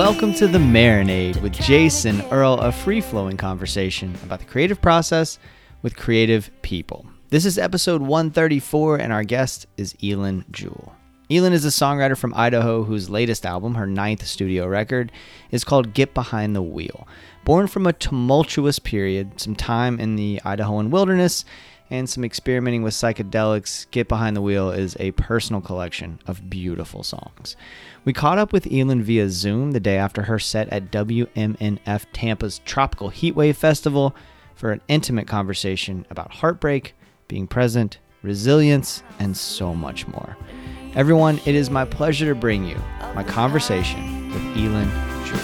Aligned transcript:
Welcome 0.00 0.32
to 0.36 0.48
The 0.48 0.56
Marinade 0.56 1.42
with 1.42 1.52
Jason 1.52 2.22
Earle, 2.30 2.58
a 2.58 2.72
free 2.72 3.02
flowing 3.02 3.36
conversation 3.36 4.14
about 4.22 4.38
the 4.38 4.46
creative 4.46 4.80
process 4.80 5.38
with 5.82 5.94
creative 5.94 6.50
people. 6.62 7.04
This 7.28 7.44
is 7.44 7.58
episode 7.58 8.00
134, 8.00 8.96
and 8.96 9.12
our 9.12 9.24
guest 9.24 9.66
is 9.76 9.92
Eilen 10.02 10.50
Jewell. 10.50 10.94
Eilen 11.28 11.52
is 11.52 11.66
a 11.66 11.68
songwriter 11.68 12.16
from 12.16 12.32
Idaho 12.34 12.82
whose 12.82 13.10
latest 13.10 13.44
album, 13.44 13.74
her 13.74 13.86
ninth 13.86 14.26
studio 14.26 14.66
record, 14.66 15.12
is 15.50 15.64
called 15.64 15.92
Get 15.92 16.14
Behind 16.14 16.56
the 16.56 16.62
Wheel. 16.62 17.06
Born 17.44 17.66
from 17.66 17.86
a 17.86 17.92
tumultuous 17.92 18.78
period, 18.78 19.38
some 19.38 19.54
time 19.54 20.00
in 20.00 20.16
the 20.16 20.40
Idahoan 20.46 20.88
wilderness, 20.88 21.44
and 21.90 22.08
some 22.08 22.24
experimenting 22.24 22.82
with 22.82 22.94
psychedelics, 22.94 23.90
Get 23.90 24.08
Behind 24.08 24.36
the 24.36 24.40
Wheel 24.40 24.70
is 24.70 24.96
a 25.00 25.10
personal 25.12 25.60
collection 25.60 26.20
of 26.26 26.48
beautiful 26.48 27.02
songs. 27.02 27.56
We 28.04 28.12
caught 28.12 28.38
up 28.38 28.52
with 28.52 28.64
Eilen 28.64 29.02
via 29.02 29.28
Zoom 29.28 29.72
the 29.72 29.80
day 29.80 29.96
after 29.96 30.22
her 30.22 30.38
set 30.38 30.68
at 30.68 30.92
WMNF 30.92 32.06
Tampa's 32.12 32.60
Tropical 32.64 33.10
Heatwave 33.10 33.56
Festival 33.56 34.14
for 34.54 34.70
an 34.70 34.80
intimate 34.88 35.26
conversation 35.26 36.06
about 36.10 36.32
heartbreak, 36.32 36.94
being 37.26 37.46
present, 37.46 37.98
resilience, 38.22 39.02
and 39.18 39.36
so 39.36 39.74
much 39.74 40.06
more. 40.06 40.36
Everyone, 40.94 41.40
it 41.44 41.54
is 41.54 41.70
my 41.70 41.84
pleasure 41.84 42.26
to 42.26 42.34
bring 42.34 42.64
you 42.64 42.80
my 43.14 43.24
conversation 43.24 44.30
with 44.30 44.42
Eilen 44.56 44.90
Jewell. 45.26 45.40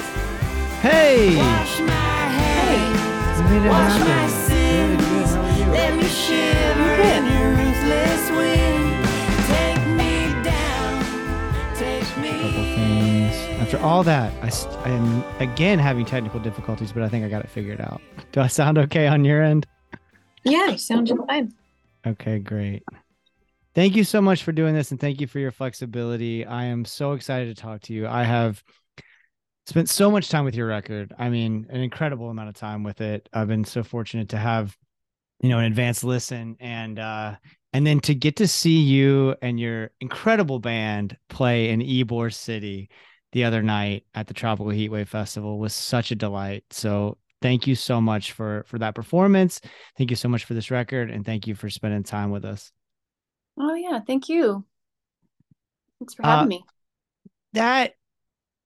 Hey! 0.80 1.36
Wash 1.36 1.80
my 1.80 1.92
hands. 1.92 3.38
You 3.38 3.44
made 3.44 3.66
it 3.66 3.70
Wash 3.70 4.00
my 4.00 4.06
happen. 4.06 4.45
After 13.66 13.78
all 13.78 14.04
that, 14.04 14.32
I, 14.44 14.88
am 14.88 15.24
again 15.40 15.80
having 15.80 16.06
technical 16.06 16.38
difficulties, 16.38 16.92
but 16.92 17.02
I 17.02 17.08
think 17.08 17.24
I 17.24 17.28
got 17.28 17.42
it 17.44 17.50
figured 17.50 17.80
out. 17.80 18.00
Do 18.32 18.40
I 18.40 18.46
sound 18.46 18.78
okay 18.78 19.08
on 19.08 19.24
your 19.24 19.42
end? 19.42 19.66
Yeah, 20.44 20.68
you 20.68 20.78
sound 20.78 21.10
fine. 21.26 21.52
Okay, 22.06 22.38
great. 22.38 22.84
Thank 23.74 23.96
you 23.96 24.04
so 24.04 24.22
much 24.22 24.44
for 24.44 24.52
doing 24.52 24.72
this 24.72 24.92
and 24.92 25.00
thank 25.00 25.20
you 25.20 25.26
for 25.26 25.40
your 25.40 25.50
flexibility. 25.50 26.46
I 26.46 26.66
am 26.66 26.84
so 26.84 27.12
excited 27.12 27.54
to 27.56 27.60
talk 27.60 27.80
to 27.82 27.92
you. 27.92 28.06
I 28.06 28.22
have 28.22 28.62
spent 29.66 29.88
so 29.88 30.12
much 30.12 30.28
time 30.28 30.44
with 30.44 30.54
your 30.54 30.68
record. 30.68 31.12
I 31.18 31.28
mean, 31.28 31.66
an 31.68 31.80
incredible 31.80 32.30
amount 32.30 32.48
of 32.50 32.54
time 32.54 32.84
with 32.84 33.00
it. 33.00 33.28
I've 33.32 33.48
been 33.48 33.64
so 33.64 33.82
fortunate 33.82 34.28
to 34.28 34.36
have, 34.36 34.76
you 35.40 35.48
know, 35.48 35.58
an 35.58 35.64
advanced 35.64 36.04
listen 36.04 36.56
and 36.60 36.98
uh 36.98 37.36
and 37.72 37.86
then 37.86 38.00
to 38.00 38.14
get 38.14 38.36
to 38.36 38.48
see 38.48 38.78
you 38.80 39.34
and 39.42 39.60
your 39.60 39.90
incredible 40.00 40.58
band 40.58 41.16
play 41.28 41.68
in 41.70 41.80
Ybor 41.80 42.32
City 42.32 42.88
the 43.32 43.44
other 43.44 43.62
night 43.62 44.04
at 44.14 44.28
the 44.28 44.34
Tropical 44.34 44.72
Heatwave 44.72 45.08
Festival 45.08 45.58
was 45.58 45.74
such 45.74 46.10
a 46.10 46.14
delight. 46.14 46.64
So 46.70 47.18
thank 47.42 47.66
you 47.66 47.74
so 47.74 48.00
much 48.00 48.32
for 48.32 48.64
for 48.66 48.78
that 48.78 48.94
performance. 48.94 49.60
Thank 49.98 50.10
you 50.10 50.16
so 50.16 50.28
much 50.28 50.44
for 50.44 50.54
this 50.54 50.70
record 50.70 51.10
and 51.10 51.24
thank 51.24 51.46
you 51.46 51.54
for 51.54 51.68
spending 51.68 52.02
time 52.02 52.30
with 52.30 52.44
us. 52.44 52.72
Oh 53.58 53.74
yeah, 53.74 54.00
thank 54.06 54.28
you. 54.28 54.64
Thanks 55.98 56.14
for 56.14 56.24
Uh, 56.24 56.30
having 56.30 56.48
me. 56.48 56.64
That 57.52 57.92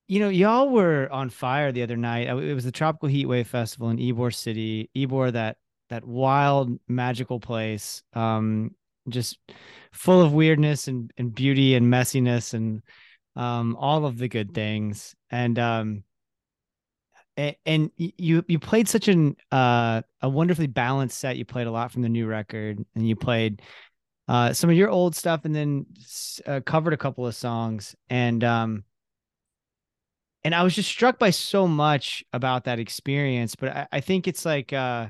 you 0.06 0.19
know, 0.19 0.28
y'all 0.28 0.70
were 0.70 1.08
on 1.12 1.31
fire 1.31 1.70
the 1.70 1.82
other 1.82 1.97
night. 1.97 2.28
Uh, 2.28 2.38
It 2.38 2.54
was 2.54 2.64
the 2.64 2.72
Tropical 2.72 3.08
Heatwave 3.08 3.47
Festival 3.47 3.91
in 3.91 3.98
Ybor 3.98 4.34
City. 4.34 4.91
Ybor, 4.97 5.32
that 5.32 5.56
that 5.91 6.05
wild, 6.05 6.78
magical 6.89 7.39
place, 7.39 8.03
um, 8.15 8.75
just 9.09 9.39
full 9.93 10.23
of 10.23 10.33
weirdness 10.33 10.89
and, 10.89 11.12
and 11.19 11.34
beauty 11.34 11.75
and 11.75 11.93
messiness 11.93 12.55
and 12.55 12.83
um, 13.37 13.77
all 13.77 14.06
of 14.06 14.19
the 14.19 14.29
good 14.29 14.55
things. 14.55 15.15
And 15.31 15.59
um, 15.59 16.05
and 17.37 17.91
you 17.97 18.45
you 18.47 18.59
played 18.59 18.89
such 18.89 19.09
an 19.09 19.37
uh, 19.50 20.03
a 20.21 20.29
wonderfully 20.29 20.67
balanced 20.67 21.19
set. 21.19 21.37
You 21.37 21.45
played 21.45 21.67
a 21.67 21.71
lot 21.71 21.93
from 21.93 22.03
the 22.03 22.09
new 22.09 22.27
record, 22.27 22.84
and 22.95 23.09
you 23.09 23.17
played 23.17 23.62
uh, 24.29 24.53
some 24.53 24.71
of 24.71 24.77
your 24.77 24.91
old 24.91 25.15
stuff, 25.15 25.45
and 25.45 25.55
then 25.55 25.87
uh, 26.47 26.61
covered 26.65 26.93
a 26.93 26.99
couple 26.99 27.27
of 27.27 27.34
songs. 27.34 27.95
And 28.09 28.45
um, 28.45 28.84
and 30.45 30.55
I 30.55 30.62
was 30.62 30.75
just 30.75 30.89
struck 30.89 31.19
by 31.19 31.31
so 31.31 31.67
much 31.67 32.25
about 32.33 32.65
that 32.65 32.79
experience. 32.79 33.55
But 33.55 33.71
I, 33.71 33.89
I 33.93 34.00
think 34.00 34.29
it's 34.29 34.45
like 34.45 34.73
uh, 34.73 35.09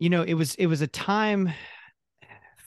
you 0.00 0.08
know, 0.08 0.22
it 0.22 0.34
was 0.34 0.56
it 0.56 0.66
was 0.66 0.80
a 0.80 0.88
time 0.88 1.52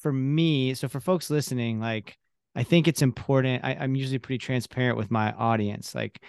for 0.01 0.13
me. 0.13 0.75
So 0.75 0.87
for 0.87 1.01
folks 1.01 1.29
listening, 1.29 1.81
like 1.81 2.15
I 2.55 2.63
think 2.63 2.87
it's 2.87 3.01
important. 3.01 3.65
I, 3.65 3.75
I'm 3.79 3.95
usually 3.95 4.19
pretty 4.19 4.37
transparent 4.37 4.97
with 4.97 5.09
my 5.09 5.33
audience. 5.33 5.95
Like 5.95 6.21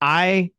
I 0.00 0.50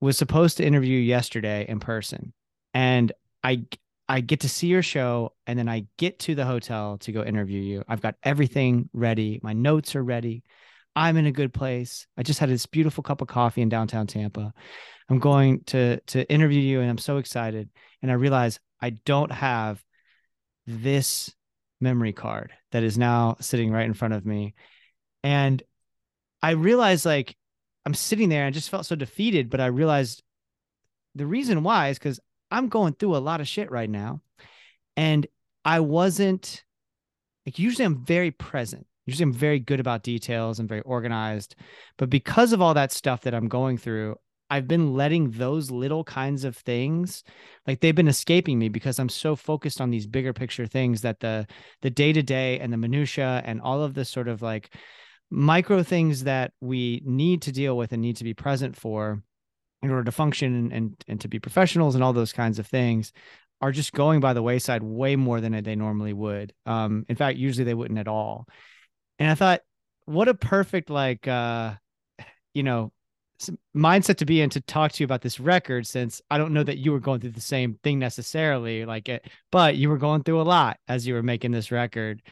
was 0.00 0.18
supposed 0.18 0.58
to 0.58 0.64
interview 0.64 0.98
yesterday 0.98 1.64
in 1.66 1.80
person, 1.80 2.34
and 2.74 3.10
I 3.42 3.64
I 4.06 4.20
get 4.20 4.40
to 4.40 4.50
see 4.50 4.66
your 4.66 4.82
show, 4.82 5.32
and 5.46 5.58
then 5.58 5.68
I 5.68 5.86
get 5.96 6.18
to 6.20 6.34
the 6.34 6.44
hotel 6.44 6.98
to 6.98 7.12
go 7.12 7.24
interview 7.24 7.60
you. 7.60 7.84
I've 7.88 8.02
got 8.02 8.16
everything 8.22 8.90
ready. 8.92 9.40
My 9.42 9.54
notes 9.54 9.96
are 9.96 10.04
ready. 10.04 10.42
I'm 10.94 11.16
in 11.16 11.24
a 11.24 11.32
good 11.32 11.54
place. 11.54 12.06
I 12.18 12.22
just 12.22 12.40
had 12.40 12.50
this 12.50 12.66
beautiful 12.66 13.02
cup 13.02 13.22
of 13.22 13.28
coffee 13.28 13.62
in 13.62 13.70
downtown 13.70 14.06
Tampa. 14.06 14.52
I'm 15.08 15.20
going 15.20 15.64
to 15.68 16.00
to 16.08 16.30
interview 16.30 16.60
you, 16.60 16.82
and 16.82 16.90
I'm 16.90 16.98
so 16.98 17.16
excited. 17.16 17.70
And 18.02 18.10
I 18.10 18.14
realize 18.14 18.60
I 18.82 18.90
don't 18.90 19.32
have 19.32 19.82
this 20.66 21.34
memory 21.80 22.12
card 22.12 22.52
that 22.72 22.82
is 22.82 22.98
now 22.98 23.36
sitting 23.40 23.70
right 23.70 23.86
in 23.86 23.94
front 23.94 24.14
of 24.14 24.26
me, 24.26 24.54
and 25.22 25.62
I 26.42 26.52
realized 26.52 27.06
like 27.06 27.36
I'm 27.86 27.94
sitting 27.94 28.28
there. 28.28 28.44
and 28.44 28.48
I 28.48 28.56
just 28.56 28.70
felt 28.70 28.86
so 28.86 28.96
defeated, 28.96 29.50
but 29.50 29.60
I 29.60 29.66
realized 29.66 30.22
the 31.14 31.26
reason 31.26 31.62
why 31.62 31.88
is 31.88 31.98
because 31.98 32.20
I'm 32.50 32.68
going 32.68 32.94
through 32.94 33.16
a 33.16 33.18
lot 33.18 33.40
of 33.40 33.48
shit 33.48 33.70
right 33.70 33.90
now, 33.90 34.22
and 34.96 35.26
I 35.64 35.80
wasn't 35.80 36.64
like 37.46 37.58
usually 37.58 37.84
I'm 37.84 38.04
very 38.04 38.30
present. 38.30 38.86
Usually 39.06 39.24
I'm 39.24 39.32
very 39.32 39.58
good 39.58 39.80
about 39.80 40.02
details 40.02 40.58
and 40.58 40.68
very 40.68 40.82
organized. 40.82 41.56
But 41.96 42.10
because 42.10 42.52
of 42.52 42.60
all 42.60 42.74
that 42.74 42.92
stuff 42.92 43.22
that 43.22 43.34
I'm 43.34 43.48
going 43.48 43.78
through, 43.78 44.16
I've 44.50 44.66
been 44.66 44.94
letting 44.94 45.30
those 45.30 45.70
little 45.70 46.04
kinds 46.04 46.44
of 46.44 46.56
things 46.56 47.22
like 47.66 47.80
they've 47.80 47.94
been 47.94 48.08
escaping 48.08 48.58
me 48.58 48.68
because 48.68 48.98
I'm 48.98 49.08
so 49.08 49.36
focused 49.36 49.80
on 49.80 49.90
these 49.90 50.06
bigger 50.06 50.32
picture 50.32 50.66
things 50.66 51.02
that 51.02 51.20
the 51.20 51.46
the 51.82 51.90
day-to-day 51.90 52.58
and 52.58 52.72
the 52.72 52.76
minutia 52.76 53.42
and 53.44 53.60
all 53.60 53.82
of 53.82 53.94
the 53.94 54.04
sort 54.04 54.28
of 54.28 54.42
like 54.42 54.74
micro 55.30 55.82
things 55.82 56.24
that 56.24 56.52
we 56.60 57.00
need 57.04 57.42
to 57.42 57.52
deal 57.52 57.76
with 57.76 57.92
and 57.92 58.02
need 58.02 58.16
to 58.16 58.24
be 58.24 58.34
present 58.34 58.76
for 58.76 59.22
in 59.82 59.90
order 59.90 60.04
to 60.04 60.12
function 60.12 60.54
and 60.54 60.72
and, 60.72 61.04
and 61.06 61.20
to 61.20 61.28
be 61.28 61.38
professionals 61.38 61.94
and 61.94 62.02
all 62.02 62.12
those 62.12 62.32
kinds 62.32 62.58
of 62.58 62.66
things 62.66 63.12
are 63.60 63.72
just 63.72 63.92
going 63.92 64.20
by 64.20 64.32
the 64.32 64.42
wayside 64.42 64.82
way 64.82 65.16
more 65.16 65.40
than 65.40 65.62
they 65.62 65.76
normally 65.76 66.12
would. 66.12 66.52
Um, 66.66 67.04
in 67.08 67.16
fact, 67.16 67.38
usually 67.38 67.64
they 67.64 67.74
wouldn't 67.74 67.98
at 67.98 68.08
all. 68.08 68.46
And 69.18 69.30
I 69.30 69.34
thought, 69.34 69.60
what 70.06 70.28
a 70.28 70.34
perfect 70.34 70.88
like, 70.88 71.28
uh, 71.28 71.74
you 72.54 72.62
know, 72.62 72.92
mindset 73.74 74.16
to 74.16 74.26
be 74.26 74.40
in 74.40 74.50
to 74.50 74.60
talk 74.60 74.92
to 74.92 75.02
you 75.02 75.04
about 75.04 75.22
this 75.22 75.40
record, 75.40 75.86
since 75.86 76.20
I 76.30 76.38
don't 76.38 76.52
know 76.52 76.62
that 76.62 76.78
you 76.78 76.92
were 76.92 77.00
going 77.00 77.20
through 77.20 77.30
the 77.30 77.40
same 77.40 77.78
thing 77.82 77.98
necessarily, 77.98 78.84
like 78.84 79.08
it, 79.08 79.28
but 79.50 79.76
you 79.76 79.88
were 79.88 79.98
going 79.98 80.22
through 80.22 80.40
a 80.40 80.42
lot 80.42 80.78
as 80.88 81.06
you 81.06 81.14
were 81.14 81.22
making 81.22 81.52
this 81.52 81.70
record. 81.70 82.22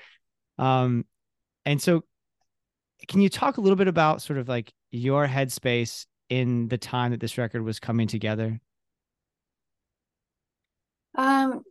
Um, 0.59 1.05
and 1.65 1.81
so, 1.81 2.05
can 3.07 3.21
you 3.21 3.29
talk 3.29 3.57
a 3.57 3.61
little 3.61 3.77
bit 3.77 3.89
about 3.89 4.23
sort 4.23 4.39
of 4.39 4.49
like 4.49 4.73
your 4.91 5.27
headspace 5.27 6.07
in 6.29 6.69
the 6.69 6.79
time 6.79 7.13
that 7.13 7.21
this 7.21 7.39
record 7.39 7.63
was 7.63 7.81
coming 7.81 8.09
together? 8.09 8.61
Um, 11.15 11.63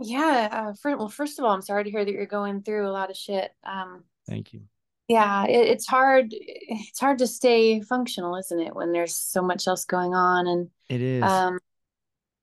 yeah. 0.00 0.48
Uh, 0.50 0.72
for, 0.74 0.96
well, 0.96 1.08
first 1.08 1.38
of 1.38 1.44
all, 1.44 1.52
I'm 1.52 1.62
sorry 1.62 1.84
to 1.84 1.90
hear 1.90 2.04
that 2.04 2.12
you're 2.12 2.26
going 2.26 2.62
through 2.62 2.88
a 2.88 2.92
lot 2.92 3.10
of 3.10 3.16
shit. 3.16 3.50
Um, 3.64 4.04
Thank 4.26 4.52
you. 4.52 4.62
Yeah, 5.08 5.44
it, 5.44 5.68
it's 5.68 5.86
hard. 5.86 6.28
It's 6.30 7.00
hard 7.00 7.18
to 7.18 7.26
stay 7.26 7.80
functional, 7.80 8.36
isn't 8.36 8.60
it, 8.60 8.74
when 8.74 8.92
there's 8.92 9.16
so 9.16 9.42
much 9.42 9.66
else 9.66 9.84
going 9.84 10.14
on? 10.14 10.46
And 10.46 10.70
It 10.88 11.00
is. 11.00 11.22
um, 11.22 11.58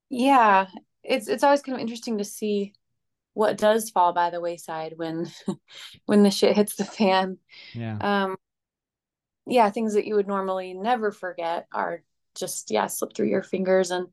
yeah, 0.10 0.68
it's 1.04 1.28
it's 1.28 1.44
always 1.44 1.62
kind 1.62 1.75
of 1.75 1.81
interesting 1.81 2.18
to 2.19 2.25
see 2.25 2.74
what 3.34 3.58
does 3.58 3.90
fall 3.90 4.13
by 4.13 4.30
the 4.30 4.42
wayside 4.42 4.94
when 4.98 5.28
when 6.06 6.24
the 6.24 6.31
shit 6.31 6.56
hits 6.56 6.75
the 6.75 6.86
fan. 6.86 7.38
yeah. 7.74 7.98
Um, 8.02 8.36
yeah, 9.48 9.69
things 9.69 9.96
that 9.96 10.06
you 10.06 10.16
would 10.16 10.28
normally 10.28 10.74
never 10.74 11.12
forget 11.12 11.68
are 11.74 12.04
just 12.36 12.72
yeah 12.72 12.88
slip 12.88 13.13
through 13.13 13.28
your 13.28 13.44
fingers 13.44 13.92
and 13.92 14.08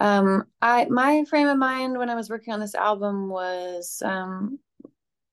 um 0.00 0.42
i 0.60 0.86
my 0.86 1.24
frame 1.26 1.46
of 1.46 1.56
mind 1.56 1.96
when 1.96 2.10
i 2.10 2.16
was 2.16 2.28
working 2.28 2.52
on 2.52 2.58
this 2.58 2.74
album 2.74 3.28
was 3.28 4.02
um 4.04 4.58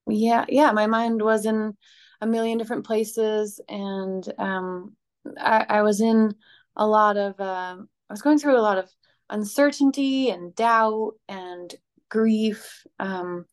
yeah 0.06 0.44
yeah 0.48 0.70
my 0.70 0.86
mind 0.86 1.20
was 1.20 1.46
in 1.46 1.76
a 2.20 2.26
million 2.26 2.58
different 2.58 2.86
places 2.86 3.60
and 3.68 4.32
um 4.38 4.94
i, 5.38 5.64
I 5.68 5.82
was 5.82 6.00
in 6.00 6.34
a 6.76 6.86
lot 6.86 7.16
of 7.16 7.38
uh, 7.40 7.76
i 7.78 8.12
was 8.12 8.22
going 8.22 8.38
through 8.38 8.58
a 8.58 8.62
lot 8.62 8.78
of 8.78 8.90
uncertainty 9.30 10.30
and 10.30 10.54
doubt 10.54 11.12
and 11.28 11.74
grief 12.08 12.86
um 12.98 13.44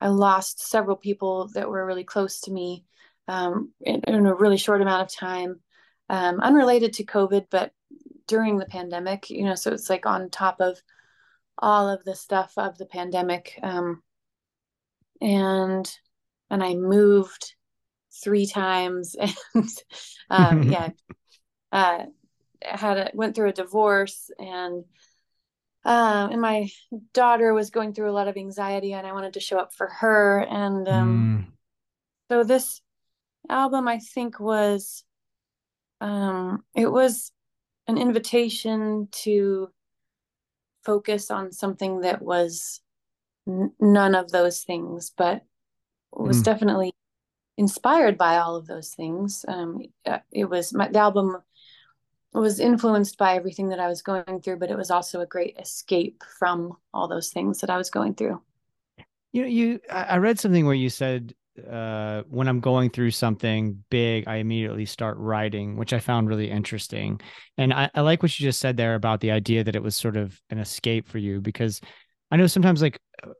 i 0.00 0.08
lost 0.08 0.68
several 0.68 0.96
people 0.96 1.48
that 1.54 1.68
were 1.68 1.84
really 1.84 2.04
close 2.04 2.40
to 2.42 2.52
me 2.52 2.84
um 3.28 3.72
in, 3.80 4.00
in 4.06 4.26
a 4.26 4.34
really 4.34 4.56
short 4.56 4.82
amount 4.82 5.02
of 5.02 5.14
time 5.14 5.60
um 6.08 6.40
unrelated 6.40 6.92
to 6.92 7.04
covid 7.04 7.46
but 7.50 7.72
during 8.26 8.58
the 8.58 8.66
pandemic, 8.66 9.30
you 9.30 9.44
know, 9.44 9.54
so 9.54 9.72
it's 9.72 9.90
like 9.90 10.06
on 10.06 10.30
top 10.30 10.60
of 10.60 10.80
all 11.58 11.88
of 11.88 12.04
the 12.04 12.14
stuff 12.14 12.52
of 12.56 12.76
the 12.78 12.86
pandemic. 12.86 13.58
Um, 13.62 14.02
and 15.20 15.90
and 16.50 16.62
I 16.62 16.74
moved 16.74 17.54
three 18.22 18.46
times 18.46 19.16
and 19.54 19.68
um, 20.30 20.62
yeah, 20.62 20.90
uh, 21.72 22.04
had 22.62 22.98
a, 22.98 23.10
went 23.14 23.34
through 23.34 23.50
a 23.50 23.52
divorce 23.52 24.30
and 24.38 24.84
um, 25.84 26.32
and 26.32 26.40
my 26.40 26.68
daughter 27.14 27.54
was 27.54 27.70
going 27.70 27.94
through 27.94 28.10
a 28.10 28.12
lot 28.12 28.28
of 28.28 28.36
anxiety 28.36 28.92
and 28.92 29.06
I 29.06 29.12
wanted 29.12 29.34
to 29.34 29.40
show 29.40 29.58
up 29.58 29.72
for 29.72 29.86
her 29.88 30.40
and 30.40 30.88
um, 30.88 31.26
Mm, 31.28 31.46
so 32.30 32.44
this 32.44 32.80
album 33.48 33.88
I 33.88 33.98
think 33.98 34.40
was 34.40 35.04
um, 36.00 36.64
it 36.74 36.90
was 36.90 37.32
an 37.86 37.98
invitation 37.98 39.08
to 39.12 39.70
focus 40.84 41.30
on 41.30 41.52
something 41.52 42.00
that 42.00 42.22
was 42.22 42.80
n- 43.48 43.72
none 43.80 44.14
of 44.14 44.30
those 44.30 44.62
things, 44.62 45.12
but 45.16 45.44
was 46.12 46.40
Mm. 46.40 46.44
definitely 46.44 46.92
inspired 47.56 48.18
by 48.18 48.38
all 48.38 48.56
of 48.56 48.66
those 48.66 48.90
things. 48.90 49.44
Um, 49.48 49.82
uh, 50.04 50.18
it 50.32 50.44
was 50.46 50.72
my 50.72 50.88
the 50.88 50.98
album 50.98 51.38
was 52.32 52.60
influenced 52.60 53.16
by 53.16 53.34
everything 53.34 53.70
that 53.70 53.80
I 53.80 53.88
was 53.88 54.02
going 54.02 54.40
through, 54.42 54.58
but 54.58 54.70
it 54.70 54.76
was 54.76 54.90
also 54.90 55.20
a 55.20 55.26
great 55.26 55.56
escape 55.58 56.22
from 56.38 56.76
all 56.92 57.08
those 57.08 57.30
things 57.30 57.60
that 57.60 57.70
I 57.70 57.78
was 57.78 57.90
going 57.90 58.14
through. 58.14 58.40
You 59.32 59.42
know, 59.42 59.48
you 59.48 59.80
I 59.90 60.16
read 60.18 60.38
something 60.38 60.66
where 60.66 60.74
you 60.74 60.90
said 60.90 61.34
uh 61.70 62.22
when 62.28 62.48
I'm 62.48 62.60
going 62.60 62.90
through 62.90 63.12
something 63.12 63.82
big, 63.88 64.28
I 64.28 64.36
immediately 64.36 64.84
start 64.84 65.16
writing, 65.18 65.76
which 65.76 65.92
I 65.92 65.98
found 65.98 66.28
really 66.28 66.50
interesting. 66.50 67.20
And 67.56 67.72
I, 67.72 67.90
I 67.94 68.02
like 68.02 68.22
what 68.22 68.38
you 68.38 68.44
just 68.44 68.60
said 68.60 68.76
there 68.76 68.94
about 68.94 69.20
the 69.20 69.30
idea 69.30 69.64
that 69.64 69.76
it 69.76 69.82
was 69.82 69.96
sort 69.96 70.16
of 70.16 70.38
an 70.50 70.58
escape 70.58 71.08
for 71.08 71.18
you 71.18 71.40
because 71.40 71.80
I 72.30 72.36
know 72.36 72.46
sometimes 72.46 72.82
like 72.82 72.98
uh, 73.22 73.30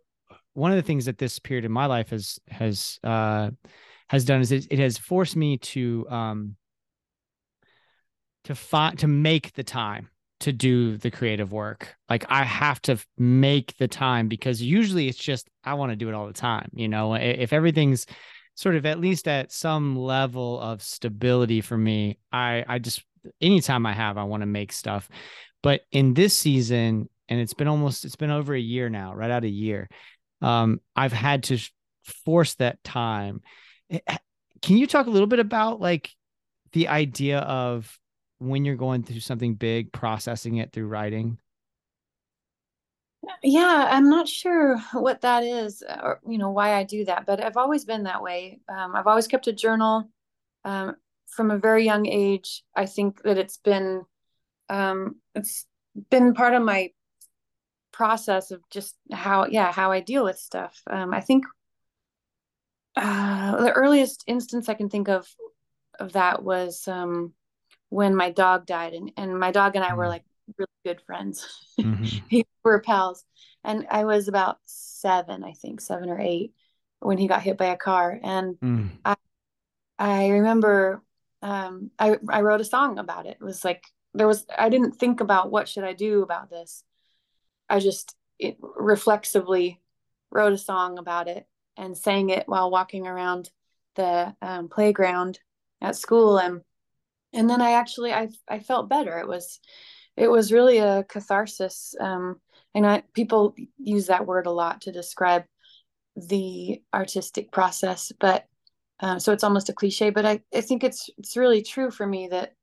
one 0.54 0.70
of 0.70 0.76
the 0.76 0.82
things 0.82 1.04
that 1.04 1.18
this 1.18 1.38
period 1.38 1.66
in 1.66 1.72
my 1.72 1.84
life 1.84 2.10
has 2.10 2.38
has 2.48 2.98
uh 3.04 3.50
has 4.08 4.24
done 4.24 4.40
is 4.40 4.52
it, 4.52 4.66
it 4.70 4.78
has 4.78 4.98
forced 4.98 5.36
me 5.36 5.58
to 5.58 6.06
um 6.08 6.56
to 8.44 8.54
find 8.54 8.98
to 9.00 9.08
make 9.08 9.52
the 9.54 9.64
time 9.64 10.08
to 10.40 10.52
do 10.52 10.96
the 10.96 11.10
creative 11.10 11.52
work. 11.52 11.96
Like 12.08 12.24
I 12.28 12.44
have 12.44 12.80
to 12.82 12.98
make 13.16 13.76
the 13.78 13.88
time 13.88 14.28
because 14.28 14.60
usually 14.60 15.08
it's 15.08 15.18
just 15.18 15.48
I 15.64 15.74
want 15.74 15.92
to 15.92 15.96
do 15.96 16.08
it 16.08 16.14
all 16.14 16.26
the 16.26 16.32
time. 16.32 16.70
You 16.74 16.88
know, 16.88 17.14
if 17.14 17.52
everything's 17.52 18.06
sort 18.54 18.76
of 18.76 18.86
at 18.86 19.00
least 19.00 19.28
at 19.28 19.52
some 19.52 19.96
level 19.96 20.60
of 20.60 20.82
stability 20.82 21.60
for 21.60 21.76
me, 21.76 22.18
I 22.32 22.64
I 22.68 22.78
just 22.78 23.04
anytime 23.40 23.86
I 23.86 23.92
have 23.92 24.18
I 24.18 24.24
want 24.24 24.42
to 24.42 24.46
make 24.46 24.72
stuff. 24.72 25.08
But 25.62 25.80
in 25.90 26.14
this 26.14 26.36
season, 26.36 27.08
and 27.28 27.40
it's 27.40 27.54
been 27.54 27.68
almost 27.68 28.04
it's 28.04 28.16
been 28.16 28.30
over 28.30 28.54
a 28.54 28.60
year 28.60 28.88
now, 28.88 29.14
right 29.14 29.30
out 29.30 29.44
a 29.44 29.48
year. 29.48 29.88
Um, 30.42 30.80
I've 30.94 31.12
had 31.12 31.44
to 31.44 31.58
force 32.24 32.54
that 32.56 32.84
time. 32.84 33.40
Eh, 33.90 34.00
eh, 34.06 34.18
Can 34.62 34.76
you 34.76 34.86
talk 34.86 35.06
a 35.06 35.10
little 35.10 35.26
bit 35.26 35.38
about 35.38 35.80
like 35.80 36.10
the 36.72 36.88
idea 36.88 37.38
of 37.40 37.98
when 38.38 38.64
you're 38.64 38.76
going 38.76 39.02
through 39.02 39.20
something 39.20 39.54
big, 39.54 39.92
processing 39.92 40.56
it 40.56 40.72
through 40.72 40.88
writing? 40.88 41.38
Yeah, 43.42 43.88
I'm 43.90 44.08
not 44.08 44.28
sure 44.28 44.78
what 44.92 45.22
that 45.22 45.42
is 45.42 45.82
or 45.82 46.20
you 46.28 46.38
know 46.38 46.50
why 46.50 46.74
I 46.74 46.84
do 46.84 47.04
that, 47.06 47.26
but 47.26 47.42
I've 47.42 47.56
always 47.56 47.84
been 47.84 48.04
that 48.04 48.22
way. 48.22 48.60
Um, 48.68 48.94
I've 48.94 49.06
always 49.06 49.26
kept 49.26 49.46
a 49.48 49.52
journal 49.52 50.08
um, 50.64 50.96
from 51.28 51.50
a 51.50 51.58
very 51.58 51.84
young 51.84 52.06
age. 52.06 52.62
I 52.74 52.86
think 52.86 53.22
that 53.22 53.38
it's 53.38 53.56
been 53.58 54.04
um, 54.68 55.16
it's 55.34 55.66
been 56.10 56.34
part 56.34 56.54
of 56.54 56.62
my 56.62 56.92
process 57.92 58.50
of 58.50 58.62
just 58.70 58.94
how 59.12 59.46
yeah 59.46 59.72
how 59.72 59.90
I 59.92 60.00
deal 60.00 60.24
with 60.24 60.38
stuff. 60.38 60.80
Um, 60.88 61.12
I 61.12 61.20
think 61.20 61.44
uh, 62.96 63.62
the 63.62 63.72
earliest 63.72 64.24
instance 64.26 64.68
I 64.68 64.74
can 64.74 64.88
think 64.88 65.08
of 65.08 65.28
of 65.98 66.12
that 66.12 66.42
was 66.42 66.86
um, 66.88 67.32
when 67.88 68.14
my 68.14 68.30
dog 68.30 68.66
died, 68.66 68.94
and 68.94 69.12
and 69.16 69.38
my 69.38 69.50
dog 69.50 69.76
and 69.76 69.84
I 69.84 69.94
were 69.94 70.04
Mm. 70.04 70.08
like 70.10 70.24
really 70.58 70.70
good 70.84 71.00
friends. 71.02 71.46
Mhm. 71.78 72.22
we 72.30 72.44
were 72.64 72.80
pals, 72.80 73.24
and 73.64 73.86
I 73.90 74.04
was 74.04 74.28
about 74.28 74.58
seven, 74.64 75.44
I 75.44 75.52
think, 75.52 75.80
seven 75.80 76.08
or 76.08 76.20
eight, 76.20 76.54
when 77.00 77.18
he 77.18 77.28
got 77.28 77.42
hit 77.42 77.58
by 77.58 77.66
a 77.66 77.76
car, 77.76 78.18
and 78.22 78.56
Mm. 78.60 78.90
I 79.98 80.28
remember 80.28 81.02
um, 81.42 81.90
I 81.98 82.18
I 82.28 82.42
wrote 82.42 82.60
a 82.60 82.64
song 82.64 82.98
about 82.98 83.26
it. 83.26 83.38
It 83.40 83.44
was 83.44 83.64
like 83.64 83.84
there 84.14 84.26
was 84.26 84.46
I 84.58 84.68
didn't 84.68 84.92
think 84.92 85.20
about 85.20 85.50
what 85.50 85.68
should 85.68 85.84
I 85.84 85.92
do 85.92 86.22
about 86.22 86.50
this. 86.50 86.84
I 87.68 87.80
just 87.80 88.14
it, 88.38 88.58
reflexively 88.60 89.80
wrote 90.30 90.52
a 90.52 90.58
song 90.58 90.98
about 90.98 91.28
it 91.28 91.46
and 91.76 91.96
sang 91.96 92.30
it 92.30 92.48
while 92.48 92.70
walking 92.70 93.06
around 93.06 93.50
the 93.96 94.34
um, 94.42 94.68
playground 94.68 95.38
at 95.80 95.96
school 95.96 96.38
and 96.38 96.60
and 97.32 97.50
then 97.50 97.60
I 97.60 97.72
actually 97.72 98.12
I 98.12 98.28
I 98.48 98.60
felt 98.60 98.88
better. 98.88 99.18
It 99.18 99.28
was 99.28 99.60
it 100.16 100.28
was 100.28 100.52
really 100.52 100.78
a 100.78 101.04
catharsis. 101.04 101.94
Um, 102.00 102.40
and 102.74 102.86
I, 102.86 103.02
people 103.12 103.54
use 103.78 104.06
that 104.06 104.26
word 104.26 104.46
a 104.46 104.50
lot 104.50 104.82
to 104.82 104.92
describe 104.92 105.44
the 106.16 106.82
artistic 106.94 107.52
process, 107.52 108.12
but 108.18 108.46
um, 109.00 109.20
so 109.20 109.32
it's 109.32 109.44
almost 109.44 109.68
a 109.68 109.74
cliche. 109.74 110.10
But 110.10 110.24
I, 110.24 110.40
I 110.54 110.62
think 110.62 110.82
it's 110.82 111.10
it's 111.18 111.36
really 111.36 111.62
true 111.62 111.90
for 111.90 112.06
me 112.06 112.28
that 112.28 112.54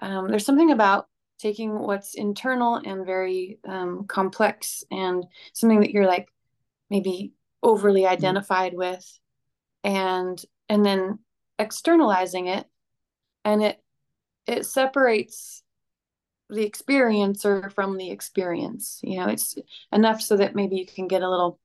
um, 0.00 0.28
there's 0.28 0.46
something 0.46 0.70
about 0.70 1.08
taking 1.38 1.78
what's 1.78 2.14
internal 2.14 2.76
and 2.76 3.06
very 3.06 3.58
um, 3.66 4.04
complex 4.06 4.84
and 4.90 5.24
something 5.52 5.80
that 5.80 5.90
you're 5.90 6.06
like 6.06 6.28
maybe 6.90 7.32
overly 7.62 8.06
identified 8.06 8.74
with, 8.74 9.06
and 9.84 10.42
and 10.68 10.84
then 10.84 11.18
externalizing 11.58 12.46
it, 12.46 12.66
and 13.44 13.62
it 13.62 13.82
it 14.46 14.66
separates 14.66 15.62
the 16.48 16.68
experiencer 16.68 17.72
from 17.72 17.96
the 17.96 18.10
experience. 18.10 19.00
You 19.02 19.20
know, 19.20 19.28
it's 19.28 19.56
enough 19.92 20.20
so 20.20 20.36
that 20.36 20.54
maybe 20.54 20.76
you 20.76 20.86
can 20.86 21.06
get 21.06 21.22
a 21.22 21.30
little 21.30 21.60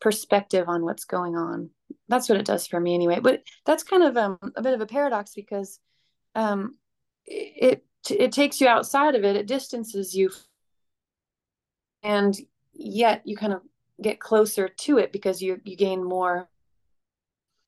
perspective 0.00 0.68
on 0.68 0.84
what's 0.84 1.04
going 1.04 1.36
on. 1.36 1.70
That's 2.08 2.28
what 2.28 2.38
it 2.38 2.46
does 2.46 2.66
for 2.66 2.78
me 2.80 2.94
anyway. 2.94 3.20
But 3.20 3.42
that's 3.66 3.82
kind 3.82 4.02
of 4.02 4.16
um, 4.16 4.38
a 4.56 4.62
bit 4.62 4.74
of 4.74 4.80
a 4.80 4.86
paradox 4.86 5.34
because 5.34 5.80
um, 6.34 6.76
it 7.26 7.84
it 8.08 8.32
takes 8.32 8.60
you 8.60 8.68
outside 8.68 9.14
of 9.14 9.24
it. 9.24 9.36
It 9.36 9.46
distances 9.46 10.14
you, 10.14 10.30
and 12.02 12.36
yet 12.72 13.22
you 13.24 13.36
kind 13.36 13.52
of 13.52 13.62
get 14.00 14.20
closer 14.20 14.68
to 14.68 14.98
it 14.98 15.12
because 15.12 15.42
you 15.42 15.60
you 15.64 15.76
gain 15.76 16.04
more 16.04 16.48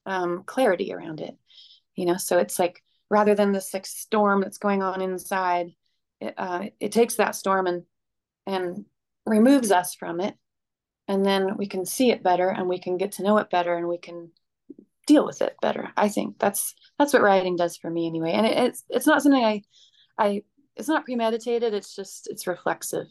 um, 0.07 0.43
clarity 0.45 0.93
around 0.93 1.21
it. 1.21 1.37
You 1.95 2.07
know, 2.07 2.17
so 2.17 2.39
it's 2.39 2.59
like 2.59 2.83
rather 3.11 3.35
than 3.35 3.53
this 3.53 3.75
like 3.75 3.87
storm 3.87 4.41
that's 4.41 4.59
going 4.59 4.83
on 4.83 5.01
inside, 5.01 5.75
it, 6.21 6.35
uh, 6.37 6.67
it 6.79 6.93
takes 6.93 7.17
that 7.17 7.35
storm 7.35 7.67
and 7.67 7.85
and 8.47 8.85
removes 9.27 9.71
us 9.71 9.95
from 9.95 10.21
it, 10.21 10.35
and 11.09 11.25
then 11.25 11.57
we 11.57 11.67
can 11.67 11.85
see 11.85 12.11
it 12.11 12.23
better 12.23 12.49
and 12.49 12.69
we 12.69 12.79
can 12.79 12.97
get 12.97 13.13
to 13.13 13.23
know 13.23 13.39
it 13.39 13.51
better 13.51 13.75
and 13.77 13.89
we 13.89 13.99
can 13.99 14.31
deal 15.07 15.27
with 15.27 15.43
it 15.43 15.57
better. 15.61 15.91
I 15.97 16.09
think 16.09 16.39
that's 16.39 16.75
that's 16.99 17.13
what 17.13 17.23
writing 17.23 17.57
does 17.57 17.77
for 17.77 17.91
me 17.91 18.07
anyway. 18.07 18.31
And 18.33 18.47
it, 18.47 18.57
it's 18.57 18.85
it's 18.89 19.07
not 19.07 19.23
something 19.23 19.45
I 19.45 19.63
I 20.17 20.43
it's 20.77 20.89
not 20.89 21.05
premeditated. 21.05 21.75
It's 21.75 21.97
just 21.97 22.29
it's 22.31 22.47
reflexive. 22.47 23.07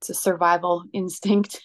It's 0.00 0.10
a 0.10 0.14
survival 0.14 0.84
instinct. 0.92 1.60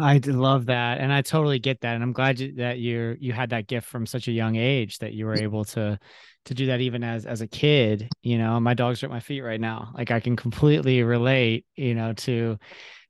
I 0.00 0.18
love 0.24 0.66
that, 0.66 0.98
and 0.98 1.12
I 1.12 1.22
totally 1.22 1.60
get 1.60 1.82
that, 1.82 1.94
and 1.94 2.02
I'm 2.02 2.12
glad 2.12 2.40
you, 2.40 2.52
that 2.56 2.80
you're 2.80 3.14
you 3.14 3.32
had 3.32 3.50
that 3.50 3.68
gift 3.68 3.86
from 3.86 4.06
such 4.06 4.26
a 4.26 4.32
young 4.32 4.56
age 4.56 4.98
that 4.98 5.12
you 5.12 5.24
were 5.24 5.36
able 5.36 5.64
to 5.66 5.98
to 6.46 6.54
do 6.54 6.66
that 6.66 6.80
even 6.80 7.04
as 7.04 7.26
as 7.26 7.42
a 7.42 7.46
kid. 7.46 8.08
You 8.22 8.38
know, 8.38 8.58
my 8.58 8.74
dogs 8.74 9.02
are 9.02 9.06
at 9.06 9.12
my 9.12 9.20
feet 9.20 9.42
right 9.42 9.60
now. 9.60 9.92
Like 9.94 10.10
I 10.10 10.18
can 10.18 10.34
completely 10.34 11.02
relate. 11.04 11.66
You 11.76 11.94
know, 11.94 12.12
to 12.12 12.58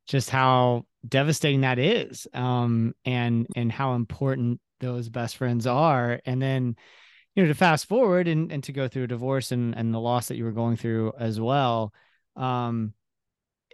just 0.06 0.28
how 0.28 0.84
devastating 1.08 1.62
that 1.62 1.78
is, 1.78 2.26
um, 2.34 2.94
and 3.06 3.46
and 3.56 3.72
how 3.72 3.94
important 3.94 4.60
those 4.80 5.08
best 5.08 5.38
friends 5.38 5.66
are, 5.66 6.20
and 6.26 6.42
then 6.42 6.76
you 7.34 7.42
know 7.44 7.48
to 7.48 7.54
fast 7.54 7.86
forward 7.86 8.28
and 8.28 8.52
and 8.52 8.62
to 8.64 8.72
go 8.72 8.88
through 8.88 9.04
a 9.04 9.08
divorce 9.08 9.52
and 9.52 9.74
and 9.74 9.94
the 9.94 10.00
loss 10.00 10.28
that 10.28 10.36
you 10.36 10.44
were 10.44 10.52
going 10.52 10.76
through 10.76 11.12
as 11.18 11.40
well. 11.40 11.94
Um, 12.36 12.92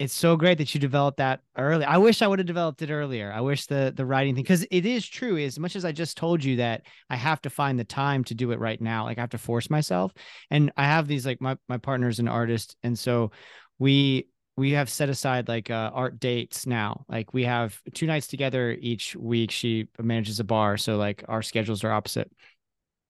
it's 0.00 0.14
so 0.14 0.34
great 0.34 0.56
that 0.56 0.72
you 0.74 0.80
developed 0.80 1.18
that 1.18 1.42
early. 1.58 1.84
I 1.84 1.98
wish 1.98 2.22
I 2.22 2.26
would 2.26 2.38
have 2.38 2.46
developed 2.46 2.80
it 2.80 2.90
earlier. 2.90 3.30
I 3.30 3.42
wish 3.42 3.66
the 3.66 3.92
the 3.94 4.06
writing 4.06 4.34
thing 4.34 4.42
because 4.42 4.66
it 4.70 4.86
is 4.86 5.06
true. 5.06 5.36
As 5.36 5.58
much 5.58 5.76
as 5.76 5.84
I 5.84 5.92
just 5.92 6.16
told 6.16 6.42
you 6.42 6.56
that 6.56 6.86
I 7.10 7.16
have 7.16 7.42
to 7.42 7.50
find 7.50 7.78
the 7.78 7.84
time 7.84 8.24
to 8.24 8.34
do 8.34 8.50
it 8.52 8.58
right 8.58 8.80
now, 8.80 9.04
like 9.04 9.18
I 9.18 9.20
have 9.20 9.30
to 9.30 9.38
force 9.38 9.68
myself. 9.68 10.14
And 10.50 10.72
I 10.74 10.84
have 10.84 11.06
these 11.06 11.26
like 11.26 11.42
my 11.42 11.58
my 11.68 11.76
partner's 11.76 12.18
an 12.18 12.28
artist, 12.28 12.76
and 12.82 12.98
so 12.98 13.32
we 13.78 14.26
we 14.56 14.70
have 14.70 14.88
set 14.88 15.10
aside 15.10 15.48
like 15.48 15.68
uh, 15.68 15.90
art 15.92 16.18
dates 16.18 16.66
now. 16.66 17.04
Like 17.06 17.34
we 17.34 17.44
have 17.44 17.78
two 17.92 18.06
nights 18.06 18.26
together 18.26 18.72
each 18.80 19.14
week. 19.16 19.50
She 19.50 19.88
manages 19.98 20.40
a 20.40 20.44
bar, 20.44 20.78
so 20.78 20.96
like 20.96 21.24
our 21.28 21.42
schedules 21.42 21.84
are 21.84 21.92
opposite. 21.92 22.32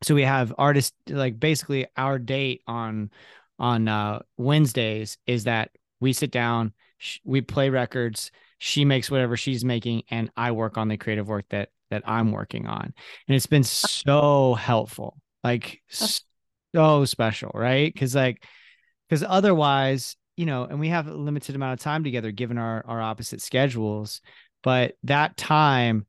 So 0.02 0.16
we 0.16 0.22
have 0.22 0.52
artists 0.58 0.96
like 1.08 1.38
basically 1.38 1.86
our 1.96 2.18
date 2.18 2.62
on 2.66 3.10
on 3.60 3.86
uh 3.86 4.20
Wednesdays 4.36 5.18
is 5.28 5.44
that 5.44 5.70
we 6.00 6.12
sit 6.12 6.30
down, 6.30 6.72
sh- 6.98 7.18
we 7.24 7.40
play 7.40 7.70
records, 7.70 8.30
she 8.58 8.84
makes 8.84 9.10
whatever 9.10 9.36
she's 9.36 9.64
making, 9.64 10.02
and 10.10 10.30
I 10.36 10.52
work 10.52 10.76
on 10.76 10.88
the 10.88 10.96
creative 10.96 11.28
work 11.28 11.46
that 11.50 11.70
that 11.90 12.02
I'm 12.06 12.30
working 12.30 12.66
on. 12.66 12.94
And 13.28 13.36
it's 13.36 13.46
been 13.46 13.64
so 13.64 14.54
helpful, 14.54 15.20
like 15.42 15.82
so 15.88 17.04
special, 17.04 17.50
right? 17.54 17.92
Because 17.92 18.14
like, 18.14 18.44
because 19.08 19.24
otherwise, 19.26 20.16
you 20.36 20.46
know, 20.46 20.64
and 20.64 20.78
we 20.78 20.88
have 20.88 21.08
a 21.08 21.14
limited 21.14 21.54
amount 21.54 21.72
of 21.74 21.82
time 21.82 22.04
together 22.04 22.32
given 22.32 22.58
our 22.58 22.84
our 22.86 23.00
opposite 23.00 23.40
schedules, 23.40 24.20
but 24.62 24.94
that 25.04 25.36
time, 25.36 26.06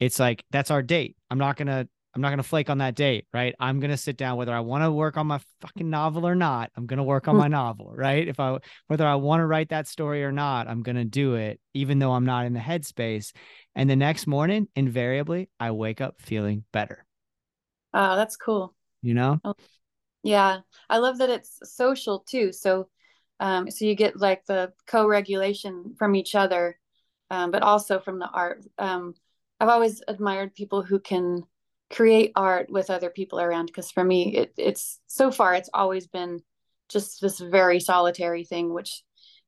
it's 0.00 0.18
like 0.18 0.44
that's 0.50 0.70
our 0.70 0.82
date. 0.82 1.16
I'm 1.30 1.38
not 1.38 1.56
gonna 1.56 1.88
I'm 2.14 2.20
not 2.20 2.30
gonna 2.30 2.42
flake 2.42 2.68
on 2.68 2.78
that 2.78 2.94
date, 2.94 3.26
right? 3.32 3.54
I'm 3.58 3.80
gonna 3.80 3.96
sit 3.96 4.16
down 4.16 4.36
whether 4.36 4.54
I 4.54 4.60
want 4.60 4.84
to 4.84 4.92
work 4.92 5.16
on 5.16 5.26
my 5.26 5.40
fucking 5.60 5.88
novel 5.88 6.26
or 6.26 6.34
not. 6.34 6.70
I'm 6.76 6.86
gonna 6.86 7.04
work 7.04 7.26
on 7.26 7.36
my 7.36 7.48
novel, 7.48 7.92
right? 7.94 8.28
If 8.28 8.38
I 8.38 8.58
whether 8.88 9.06
I 9.06 9.14
want 9.14 9.40
to 9.40 9.46
write 9.46 9.70
that 9.70 9.88
story 9.88 10.22
or 10.24 10.32
not, 10.32 10.68
I'm 10.68 10.82
gonna 10.82 11.04
do 11.04 11.34
it, 11.34 11.60
even 11.72 11.98
though 11.98 12.12
I'm 12.12 12.26
not 12.26 12.44
in 12.46 12.52
the 12.52 12.60
headspace. 12.60 13.32
And 13.74 13.88
the 13.88 13.96
next 13.96 14.26
morning, 14.26 14.68
invariably, 14.76 15.48
I 15.58 15.70
wake 15.70 16.00
up 16.00 16.20
feeling 16.20 16.64
better. 16.72 17.06
oh, 17.94 18.16
that's 18.16 18.36
cool. 18.36 18.74
You 19.00 19.14
know? 19.14 19.40
Yeah, 20.22 20.60
I 20.88 20.98
love 20.98 21.18
that 21.18 21.30
it's 21.30 21.58
social 21.64 22.20
too. 22.20 22.52
So, 22.52 22.88
um, 23.40 23.70
so 23.70 23.84
you 23.84 23.94
get 23.94 24.16
like 24.16 24.44
the 24.46 24.72
co-regulation 24.86 25.96
from 25.98 26.14
each 26.14 26.34
other, 26.34 26.78
um, 27.30 27.50
but 27.50 27.62
also 27.62 27.98
from 27.98 28.18
the 28.18 28.28
art. 28.28 28.64
Um, 28.78 29.14
I've 29.58 29.68
always 29.68 30.02
admired 30.06 30.54
people 30.54 30.82
who 30.82 31.00
can 31.00 31.42
create 31.92 32.32
art 32.36 32.70
with 32.70 32.90
other 32.90 33.10
people 33.10 33.40
around 33.40 33.66
because 33.66 33.90
for 33.90 34.04
me, 34.04 34.36
it, 34.36 34.54
it's 34.56 35.00
so 35.06 35.30
far 35.30 35.54
it's 35.54 35.70
always 35.74 36.06
been 36.06 36.40
just 36.88 37.20
this 37.20 37.38
very 37.38 37.80
solitary 37.80 38.44
thing, 38.44 38.72
which, 38.72 39.02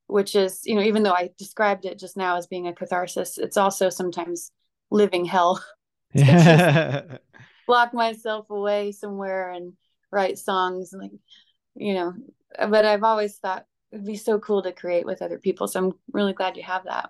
which 0.07 0.35
is 0.35 0.61
you 0.65 0.75
know 0.75 0.81
even 0.81 1.03
though 1.03 1.13
I 1.13 1.31
described 1.37 1.85
it 1.85 1.99
just 1.99 2.17
now 2.17 2.37
as 2.37 2.47
being 2.47 2.67
a 2.67 2.73
catharsis, 2.73 3.37
it's 3.37 3.57
also 3.57 3.89
sometimes 3.89 4.51
living 4.91 5.25
hell. 5.25 5.63
Yeah. 6.13 7.17
lock 7.67 7.93
myself 7.93 8.49
away 8.49 8.91
somewhere 8.93 9.51
and 9.51 9.73
write 10.11 10.37
songs 10.37 10.93
and 10.93 11.01
like 11.01 11.11
you 11.75 11.93
know 11.93 12.13
but 12.69 12.85
i've 12.85 13.03
always 13.03 13.35
thought 13.37 13.65
it'd 13.91 14.05
be 14.05 14.15
so 14.15 14.39
cool 14.39 14.61
to 14.61 14.71
create 14.71 15.05
with 15.05 15.21
other 15.21 15.39
people 15.39 15.67
so 15.67 15.79
i'm 15.79 15.93
really 16.13 16.31
glad 16.31 16.55
you 16.55 16.63
have 16.63 16.85
that 16.85 17.09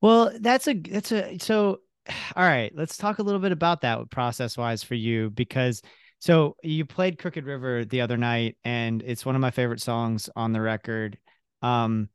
Well, 0.00 0.32
that's 0.40 0.68
a 0.68 0.74
that's 0.74 1.12
a 1.12 1.38
so 1.38 1.80
all 2.36 2.44
right, 2.44 2.72
let's 2.74 2.96
talk 2.96 3.18
a 3.18 3.22
little 3.22 3.40
bit 3.40 3.52
about 3.52 3.82
that 3.82 4.10
process 4.10 4.56
wise 4.56 4.82
for 4.82 4.94
you 4.94 5.30
because 5.30 5.82
so 6.18 6.56
you 6.62 6.84
played 6.84 7.18
Crooked 7.18 7.44
River 7.44 7.84
the 7.84 8.00
other 8.00 8.16
night 8.16 8.56
and 8.64 9.02
it's 9.02 9.26
one 9.26 9.34
of 9.34 9.40
my 9.40 9.50
favorite 9.50 9.80
songs 9.80 10.30
on 10.34 10.52
the 10.52 10.60
record. 10.60 11.18
Um 11.62 12.08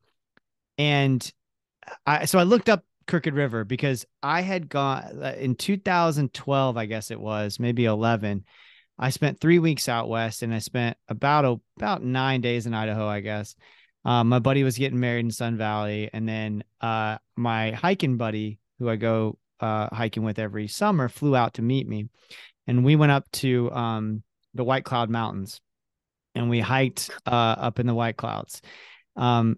and 0.78 1.32
I 2.06 2.26
so 2.26 2.40
I 2.40 2.44
looked 2.44 2.70
up 2.70 2.84
Crooked 3.08 3.34
River 3.34 3.64
because 3.64 4.06
I 4.24 4.42
had 4.42 4.70
gone 4.70 5.20
uh, 5.22 5.36
in 5.38 5.56
2012, 5.56 6.78
I 6.78 6.86
guess 6.86 7.12
it 7.12 7.20
was, 7.20 7.60
maybe 7.60 7.86
11. 7.86 8.46
I 8.98 9.10
spent 9.10 9.40
3 9.40 9.60
weeks 9.60 9.90
out 9.90 10.10
west 10.10 10.44
and 10.44 10.54
I 10.54 10.60
spent 10.60 10.98
about 11.08 11.46
a, 11.46 11.60
about 11.78 12.04
9 12.04 12.42
days 12.42 12.68
in 12.68 12.74
Idaho, 12.74 13.08
I 13.08 13.20
guess. 13.22 13.56
Um, 14.06 14.30
my 14.30 14.40
buddy 14.40 14.64
was 14.64 14.78
getting 14.78 15.00
married 15.00 15.26
in 15.26 15.32
Sun 15.32 15.58
Valley, 15.58 16.10
and 16.12 16.28
then 16.28 16.64
uh, 16.82 17.18
my 17.36 17.72
hiking 17.72 18.18
buddy, 18.18 18.60
who 18.80 18.90
I 18.90 18.96
go 18.96 19.38
uh, 19.62 19.88
hiking 19.92 20.24
with 20.24 20.40
every 20.40 20.68
summer, 20.68 21.10
flew 21.10 21.36
out 21.36 21.56
to 21.56 21.62
meet 21.62 21.88
me, 21.88 22.10
and 22.68 22.84
we 22.84 22.96
went 22.96 23.12
up 23.12 23.30
to 23.32 23.72
um, 23.72 24.24
the 24.54 24.64
White 24.64 24.84
Cloud 24.84 25.10
Mountains, 25.10 25.62
and 26.36 26.50
we 26.50 26.60
hiked 26.60 27.10
uh, 27.26 27.56
up 27.58 27.80
in 27.80 27.88
the 27.88 27.94
White 27.94 28.18
Clouds. 28.18 28.62
Um, 29.16 29.58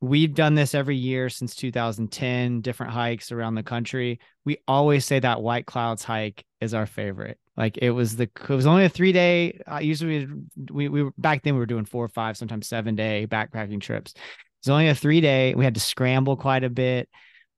we've 0.00 0.34
done 0.34 0.54
this 0.54 0.74
every 0.74 0.96
year 0.96 1.28
since 1.28 1.54
2010, 1.54 2.60
different 2.60 2.92
hikes 2.92 3.32
around 3.32 3.54
the 3.54 3.62
country. 3.62 4.20
We 4.44 4.58
always 4.66 5.04
say 5.04 5.20
that 5.20 5.42
White 5.42 5.66
Clouds 5.66 6.04
hike 6.04 6.44
is 6.60 6.74
our 6.74 6.86
favorite. 6.86 7.38
Like 7.56 7.78
it 7.78 7.90
was 7.90 8.16
the 8.16 8.30
it 8.48 8.48
was 8.48 8.66
only 8.66 8.84
a 8.84 8.88
three 8.88 9.12
day. 9.12 9.60
Uh, 9.70 9.78
usually 9.78 10.28
we 10.70 10.88
we 10.88 11.02
were 11.02 11.12
back 11.18 11.42
then 11.42 11.54
we 11.54 11.58
were 11.58 11.66
doing 11.66 11.84
four 11.84 12.04
or 12.04 12.08
five, 12.08 12.36
sometimes 12.36 12.68
seven 12.68 12.94
day 12.94 13.26
backpacking 13.28 13.80
trips. 13.80 14.14
It's 14.60 14.68
only 14.68 14.88
a 14.88 14.94
three 14.94 15.20
day. 15.20 15.54
We 15.54 15.64
had 15.64 15.74
to 15.74 15.80
scramble 15.80 16.36
quite 16.36 16.62
a 16.62 16.70
bit, 16.70 17.08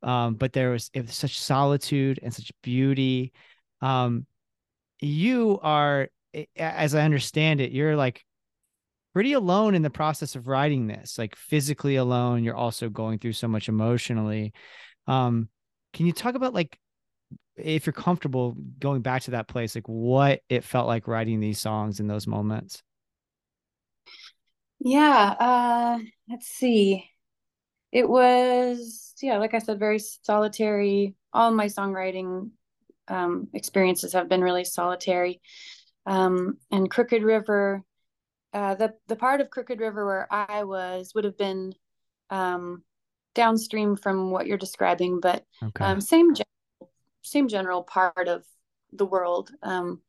um, 0.03 0.35
but 0.35 0.53
there 0.53 0.71
was 0.71 0.91
was 0.95 1.15
such 1.15 1.39
solitude 1.39 2.21
and 2.23 2.33
such 2.33 2.53
beauty. 2.63 3.33
Um, 3.81 4.27
you 5.01 5.59
are, 5.63 6.09
as 6.57 6.95
I 6.95 7.03
understand 7.03 7.61
it, 7.61 7.73
you're 7.73 7.97
like 7.97 8.25
pretty 9.13 9.33
alone 9.33 9.75
in 9.75 9.83
the 9.83 9.91
process 9.91 10.37
of 10.37 10.47
writing 10.47 10.87
this, 10.87 11.19
like 11.19 11.37
physically 11.37 11.97
alone. 11.97 12.45
You're 12.45 12.57
also 12.57 12.89
going 12.89 13.19
through 13.19 13.33
so 13.33 13.49
much 13.49 13.69
emotionally. 13.69 14.53
Um, 15.07 15.49
can 15.93 16.07
you 16.07 16.13
talk 16.13 16.35
about 16.35 16.55
like 16.55 16.79
if 17.57 17.87
you're 17.87 17.93
comfortable 17.93 18.57
going 18.79 19.03
back 19.03 19.23
to 19.23 19.33
that 19.33 19.49
place, 19.49 19.75
like 19.75 19.89
what 19.89 20.41
it 20.49 20.65
felt 20.65 20.87
like 20.87 21.09
writing 21.09 21.41
these 21.41 21.61
songs 21.61 22.01
in 22.01 22.07
those 22.07 22.27
moments? 22.27 22.83
yeah 24.81 25.37
uh 25.39 25.99
let's 26.29 26.47
see 26.47 27.05
it 27.93 28.09
was 28.09 29.10
yeah 29.23 29.39
like 29.39 29.55
i 29.55 29.59
said 29.59 29.79
very 29.79 29.99
solitary 29.99 31.15
all 31.33 31.51
my 31.51 31.67
songwriting 31.67 32.51
um 33.09 33.49
experiences 33.55 34.13
have 34.13 34.29
been 34.29 34.43
really 34.43 34.65
solitary 34.65 35.41
um 36.07 36.57
and 36.71 36.91
crooked 36.91 37.23
river 37.23 37.83
uh 38.53 38.75
the 38.75 38.95
the 39.09 39.17
part 39.17 39.41
of 39.41 39.51
crooked 39.51 39.81
river 39.81 40.07
where 40.07 40.29
i 40.31 40.65
was 40.65 41.13
would 41.15 41.25
have 41.25 41.39
been 41.39 41.73
um 42.31 42.83
downstream 43.35 43.97
from 43.97 44.31
what 44.31 44.47
you're 44.47 44.59
describing 44.59 45.21
but 45.21 45.45
Okay. 45.63 45.85
um, 45.85 46.01
same 46.01 46.35
general, 46.35 46.93
same 47.23 47.49
general 47.49 47.83
part 47.83 48.29
of 48.29 48.45
the 48.93 49.07
world 49.07 49.51
um, 49.63 50.01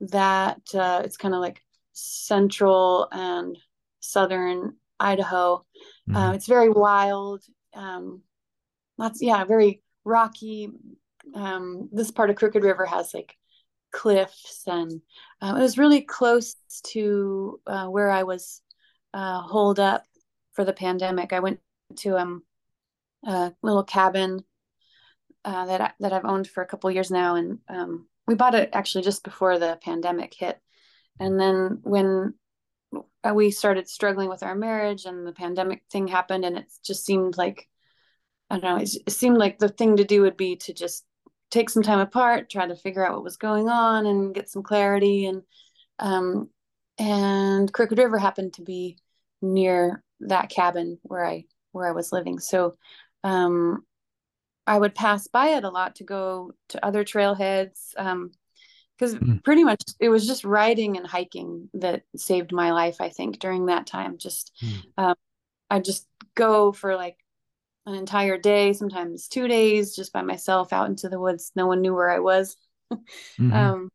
that 0.00 0.60
uh, 0.74 1.02
it's 1.04 1.16
kind 1.16 1.34
of 1.34 1.40
like 1.40 1.62
central 1.92 3.08
and 3.12 3.58
southern 4.00 4.76
Idaho. 4.98 5.64
Mhm. 6.08 6.16
Uh, 6.16 6.32
it's 6.34 6.46
very 6.46 6.68
wild. 6.68 7.42
Um, 7.74 8.22
lots, 9.00 9.22
yeah, 9.22 9.44
very 9.44 9.82
rocky. 10.04 10.70
Um, 11.34 11.88
this 11.90 12.10
part 12.10 12.30
of 12.30 12.36
Crooked 12.36 12.62
River 12.62 12.84
has 12.84 13.12
like 13.14 13.34
cliffs, 13.92 14.62
and 14.66 15.00
um, 15.40 15.56
it 15.56 15.62
was 15.62 15.78
really 15.78 16.02
close 16.02 16.54
to 16.88 17.58
uh, 17.66 17.86
where 17.86 18.10
I 18.10 18.22
was 18.24 18.60
uh, 19.14 19.40
holed 19.40 19.80
up 19.80 20.04
for 20.52 20.64
the 20.64 20.74
pandemic. 20.74 21.32
I 21.32 21.40
went 21.40 21.60
to 21.96 22.18
um, 22.18 22.42
a 23.26 23.52
little 23.62 23.84
cabin 23.84 24.44
uh, 25.44 25.66
that 25.66 25.80
I, 25.80 25.92
that 26.00 26.12
I've 26.12 26.26
owned 26.26 26.48
for 26.48 26.62
a 26.62 26.66
couple 26.66 26.90
years 26.90 27.10
now, 27.10 27.36
and 27.36 27.58
um, 27.68 28.06
we 28.26 28.34
bought 28.34 28.54
it 28.54 28.70
actually 28.74 29.04
just 29.04 29.24
before 29.24 29.58
the 29.58 29.78
pandemic 29.82 30.34
hit. 30.34 30.60
And 31.18 31.40
then 31.40 31.80
when 31.82 32.34
uh, 33.24 33.32
we 33.34 33.50
started 33.50 33.88
struggling 33.88 34.28
with 34.28 34.42
our 34.42 34.54
marriage, 34.54 35.06
and 35.06 35.26
the 35.26 35.32
pandemic 35.32 35.84
thing 35.90 36.06
happened, 36.06 36.44
and 36.44 36.58
it 36.58 36.70
just 36.84 37.06
seemed 37.06 37.38
like 37.38 37.66
I 38.50 38.58
don't 38.58 38.64
know, 38.64 38.82
it, 38.82 39.12
seemed 39.12 39.38
like 39.38 39.58
the 39.58 39.68
thing 39.68 39.96
to 39.96 40.04
do 40.04 40.22
would 40.22 40.36
be 40.36 40.56
to 40.56 40.74
just 40.74 41.04
take 41.50 41.70
some 41.70 41.82
time 41.82 42.00
apart, 42.00 42.50
try 42.50 42.66
to 42.66 42.74
figure 42.76 43.06
out 43.06 43.14
what 43.14 43.24
was 43.24 43.36
going 43.36 43.68
on, 43.68 44.06
and 44.06 44.34
get 44.34 44.48
some 44.48 44.62
clarity. 44.62 45.26
And 45.26 45.42
um, 45.98 46.48
and 46.98 47.72
Crooked 47.72 47.98
River 47.98 48.18
happened 48.18 48.54
to 48.54 48.62
be 48.62 48.98
near 49.42 50.02
that 50.20 50.50
cabin 50.50 50.98
where 51.02 51.24
I 51.24 51.44
where 51.72 51.88
I 51.88 51.92
was 51.92 52.12
living. 52.12 52.38
So 52.40 52.76
um 53.24 53.84
I 54.66 54.78
would 54.78 54.94
pass 54.94 55.26
by 55.28 55.50
it 55.50 55.64
a 55.64 55.70
lot 55.70 55.96
to 55.96 56.04
go 56.04 56.52
to 56.70 56.84
other 56.84 57.04
trailheads. 57.04 57.92
Um 57.96 58.32
because 58.98 59.14
Mm. 59.14 59.42
pretty 59.44 59.64
much 59.64 59.82
it 59.98 60.10
was 60.10 60.26
just 60.26 60.44
riding 60.44 60.98
and 60.98 61.06
hiking 61.06 61.70
that 61.74 62.02
saved 62.16 62.52
my 62.52 62.72
life, 62.72 63.00
I 63.00 63.08
think, 63.08 63.38
during 63.38 63.66
that 63.66 63.86
time. 63.86 64.18
Just 64.18 64.52
Mm. 64.62 64.82
um 64.98 65.14
I'd 65.70 65.84
just 65.84 66.06
go 66.34 66.72
for 66.72 66.96
like 66.96 67.16
an 67.86 67.94
entire 67.94 68.38
day, 68.38 68.72
sometimes 68.72 69.28
two 69.28 69.48
days, 69.48 69.96
just 69.96 70.12
by 70.12 70.22
myself 70.22 70.72
out 70.72 70.88
into 70.88 71.08
the 71.08 71.18
woods. 71.20 71.52
No 71.54 71.66
one 71.66 71.80
knew 71.80 71.94
where 71.94 72.10
I 72.10 72.18
was. 72.20 72.56
Mhm. 73.38 73.52
Um, 73.54 73.90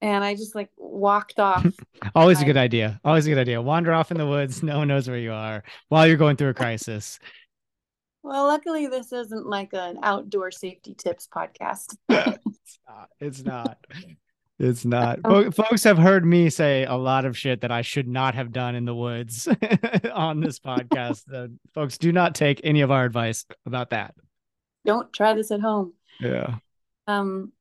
and 0.00 0.22
I 0.22 0.34
just 0.34 0.54
like 0.54 0.70
walked 0.76 1.38
off. 1.38 1.64
Always 2.14 2.42
a 2.42 2.44
good 2.44 2.58
idea. 2.58 3.00
Always 3.04 3.26
a 3.26 3.30
good 3.30 3.38
idea. 3.38 3.62
Wander 3.62 3.92
off 3.92 4.10
in 4.10 4.18
the 4.18 4.26
woods. 4.26 4.62
No 4.62 4.78
one 4.78 4.88
knows 4.88 5.08
where 5.08 5.18
you 5.18 5.32
are 5.32 5.62
while 5.88 6.06
you're 6.06 6.18
going 6.18 6.36
through 6.36 6.50
a 6.50 6.54
crisis. 6.54 7.18
well, 8.22 8.46
luckily, 8.46 8.86
this 8.86 9.12
isn't 9.12 9.46
like 9.46 9.70
an 9.72 9.98
outdoor 10.02 10.50
safety 10.50 10.94
tips 10.94 11.26
podcast. 11.34 11.96
it's 12.10 12.78
not. 12.86 13.08
It's 13.20 13.44
not. 13.44 13.78
It's 14.58 14.84
not. 14.84 15.20
Fo- 15.22 15.50
Folks 15.50 15.82
have 15.84 15.98
heard 15.98 16.24
me 16.24 16.48
say 16.48 16.84
a 16.84 16.94
lot 16.94 17.24
of 17.24 17.36
shit 17.36 17.62
that 17.62 17.72
I 17.72 17.82
should 17.82 18.06
not 18.06 18.34
have 18.36 18.52
done 18.52 18.76
in 18.76 18.84
the 18.84 18.94
woods 18.94 19.48
on 20.14 20.40
this 20.40 20.60
podcast. 20.60 21.22
Uh, 21.34 21.48
folks, 21.74 21.98
do 21.98 22.12
not 22.12 22.34
take 22.34 22.60
any 22.62 22.80
of 22.82 22.90
our 22.90 23.04
advice 23.04 23.44
about 23.66 23.90
that. 23.90 24.14
Don't 24.86 25.12
try 25.12 25.34
this 25.34 25.50
at 25.50 25.60
home. 25.60 25.94
Yeah. 26.20 26.56
Um, 27.08 27.52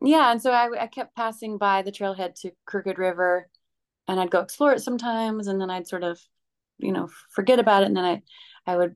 yeah, 0.00 0.30
and 0.30 0.40
so 0.40 0.52
I, 0.52 0.68
I 0.82 0.86
kept 0.86 1.16
passing 1.16 1.58
by 1.58 1.82
the 1.82 1.90
trailhead 1.90 2.34
to 2.42 2.52
Crooked 2.66 2.98
River, 2.98 3.48
and 4.06 4.20
I'd 4.20 4.30
go 4.30 4.40
explore 4.40 4.72
it 4.72 4.82
sometimes, 4.82 5.48
and 5.48 5.60
then 5.60 5.70
I'd 5.70 5.88
sort 5.88 6.04
of, 6.04 6.20
you 6.78 6.92
know, 6.92 7.08
forget 7.30 7.58
about 7.58 7.82
it, 7.82 7.86
and 7.86 7.96
then 7.96 8.04
I, 8.04 8.22
I 8.66 8.76
would, 8.76 8.94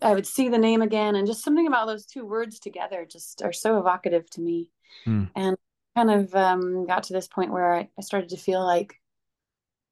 I 0.00 0.14
would 0.14 0.26
see 0.26 0.48
the 0.48 0.56
name 0.58 0.80
again, 0.80 1.16
and 1.16 1.26
just 1.26 1.42
something 1.44 1.66
about 1.66 1.86
those 1.86 2.06
two 2.06 2.24
words 2.24 2.58
together 2.60 3.04
just 3.10 3.42
are 3.42 3.52
so 3.52 3.78
evocative 3.78 4.30
to 4.30 4.40
me, 4.40 4.70
Hmm. 5.04 5.24
and 5.36 5.56
kind 5.96 6.10
of 6.10 6.34
um, 6.34 6.86
got 6.86 7.04
to 7.04 7.12
this 7.12 7.28
point 7.28 7.52
where 7.52 7.74
I, 7.74 7.88
I 7.98 8.02
started 8.02 8.30
to 8.30 8.36
feel 8.36 8.64
like 8.64 8.94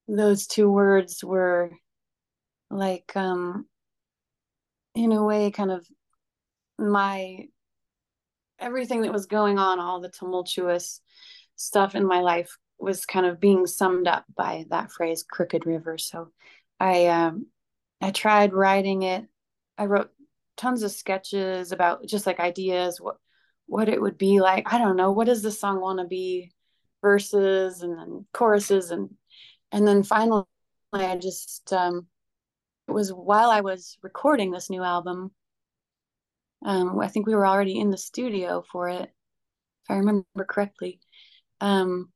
those 0.07 0.47
two 0.47 0.71
words 0.71 1.23
were 1.23 1.71
like, 2.71 3.13
um, 3.17 3.67
in 4.95 5.13
a 5.13 5.23
way, 5.23 5.51
kind 5.51 5.71
of 5.71 5.87
my 6.79 7.49
everything 8.59 9.03
that 9.03 9.13
was 9.13 9.27
going 9.27 9.59
on, 9.59 9.81
all 9.81 10.01
the 10.01 10.09
tumultuous 10.09 11.01
stuff 11.57 11.95
in 11.95 12.07
my 12.07 12.21
life 12.21 12.57
was 12.79 13.07
kind 13.07 13.27
of 13.27 13.41
being 13.41 13.67
summed 13.67 14.07
up 14.07 14.25
by 14.37 14.65
that 14.71 14.93
phrase 14.93 15.25
crooked 15.29 15.67
river. 15.67 15.99
So 15.99 16.31
i 16.81 17.07
um 17.07 17.47
i 18.01 18.11
tried 18.11 18.53
writing 18.53 19.03
it. 19.03 19.27
I 19.77 19.87
wrote 19.87 20.11
tons 20.57 20.83
of 20.83 20.93
sketches 20.93 21.73
about 21.73 22.07
just 22.07 22.27
like 22.27 22.41
ideas 22.41 23.01
what 23.01 23.17
what 23.69 23.89
it 23.89 24.01
would 24.01 24.19
be 24.19 24.41
like 24.41 24.73
i 24.73 24.79
don't 24.79 24.97
know 24.97 25.13
what 25.13 25.27
does 25.27 25.43
this 25.43 25.61
song 25.61 25.81
want 25.81 25.99
to 25.99 26.07
be 26.07 26.51
verses 27.03 27.83
and 27.83 27.97
then 27.97 28.27
choruses 28.33 28.91
and 28.91 29.11
and 29.73 29.87
then 29.87 30.03
finally 30.03 30.45
i 30.93 31.17
just 31.17 31.73
um 31.73 32.07
it 32.89 32.93
was 32.93 33.11
while 33.13 33.51
i 33.51 33.61
was 33.61 33.97
recording 34.03 34.51
this 34.51 34.71
new 34.71 34.83
album 34.83 35.31
um, 36.65 36.99
I 36.99 37.09
think 37.09 37.27
we 37.27 37.35
were 37.35 37.47
already 37.47 37.79
in 37.79 37.91
the 37.91 37.99
studio 37.99 38.65
for 38.71 38.89
it, 38.89 39.03
if 39.03 39.91
I 39.91 39.95
remember 39.95 40.25
correctly. 40.49 41.01
Um, 41.61 42.11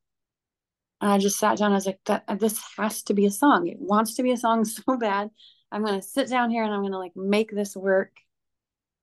and 1.01 1.11
I 1.13 1.19
just 1.19 1.39
sat 1.39 1.59
down. 1.59 1.73
I 1.73 1.77
was 1.77 1.87
like, 1.87 2.01
"That 2.07 2.25
this 2.39 2.61
has 2.77 3.03
to 3.05 3.15
be 3.15 3.27
a 3.27 3.31
song. 3.31 3.69
It 3.69 3.79
wants 3.79 4.15
to 4.15 4.23
be 4.23 4.33
a 4.33 4.37
song 4.37 4.65
so 4.65 4.97
bad. 4.97 5.31
I'm 5.71 5.85
gonna 5.85 6.03
sit 6.03 6.29
down 6.29 6.51
here 6.51 6.65
and 6.65 6.73
I'm 6.73 6.83
gonna 6.83 6.99
like 6.99 7.17
make 7.17 7.51
this 7.51 7.77
work. 7.77 8.13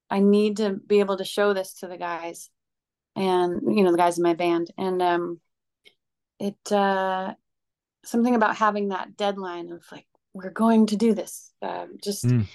I 0.10 0.20
need 0.20 0.58
to 0.58 0.74
be 0.74 1.00
able 1.00 1.18
to 1.18 1.26
show 1.26 1.54
this 1.54 1.74
to 1.76 1.88
the 1.88 1.98
guys, 1.98 2.50
and 3.16 3.76
you 3.76 3.84
know 3.84 3.92
the 3.92 3.98
guys 3.98 4.18
in 4.18 4.24
my 4.24 4.34
band. 4.34 4.72
And 4.78 5.02
um, 5.02 5.40
it 6.40 6.72
uh, 6.72 7.34
something 8.06 8.36
about 8.36 8.56
having 8.56 8.90
that 8.90 9.18
deadline 9.18 9.72
of 9.72 9.84
like 9.92 10.06
we're 10.34 10.50
going 10.52 10.88
to 10.88 10.96
do 10.96 11.14
this. 11.14 11.52
Um, 11.62 11.98
just 12.04 12.26
Mm. 12.26 12.46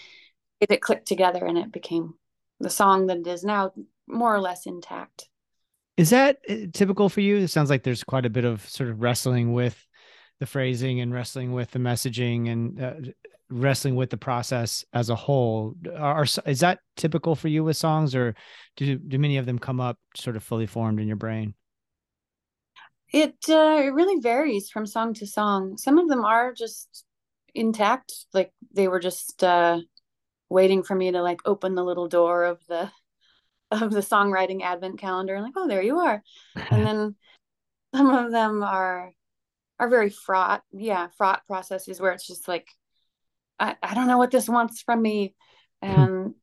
it, 0.60 0.70
it 0.70 0.80
clicked 0.80 1.06
together 1.06 1.44
and 1.44 1.58
it 1.58 1.72
became 1.72 2.14
the 2.60 2.70
song 2.70 3.06
that 3.08 3.18
it 3.18 3.26
is 3.26 3.44
now 3.44 3.72
more 4.06 4.34
or 4.34 4.40
less 4.40 4.66
intact. 4.66 5.28
Is 5.96 6.10
that 6.10 6.38
uh, 6.48 6.66
typical 6.72 7.08
for 7.08 7.20
you? 7.20 7.36
It 7.36 7.48
sounds 7.48 7.70
like 7.70 7.82
there's 7.82 8.04
quite 8.04 8.26
a 8.26 8.30
bit 8.30 8.44
of 8.44 8.68
sort 8.68 8.90
of 8.90 9.00
wrestling 9.00 9.52
with 9.52 9.86
the 10.40 10.46
phrasing 10.46 11.00
and 11.00 11.12
wrestling 11.12 11.52
with 11.52 11.70
the 11.70 11.78
messaging 11.78 12.50
and 12.50 12.82
uh, 12.82 12.94
wrestling 13.50 13.96
with 13.96 14.10
the 14.10 14.16
process 14.16 14.84
as 14.92 15.10
a 15.10 15.14
whole. 15.14 15.74
Are, 15.96 16.26
is 16.46 16.60
that 16.60 16.80
typical 16.96 17.34
for 17.34 17.48
you 17.48 17.64
with 17.64 17.76
songs, 17.76 18.14
or 18.14 18.34
do 18.76 18.96
do 18.96 19.18
many 19.18 19.36
of 19.36 19.46
them 19.46 19.58
come 19.58 19.80
up 19.80 19.98
sort 20.16 20.36
of 20.36 20.42
fully 20.42 20.66
formed 20.66 21.00
in 21.00 21.06
your 21.06 21.16
brain? 21.16 21.54
It 23.12 23.36
uh, 23.48 23.80
it 23.84 23.92
really 23.94 24.20
varies 24.20 24.70
from 24.70 24.86
song 24.86 25.14
to 25.14 25.26
song. 25.26 25.76
Some 25.76 25.98
of 25.98 26.08
them 26.08 26.24
are 26.24 26.52
just 26.52 27.04
intact, 27.54 28.12
like 28.32 28.52
they 28.72 28.88
were 28.88 29.00
just 29.00 29.44
uh, 29.44 29.80
waiting 30.48 30.82
for 30.82 30.94
me 30.94 31.12
to 31.12 31.22
like 31.22 31.40
open 31.44 31.74
the 31.74 31.84
little 31.84 32.08
door 32.08 32.44
of 32.44 32.60
the 32.68 32.90
of 33.70 33.90
the 33.90 34.00
songwriting 34.00 34.62
advent 34.62 34.98
calendar 34.98 35.34
and 35.34 35.44
like, 35.44 35.54
oh, 35.56 35.68
there 35.68 35.82
you 35.82 35.98
are. 36.00 36.22
And 36.70 36.86
then 36.86 37.14
some 37.94 38.10
of 38.10 38.32
them 38.32 38.62
are 38.62 39.12
are 39.78 39.88
very 39.88 40.10
fraught, 40.10 40.62
yeah, 40.72 41.08
fraught 41.16 41.46
processes 41.46 42.00
where 42.00 42.12
it's 42.12 42.26
just 42.26 42.46
like, 42.46 42.68
I, 43.58 43.76
I 43.82 43.94
don't 43.94 44.06
know 44.06 44.18
what 44.18 44.30
this 44.30 44.48
wants 44.48 44.82
from 44.82 45.02
me. 45.02 45.34
And 45.82 46.34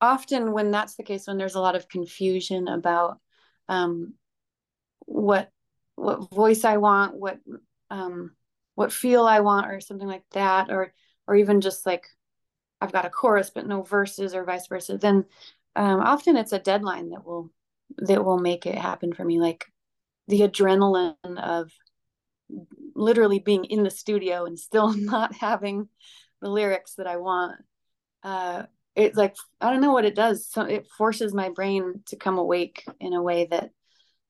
often 0.00 0.52
when 0.52 0.70
that's 0.70 0.94
the 0.96 1.02
case, 1.02 1.26
when 1.26 1.38
there's 1.38 1.54
a 1.54 1.60
lot 1.60 1.76
of 1.76 1.88
confusion 1.88 2.68
about 2.68 3.18
um, 3.68 4.14
what 5.06 5.50
what 5.96 6.30
voice 6.30 6.64
I 6.64 6.76
want, 6.76 7.14
what 7.14 7.38
um, 7.90 8.32
what 8.74 8.92
feel 8.92 9.26
I 9.26 9.40
want, 9.40 9.66
or 9.66 9.80
something 9.80 10.06
like 10.06 10.24
that, 10.32 10.70
or 10.70 10.92
or 11.26 11.36
even 11.36 11.60
just 11.60 11.86
like 11.86 12.06
I've 12.80 12.92
got 12.92 13.04
a 13.04 13.10
chorus 13.10 13.50
but 13.50 13.66
no 13.66 13.82
verses, 13.82 14.34
or 14.34 14.44
vice 14.44 14.66
versa. 14.66 14.98
Then 14.98 15.24
um, 15.76 16.00
often 16.00 16.36
it's 16.36 16.52
a 16.52 16.58
deadline 16.58 17.10
that 17.10 17.24
will 17.24 17.50
that 17.98 18.24
will 18.24 18.38
make 18.38 18.66
it 18.66 18.76
happen 18.76 19.12
for 19.12 19.24
me, 19.24 19.40
like 19.40 19.66
the 20.28 20.40
adrenaline 20.40 21.14
of 21.36 21.70
literally 22.94 23.38
being 23.38 23.64
in 23.64 23.82
the 23.82 23.90
studio 23.90 24.44
and 24.44 24.58
still 24.58 24.92
not 24.96 25.34
having 25.34 25.88
the 26.40 26.50
lyrics 26.50 26.94
that 26.94 27.06
I 27.06 27.16
want. 27.16 27.56
Uh, 28.22 28.64
it's 28.94 29.16
like 29.16 29.36
I 29.60 29.70
don't 29.70 29.80
know 29.80 29.92
what 29.92 30.04
it 30.04 30.14
does. 30.14 30.46
So 30.50 30.62
it 30.62 30.86
forces 30.96 31.32
my 31.32 31.50
brain 31.50 32.02
to 32.06 32.16
come 32.16 32.38
awake 32.38 32.84
in 33.00 33.12
a 33.12 33.22
way 33.22 33.46
that 33.50 33.70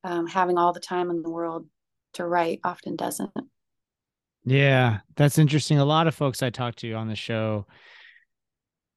um, 0.05 0.27
having 0.27 0.59
all 0.59 0.73
the 0.73 0.81
time 0.81 1.11
in 1.11 1.23
the 1.23 1.31
world 1.31 1.66
to 2.14 2.27
write 2.27 2.61
often 2.64 2.97
doesn't. 2.97 3.33
Yeah, 4.44 5.01
that's 5.16 5.38
interesting. 5.38 5.79
A 5.79 5.85
lot 5.85 6.07
of 6.07 6.14
folks 6.14 6.42
I 6.42 6.51
talk 6.51 6.77
to 6.77 6.92
on 6.92 7.09
the 7.09 7.16
show, 7.16 7.66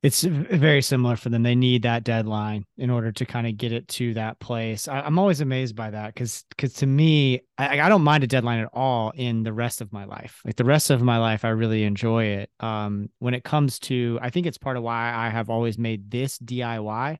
it's 0.03 0.23
very 0.23 0.81
similar 0.81 1.15
for 1.15 1.29
them. 1.29 1.43
They 1.43 1.53
need 1.53 1.83
that 1.83 2.03
deadline 2.03 2.65
in 2.77 2.89
order 2.89 3.11
to 3.11 3.25
kind 3.25 3.45
of 3.45 3.55
get 3.57 3.71
it 3.71 3.87
to 3.89 4.15
that 4.15 4.39
place. 4.39 4.87
I, 4.87 5.01
I'm 5.01 5.19
always 5.19 5.41
amazed 5.41 5.75
by 5.75 5.91
that 5.91 6.13
because 6.13 6.43
because 6.49 6.73
to 6.75 6.87
me, 6.87 7.41
I, 7.57 7.79
I 7.81 7.89
don't 7.89 8.01
mind 8.03 8.23
a 8.23 8.27
deadline 8.27 8.59
at 8.61 8.69
all 8.73 9.11
in 9.11 9.43
the 9.43 9.53
rest 9.53 9.79
of 9.79 9.93
my 9.93 10.05
life. 10.05 10.41
Like 10.43 10.55
the 10.55 10.65
rest 10.65 10.89
of 10.89 11.01
my 11.03 11.19
life, 11.19 11.45
I 11.45 11.49
really 11.49 11.83
enjoy 11.83 12.23
it. 12.25 12.49
Um, 12.59 13.09
when 13.19 13.35
it 13.35 13.43
comes 13.43 13.77
to, 13.79 14.17
I 14.23 14.31
think 14.31 14.47
it's 14.47 14.57
part 14.57 14.75
of 14.75 14.81
why 14.83 15.13
I 15.13 15.29
have 15.29 15.51
always 15.51 15.77
made 15.77 16.09
this 16.09 16.39
DIY 16.39 17.17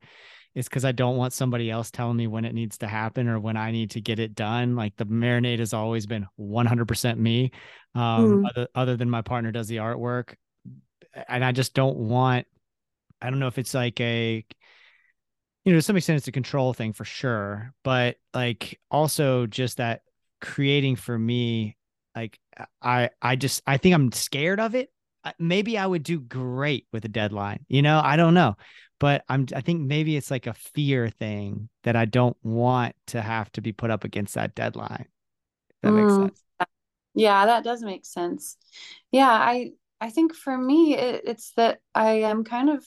is 0.55 0.67
because 0.67 0.83
I 0.83 0.91
don't 0.91 1.17
want 1.17 1.33
somebody 1.33 1.69
else 1.69 1.91
telling 1.91 2.17
me 2.17 2.27
when 2.27 2.45
it 2.45 2.53
needs 2.53 2.79
to 2.79 2.87
happen 2.87 3.27
or 3.29 3.39
when 3.39 3.55
I 3.57 3.71
need 3.71 3.91
to 3.91 4.01
get 4.01 4.19
it 4.19 4.35
done. 4.35 4.75
Like 4.75 4.95
the 4.97 5.05
marinade 5.05 5.59
has 5.59 5.73
always 5.73 6.07
been 6.07 6.25
100% 6.39 7.17
me. 7.17 7.51
Um, 7.93 8.41
Mm. 8.43 8.49
other, 8.49 8.67
other 8.73 8.97
than 8.97 9.09
my 9.09 9.21
partner 9.21 9.51
does 9.51 9.67
the 9.67 9.77
artwork. 9.77 10.33
And 11.27 11.45
I 11.45 11.51
just 11.51 11.73
don't 11.73 11.97
want, 11.97 12.47
I 13.21 13.29
don't 13.29 13.39
know 13.39 13.47
if 13.47 13.57
it's 13.57 13.73
like 13.73 13.99
a, 13.99 14.45
you 15.65 15.71
know, 15.71 15.77
to 15.77 15.81
some 15.81 15.95
extent 15.97 16.17
it's 16.17 16.27
a 16.27 16.31
control 16.31 16.73
thing 16.73 16.93
for 16.93 17.05
sure, 17.05 17.73
but 17.83 18.17
like 18.33 18.79
also 18.89 19.45
just 19.45 19.77
that 19.77 20.01
creating 20.39 20.95
for 20.95 21.17
me, 21.17 21.77
like 22.15 22.39
I, 22.81 23.11
I 23.21 23.35
just, 23.35 23.61
I 23.67 23.77
think 23.77 23.93
I'm 23.93 24.11
scared 24.11 24.59
of 24.59 24.73
it. 24.75 24.91
Maybe 25.37 25.77
I 25.77 25.85
would 25.85 26.01
do 26.03 26.19
great 26.19 26.87
with 26.91 27.05
a 27.05 27.09
deadline, 27.09 27.65
you 27.67 27.81
know, 27.83 28.01
I 28.03 28.15
don't 28.15 28.33
know 28.33 28.55
but 28.99 29.23
I'm 29.27 29.47
I 29.55 29.61
think 29.61 29.81
maybe 29.81 30.15
it's 30.15 30.29
like 30.29 30.45
a 30.45 30.53
fear 30.53 31.09
thing 31.09 31.69
that 31.81 31.95
I 31.95 32.05
don't 32.05 32.37
want 32.43 32.95
to 33.07 33.21
have 33.21 33.51
to 33.53 33.61
be 33.61 33.71
put 33.71 33.89
up 33.89 34.03
against 34.03 34.35
that 34.35 34.53
deadline. 34.53 35.07
That 35.81 35.91
makes 35.93 36.15
Mm. 36.15 36.17
sense. 36.17 36.43
Yeah, 37.15 37.45
that 37.47 37.63
does 37.63 37.83
make 37.83 38.05
sense. 38.05 38.57
Yeah, 39.11 39.29
I 39.29 39.73
I 40.01 40.09
think 40.11 40.35
for 40.35 40.57
me 40.57 40.95
it, 40.95 41.23
it's 41.25 41.53
that 41.57 41.81
I 41.95 42.21
am 42.23 42.43
kind 42.43 42.69
of 42.69 42.85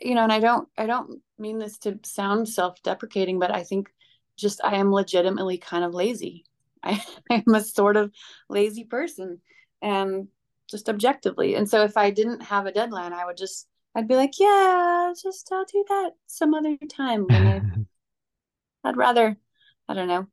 you 0.00 0.14
know, 0.14 0.22
and 0.22 0.32
I 0.32 0.40
don't 0.40 0.68
I 0.76 0.86
don't 0.86 1.20
mean 1.38 1.58
this 1.58 1.78
to 1.78 1.98
sound 2.04 2.48
self-deprecating, 2.48 3.38
but 3.38 3.54
I 3.54 3.62
think 3.62 3.90
just 4.36 4.60
I 4.64 4.76
am 4.76 4.92
legitimately 4.92 5.58
kind 5.58 5.84
of 5.84 5.94
lazy. 5.94 6.44
I 6.82 7.02
I'm 7.30 7.54
a 7.54 7.60
sort 7.60 7.96
of 7.96 8.12
lazy 8.48 8.84
person. 8.84 9.40
And 9.82 10.28
just 10.70 10.88
objectively. 10.88 11.54
And 11.56 11.68
so 11.68 11.82
if 11.82 11.96
I 11.96 12.10
didn't 12.10 12.42
have 12.42 12.66
a 12.66 12.72
deadline, 12.72 13.12
I 13.12 13.24
would 13.24 13.36
just 13.36 13.66
I'd 13.94 14.08
be 14.08 14.14
like, 14.14 14.38
yeah, 14.38 15.12
just 15.20 15.48
I'll 15.52 15.64
do 15.64 15.84
that 15.88 16.10
some 16.26 16.54
other 16.54 16.76
time 16.88 17.26
when 17.26 17.46
I 17.46 17.60
I'd 18.88 18.96
rather, 18.96 19.36
I 19.88 19.94
don't 19.94 20.08
know, 20.08 20.26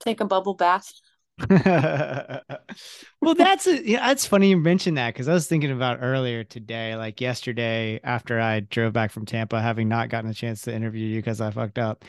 take 0.00 0.20
a 0.20 0.26
bubble 0.26 0.54
bath. 0.54 0.92
well, 1.50 3.34
that's 3.34 3.66
a, 3.66 3.86
yeah, 3.86 4.06
that's 4.06 4.26
funny 4.26 4.50
you 4.50 4.56
mentioned 4.56 4.96
that 4.96 5.12
because 5.12 5.28
I 5.28 5.34
was 5.34 5.46
thinking 5.46 5.70
about 5.70 5.98
earlier 6.00 6.44
today, 6.44 6.96
like 6.96 7.20
yesterday 7.20 8.00
after 8.02 8.40
I 8.40 8.60
drove 8.60 8.94
back 8.94 9.10
from 9.10 9.26
Tampa, 9.26 9.60
having 9.60 9.88
not 9.88 10.08
gotten 10.08 10.30
a 10.30 10.34
chance 10.34 10.62
to 10.62 10.74
interview 10.74 11.06
you 11.06 11.18
because 11.18 11.40
I 11.40 11.50
fucked 11.50 11.78
up. 11.78 12.04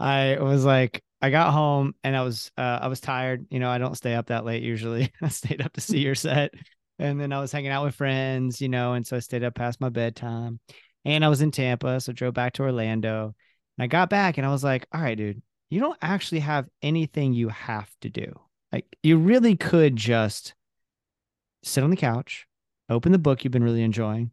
I 0.00 0.38
was 0.40 0.64
like, 0.64 1.02
I 1.20 1.30
got 1.30 1.52
home 1.52 1.94
and 2.02 2.16
I 2.16 2.22
was 2.22 2.50
uh, 2.58 2.80
I 2.82 2.88
was 2.88 3.00
tired. 3.00 3.46
You 3.50 3.60
know, 3.60 3.70
I 3.70 3.78
don't 3.78 3.96
stay 3.96 4.14
up 4.14 4.26
that 4.26 4.44
late 4.44 4.64
usually. 4.64 5.12
I 5.22 5.28
stayed 5.28 5.62
up 5.62 5.72
to 5.74 5.80
see 5.80 6.00
your 6.00 6.16
set, 6.16 6.52
and 6.98 7.20
then 7.20 7.32
I 7.32 7.40
was 7.40 7.52
hanging 7.52 7.70
out 7.70 7.84
with 7.84 7.94
friends. 7.94 8.60
You 8.60 8.68
know, 8.68 8.94
and 8.94 9.06
so 9.06 9.16
I 9.16 9.20
stayed 9.20 9.44
up 9.44 9.54
past 9.54 9.80
my 9.80 9.90
bedtime. 9.90 10.58
And 11.04 11.24
I 11.24 11.28
was 11.28 11.42
in 11.42 11.50
Tampa, 11.50 12.00
so 12.00 12.12
drove 12.12 12.34
back 12.34 12.54
to 12.54 12.62
Orlando. 12.62 13.34
And 13.78 13.84
I 13.84 13.86
got 13.86 14.10
back 14.10 14.38
and 14.38 14.46
I 14.46 14.50
was 14.50 14.62
like, 14.62 14.86
all 14.92 15.00
right, 15.00 15.16
dude, 15.16 15.42
you 15.70 15.80
don't 15.80 15.98
actually 16.00 16.40
have 16.40 16.68
anything 16.80 17.32
you 17.32 17.48
have 17.48 17.90
to 18.02 18.10
do. 18.10 18.32
Like 18.72 18.86
you 19.02 19.18
really 19.18 19.56
could 19.56 19.96
just 19.96 20.54
sit 21.62 21.84
on 21.84 21.90
the 21.90 21.96
couch, 21.96 22.46
open 22.88 23.12
the 23.12 23.18
book 23.18 23.44
you've 23.44 23.52
been 23.52 23.64
really 23.64 23.82
enjoying, 23.82 24.30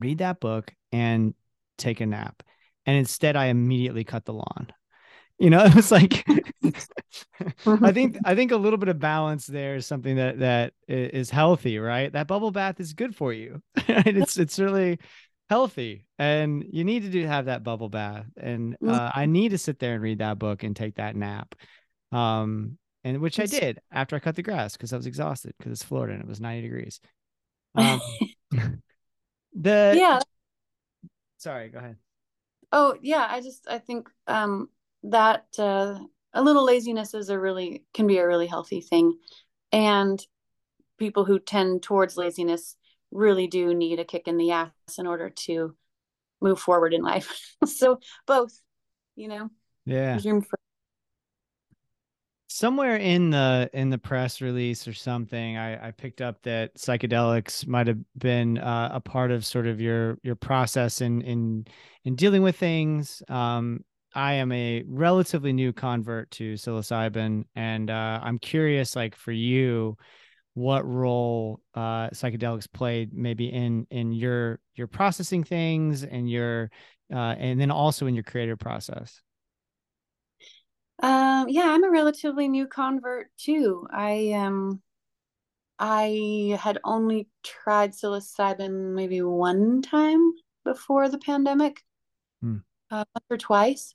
read 0.00 0.18
that 0.18 0.40
book, 0.40 0.72
and 0.92 1.34
take 1.78 2.00
a 2.00 2.06
nap. 2.06 2.42
And 2.86 2.96
instead, 2.96 3.36
I 3.36 3.46
immediately 3.46 4.04
cut 4.04 4.24
the 4.24 4.34
lawn. 4.34 4.68
You 5.38 5.50
know, 5.50 5.64
it 5.66 5.74
was 5.74 5.90
like 5.90 6.24
I 7.64 7.92
think 7.92 8.18
I 8.24 8.34
think 8.34 8.52
a 8.52 8.56
little 8.56 8.78
bit 8.78 8.88
of 8.88 8.98
balance 8.98 9.46
there 9.46 9.76
is 9.76 9.86
something 9.86 10.16
that 10.16 10.38
that 10.40 10.72
is 10.88 11.30
healthy, 11.30 11.78
right? 11.78 12.12
That 12.12 12.26
bubble 12.26 12.50
bath 12.50 12.80
is 12.80 12.92
good 12.92 13.14
for 13.14 13.32
you. 13.32 13.62
it's 13.76 14.36
it's 14.38 14.58
really 14.58 14.98
healthy 15.48 16.04
and 16.18 16.64
you 16.72 16.82
need 16.82 17.04
to 17.04 17.08
do 17.08 17.24
have 17.24 17.44
that 17.44 17.62
bubble 17.62 17.88
bath 17.88 18.26
and 18.36 18.76
Mm. 18.82 18.92
uh, 18.92 19.12
i 19.14 19.26
need 19.26 19.50
to 19.50 19.58
sit 19.58 19.78
there 19.78 19.94
and 19.94 20.02
read 20.02 20.18
that 20.18 20.40
book 20.40 20.64
and 20.64 20.74
take 20.74 20.96
that 20.96 21.14
nap 21.14 21.54
um 22.10 22.76
and 23.06 23.20
which 23.20 23.40
i 23.40 23.46
did 23.46 23.80
after 23.90 24.16
i 24.16 24.18
cut 24.18 24.36
the 24.36 24.42
grass 24.42 24.76
because 24.76 24.92
i 24.92 24.96
was 24.96 25.06
exhausted 25.06 25.54
because 25.58 25.72
it's 25.72 25.82
florida 25.82 26.12
and 26.12 26.22
it 26.22 26.28
was 26.28 26.40
90 26.40 26.62
degrees 26.62 27.00
um 27.74 28.00
the 29.54 29.94
yeah. 29.96 30.20
sorry 31.38 31.68
go 31.68 31.78
ahead 31.78 31.96
Oh, 32.72 32.96
yeah. 33.00 33.26
I 33.28 33.40
just 33.40 33.66
I 33.68 33.78
think 33.78 34.08
um 34.26 34.68
that 35.04 35.46
uh 35.58 35.98
a 36.32 36.42
little 36.42 36.64
laziness 36.64 37.14
is 37.14 37.30
a 37.30 37.38
really 37.38 37.84
can 37.94 38.06
be 38.06 38.18
a 38.18 38.26
really 38.26 38.46
healthy 38.46 38.80
thing. 38.80 39.18
And 39.72 40.20
people 40.98 41.24
who 41.24 41.38
tend 41.38 41.82
towards 41.82 42.16
laziness 42.16 42.76
really 43.10 43.46
do 43.46 43.74
need 43.74 44.00
a 44.00 44.04
kick 44.04 44.26
in 44.28 44.36
the 44.36 44.50
ass 44.50 44.70
in 44.98 45.06
order 45.06 45.30
to 45.30 45.74
move 46.40 46.58
forward 46.58 46.92
in 46.92 47.02
life. 47.02 47.56
so 47.66 48.00
both, 48.26 48.60
you 49.14 49.28
know, 49.28 49.50
yeah 49.84 50.18
room 50.24 50.42
for 50.42 50.55
somewhere 52.56 52.96
in 52.96 53.28
the 53.28 53.68
in 53.74 53.90
the 53.90 53.98
press 53.98 54.40
release 54.40 54.88
or 54.88 54.94
something 54.94 55.58
i 55.58 55.88
i 55.88 55.90
picked 55.90 56.22
up 56.22 56.42
that 56.42 56.74
psychedelics 56.76 57.66
might 57.66 57.86
have 57.86 57.98
been 58.16 58.56
uh, 58.56 58.88
a 58.94 59.00
part 59.00 59.30
of 59.30 59.44
sort 59.44 59.66
of 59.66 59.78
your 59.78 60.16
your 60.22 60.34
process 60.34 61.02
in 61.02 61.20
in 61.20 61.66
in 62.04 62.14
dealing 62.14 62.42
with 62.42 62.56
things. 62.56 63.22
Um 63.28 63.84
i 64.14 64.32
am 64.34 64.50
a 64.52 64.82
relatively 64.88 65.52
new 65.52 65.70
convert 65.70 66.30
to 66.30 66.54
psilocybin 66.54 67.44
and 67.54 67.90
uh 67.90 68.20
i'm 68.22 68.38
curious 68.38 68.96
like 68.96 69.14
for 69.14 69.32
you 69.32 69.94
what 70.54 70.86
role 70.86 71.60
uh 71.74 72.08
psychedelics 72.08 72.72
played 72.72 73.12
maybe 73.12 73.48
in 73.52 73.86
in 73.90 74.12
your 74.12 74.60
your 74.76 74.86
processing 74.86 75.44
things 75.44 76.04
and 76.04 76.30
your 76.30 76.70
uh 77.12 77.34
and 77.38 77.60
then 77.60 77.70
also 77.70 78.06
in 78.06 78.14
your 78.14 78.24
creative 78.24 78.58
process 78.58 79.20
Um, 81.02 81.48
yeah, 81.48 81.64
I'm 81.66 81.84
a 81.84 81.90
relatively 81.90 82.48
new 82.48 82.66
convert 82.66 83.28
too. 83.36 83.86
I 83.90 84.32
um 84.32 84.80
I 85.78 86.58
had 86.60 86.78
only 86.84 87.28
tried 87.42 87.92
psilocybin 87.92 88.94
maybe 88.94 89.20
one 89.20 89.82
time 89.82 90.32
before 90.64 91.08
the 91.08 91.18
pandemic, 91.18 91.84
Hmm. 92.40 92.58
uh, 92.90 93.04
once 93.14 93.26
or 93.30 93.36
twice. 93.36 93.94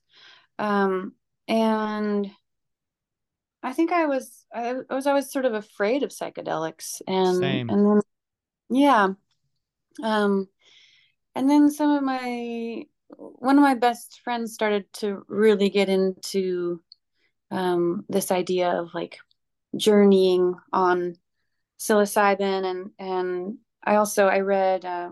Um, 0.59 1.13
and 1.47 2.31
I 3.63 3.73
think 3.73 3.91
I 3.91 4.05
was 4.05 4.45
I 4.53 4.81
was 4.89 5.07
always 5.07 5.31
sort 5.31 5.45
of 5.45 5.53
afraid 5.53 6.03
of 6.03 6.11
psychedelics 6.11 7.01
and 7.07 7.37
Same. 7.37 7.69
and 7.69 7.85
then 7.85 8.01
yeah. 8.69 9.09
Um, 10.03 10.47
and 11.35 11.49
then 11.49 11.69
some 11.71 11.91
of 11.91 12.03
my 12.03 12.85
one 13.17 13.57
of 13.57 13.61
my 13.61 13.75
best 13.75 14.21
friends 14.23 14.53
started 14.53 14.91
to 14.93 15.25
really 15.27 15.69
get 15.69 15.89
into 15.89 16.81
um, 17.51 18.05
this 18.09 18.31
idea 18.31 18.69
of 18.69 18.93
like 18.93 19.19
journeying 19.75 20.55
on 20.73 21.15
psilocybin. 21.79 22.65
And 22.65 22.91
and 22.97 23.57
I 23.83 23.95
also 23.95 24.27
I 24.27 24.39
read 24.39 24.85
uh, 24.85 25.09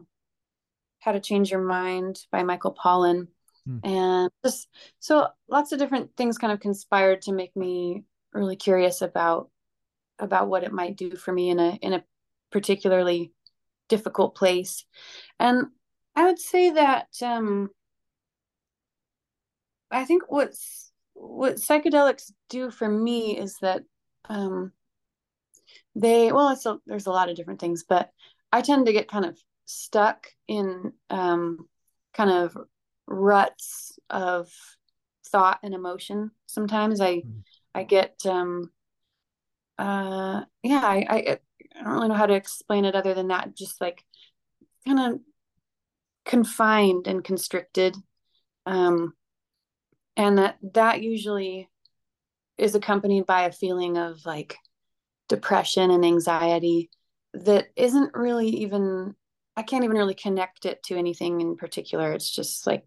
How 0.99 1.11
to 1.11 1.19
Change 1.19 1.51
Your 1.51 1.61
Mind 1.61 2.21
by 2.31 2.43
Michael 2.43 2.73
Pollan. 2.73 3.27
Hmm. 3.65 3.79
and 3.83 4.31
just 4.43 4.69
so 4.99 5.27
lots 5.49 5.73
of 5.73 5.79
different 5.79 6.15
things 6.15 6.37
kind 6.37 6.53
of 6.53 6.61
conspired 6.61 7.23
to 7.23 7.33
make 7.33 7.53
me 7.57 8.05
really 8.33 8.55
curious 8.55 9.01
about 9.01 9.49
about 10.17 10.47
what 10.47 10.63
it 10.63 10.71
might 10.71 10.95
do 10.95 11.15
for 11.15 11.33
me 11.33 11.49
in 11.49 11.59
a 11.59 11.77
in 11.81 11.93
a 11.93 12.03
particularly 12.51 13.33
difficult 13.89 14.35
place. 14.35 14.85
And 15.39 15.67
I 16.15 16.25
would 16.25 16.39
say 16.39 16.71
that 16.71 17.07
um 17.21 17.69
I 19.91 20.05
think 20.05 20.23
what's 20.27 20.88
what 21.19 21.55
psychedelics 21.55 22.31
do 22.49 22.71
for 22.71 22.87
me 22.89 23.37
is 23.37 23.57
that 23.61 23.83
um 24.29 24.71
they 25.95 26.31
well 26.31 26.49
it's 26.49 26.65
a, 26.65 26.79
there's 26.85 27.07
a 27.07 27.11
lot 27.11 27.29
of 27.29 27.35
different 27.35 27.59
things 27.59 27.83
but 27.87 28.09
I 28.51 28.61
tend 28.61 28.85
to 28.85 28.93
get 28.93 29.07
kind 29.09 29.25
of 29.25 29.37
stuck 29.65 30.27
in 30.47 30.93
um 31.09 31.67
kind 32.13 32.29
of 32.29 32.57
ruts 33.07 33.99
of 34.09 34.49
thought 35.27 35.59
and 35.63 35.73
emotion 35.73 36.31
sometimes 36.47 37.01
I 37.01 37.17
Mm. 37.17 37.43
I 37.75 37.83
get 37.83 38.15
um 38.25 38.71
uh 39.77 40.41
yeah 40.63 40.81
I, 40.83 41.05
I 41.09 41.39
I 41.79 41.83
don't 41.83 41.93
really 41.93 42.07
know 42.09 42.15
how 42.15 42.25
to 42.25 42.33
explain 42.33 42.85
it 42.85 42.95
other 42.95 43.13
than 43.13 43.27
that 43.29 43.55
just 43.55 43.79
like 43.79 44.03
kind 44.87 44.99
of 44.99 45.19
confined 46.25 47.07
and 47.07 47.23
constricted 47.23 47.95
um 48.65 49.13
and 50.19 50.37
that 50.37 50.57
that 50.73 51.01
usually 51.01 51.69
is 52.57 52.75
accompanied 52.75 53.25
by 53.25 53.43
a 53.43 53.51
feeling 53.51 53.97
of 53.97 54.25
like 54.25 54.57
depression 55.29 55.89
and 55.91 56.03
anxiety 56.03 56.89
that 57.33 57.69
isn't 57.75 58.13
really 58.13 58.49
even 58.49 59.15
I 59.55 59.63
can't 59.63 59.83
even 59.85 59.97
really 59.97 60.13
connect 60.13 60.65
it 60.65 60.83
to 60.83 60.97
anything 60.97 61.41
in 61.41 61.55
particular 61.55 62.11
it's 62.13 62.29
just 62.29 62.67
like 62.67 62.85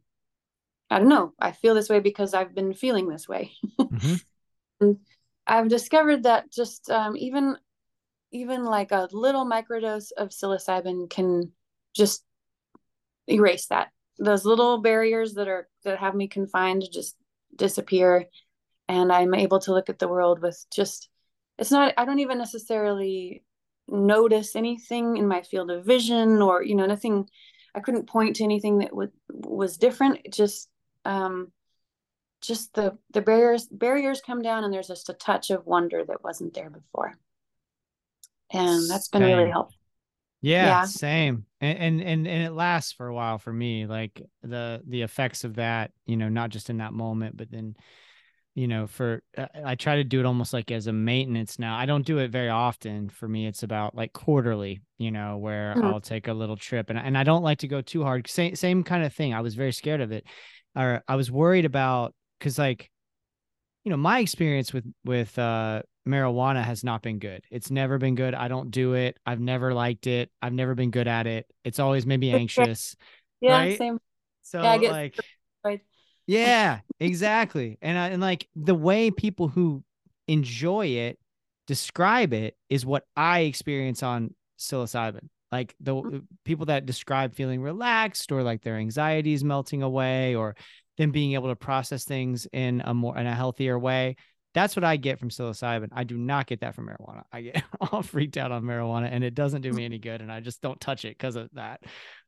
I 0.91 0.99
don't 0.99 1.09
know 1.09 1.33
I 1.41 1.53
feel 1.53 1.75
this 1.75 1.89
way 1.89 2.01
because 2.01 2.35
I've 2.35 2.55
been 2.55 2.75
feeling 2.75 3.09
this 3.09 3.29
way 3.29 3.53
Mhm. 4.83 4.99
I've 5.47 5.69
discovered 5.69 6.25
that 6.25 6.51
just 6.53 6.91
um, 6.91 7.17
even 7.17 7.57
even 8.31 8.65
like 8.65 8.93
a 8.93 9.09
little 9.13 9.45
microdose 9.45 10.13
of 10.17 10.31
psilocybin 10.31 11.09
can 11.11 11.53
just 11.95 12.25
erase 13.29 13.67
that. 13.67 13.91
Those 14.19 14.45
little 14.45 14.79
barriers 14.79 15.35
that 15.35 15.49
are 15.49 15.69
that 15.85 15.99
have 15.99 16.15
me 16.15 16.29
confined 16.29 16.85
just 16.93 17.17
disappear, 17.55 18.27
and 18.89 19.13
I'm 19.13 19.35
able 19.35 19.61
to 19.61 19.73
look 19.73 19.89
at 19.89 19.99
the 19.99 20.09
world 20.09 20.41
with 20.41 20.65
just. 20.73 21.09
It's 21.59 21.71
not. 21.71 21.95
I 21.97 22.05
don't 22.05 22.21
even 22.21 22.39
necessarily 22.39 23.43
notice 23.89 24.57
anything 24.57 25.17
in 25.17 25.29
my 25.29 25.43
field 25.43 25.71
of 25.71 25.85
vision, 25.85 26.43
or 26.43 26.63
you 26.63 26.75
know, 26.75 26.87
nothing. 26.87 27.29
I 27.75 27.81
couldn't 27.81 28.09
point 28.09 28.37
to 28.37 28.45
anything 28.45 28.79
that 28.79 28.95
would 28.95 29.13
was 29.31 29.79
different. 29.79 30.21
It 30.25 30.33
just 30.33 30.69
um, 31.05 31.53
just 32.43 32.75
the 32.75 32.99
the 33.13 33.23
barriers 33.23 33.69
barriers 33.69 34.21
come 34.21 34.43
down 34.43 34.65
and 34.65 34.75
there's 34.75 34.89
just 34.89 35.09
a 35.09 35.15
touch 35.15 35.51
of 35.51 35.65
wonder 35.65 36.05
that 36.05 36.25
wasn't 36.25 36.53
there 36.53 36.71
before 36.71 37.17
and 38.51 38.91
that's 38.91 39.09
been 39.09 39.23
really 39.23 39.51
helpful 39.51 39.79
Yeah, 40.43 40.67
Yeah. 40.67 40.87
same. 40.87 41.47
And, 41.61 41.79
and 41.79 42.01
and 42.03 42.27
and 42.29 42.43
it 42.45 42.53
lasts 42.53 42.93
for 42.93 43.07
a 43.07 43.15
while 43.15 43.39
for 43.39 43.53
me. 43.53 43.87
Like 43.87 44.21
the 44.43 44.83
the 44.87 45.03
effects 45.03 45.45
of 45.45 45.55
that, 45.57 45.93
you 46.07 46.17
know, 46.17 46.29
not 46.29 46.51
just 46.51 46.69
in 46.69 46.79
that 46.79 46.93
moment, 46.93 47.37
but 47.37 47.51
then, 47.51 47.77
you 48.55 48.69
know, 48.69 48.87
for 48.89 49.23
uh, 49.39 49.47
I 49.65 49.77
try 49.77 49.97
to 49.97 50.05
do 50.05 50.21
it 50.21 50.27
almost 50.27 50.53
like 50.53 50.71
as 50.73 50.89
a 50.89 50.93
maintenance 50.93 51.59
now. 51.59 51.77
I 51.77 51.87
don't 51.87 52.05
do 52.07 52.19
it 52.19 52.31
very 52.33 52.49
often. 52.49 53.09
For 53.09 53.29
me, 53.29 53.47
it's 53.47 53.63
about 53.63 53.95
like 53.95 54.13
quarterly, 54.13 54.83
you 54.99 55.13
know, 55.13 55.39
where 55.39 55.77
Mhm. 55.77 55.85
I'll 55.85 56.01
take 56.01 56.29
a 56.29 56.33
little 56.35 56.57
trip, 56.57 56.91
and 56.91 56.99
and 56.99 57.17
I 57.17 57.25
don't 57.25 57.43
like 57.45 57.59
to 57.59 57.69
go 57.69 57.81
too 57.81 58.03
hard. 58.03 58.29
Same 58.29 58.57
same 58.57 58.83
kind 58.85 59.05
of 59.05 59.15
thing. 59.15 59.35
I 59.35 59.41
was 59.43 59.55
very 59.55 59.73
scared 59.73 60.01
of 60.01 60.13
it, 60.13 60.25
or 60.77 61.03
I 61.09 61.17
was 61.17 61.31
worried 61.31 61.65
about 61.65 62.15
because 62.39 62.59
like, 62.59 62.91
you 63.85 63.91
know, 63.91 63.97
my 63.97 64.21
experience 64.21 64.73
with 64.73 64.85
with 65.05 65.39
uh 65.39 65.83
marijuana 66.07 66.63
has 66.63 66.83
not 66.85 67.03
been 67.03 67.19
good. 67.19 67.45
It's 67.51 67.71
never 67.71 67.99
been 67.99 68.15
good. 68.15 68.35
I 68.35 68.49
don't 68.49 68.71
do 68.71 68.95
it. 68.95 69.19
I've 69.25 69.41
never 69.41 69.73
liked 69.73 70.07
it. 70.07 70.31
I've 70.41 70.53
never 70.53 70.75
been 70.75 70.91
good 70.91 71.09
at 71.09 71.27
it. 71.27 71.47
It's 71.65 71.79
always 71.79 72.07
made 72.07 72.21
me 72.21 72.31
anxious. 72.31 72.97
Yeah, 73.41 73.59
Right? 73.59 73.79
same. 73.79 73.99
So 74.43 74.63
Yeah, 74.63 74.91
like 74.91 75.17
right. 75.65 75.81
yeah, 76.27 76.81
exactly. 77.01 77.79
And 77.83 77.99
I, 77.99 78.09
and 78.09 78.23
like 78.23 78.49
the 78.57 78.75
way 78.75 79.11
people 79.11 79.49
who 79.49 79.83
enjoy 80.29 80.87
it 80.87 81.19
describe 81.67 82.33
it 82.33 82.57
is 82.69 82.85
what 82.87 83.05
I 83.17 83.41
experience 83.41 84.03
on 84.03 84.35
psilocybin. 84.59 85.29
Like 85.51 85.75
the 85.81 85.95
Mm. 85.95 86.11
the 86.11 86.23
people 86.45 86.67
that 86.67 86.87
describe 86.87 87.35
feeling 87.35 87.61
relaxed 87.61 88.33
or 88.33 88.43
like 88.43 88.63
their 88.63 88.77
anxieties 88.77 89.45
melting 89.45 89.83
away 89.83 90.35
or 90.35 90.57
them 90.99 91.11
being 91.11 91.33
able 91.35 91.49
to 91.49 91.57
process 91.57 92.05
things 92.05 92.47
in 92.53 92.83
a 92.85 92.95
more 92.95 93.17
in 93.19 93.27
a 93.27 93.35
healthier 93.35 93.79
way. 93.79 94.17
That's 94.55 94.77
what 94.77 94.85
I 94.85 94.97
get 94.97 95.19
from 95.19 95.31
psilocybin. 95.31 95.89
I 95.93 96.05
do 96.05 96.19
not 96.19 96.47
get 96.47 96.61
that 96.61 96.75
from 96.75 96.87
marijuana. 96.89 97.23
I 97.33 97.43
get 97.43 97.63
all 97.81 98.03
freaked 98.03 98.37
out 98.37 98.53
on 98.53 98.63
marijuana 98.63 99.09
and 99.11 99.25
it 99.25 99.35
doesn't 99.35 99.63
do 99.63 99.73
me 99.73 99.85
any 99.85 99.99
good. 99.99 100.21
And 100.21 100.31
I 100.31 100.41
just 100.41 100.61
don't 100.61 100.81
touch 100.81 101.05
it 101.05 101.17
because 101.17 101.37
of 101.37 101.49
that. 101.55 101.83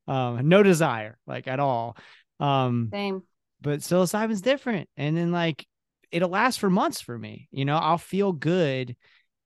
Um, 0.07 0.49
no 0.49 0.63
desire, 0.63 1.19
like 1.27 1.47
at 1.49 1.61
all. 1.61 1.97
Um, 2.41 2.89
Same. 2.93 3.23
but 3.61 3.81
psilocybin's 3.81 4.41
different 4.43 4.89
and 4.97 5.17
then 5.17 5.33
like 5.33 5.67
it'll 6.11 6.31
last 6.31 6.61
for 6.61 6.71
months 6.71 7.01
for 7.01 7.19
me 7.19 7.49
you 7.51 7.65
know 7.65 7.77
i'll 7.77 7.99
feel 7.99 8.33
good 8.33 8.97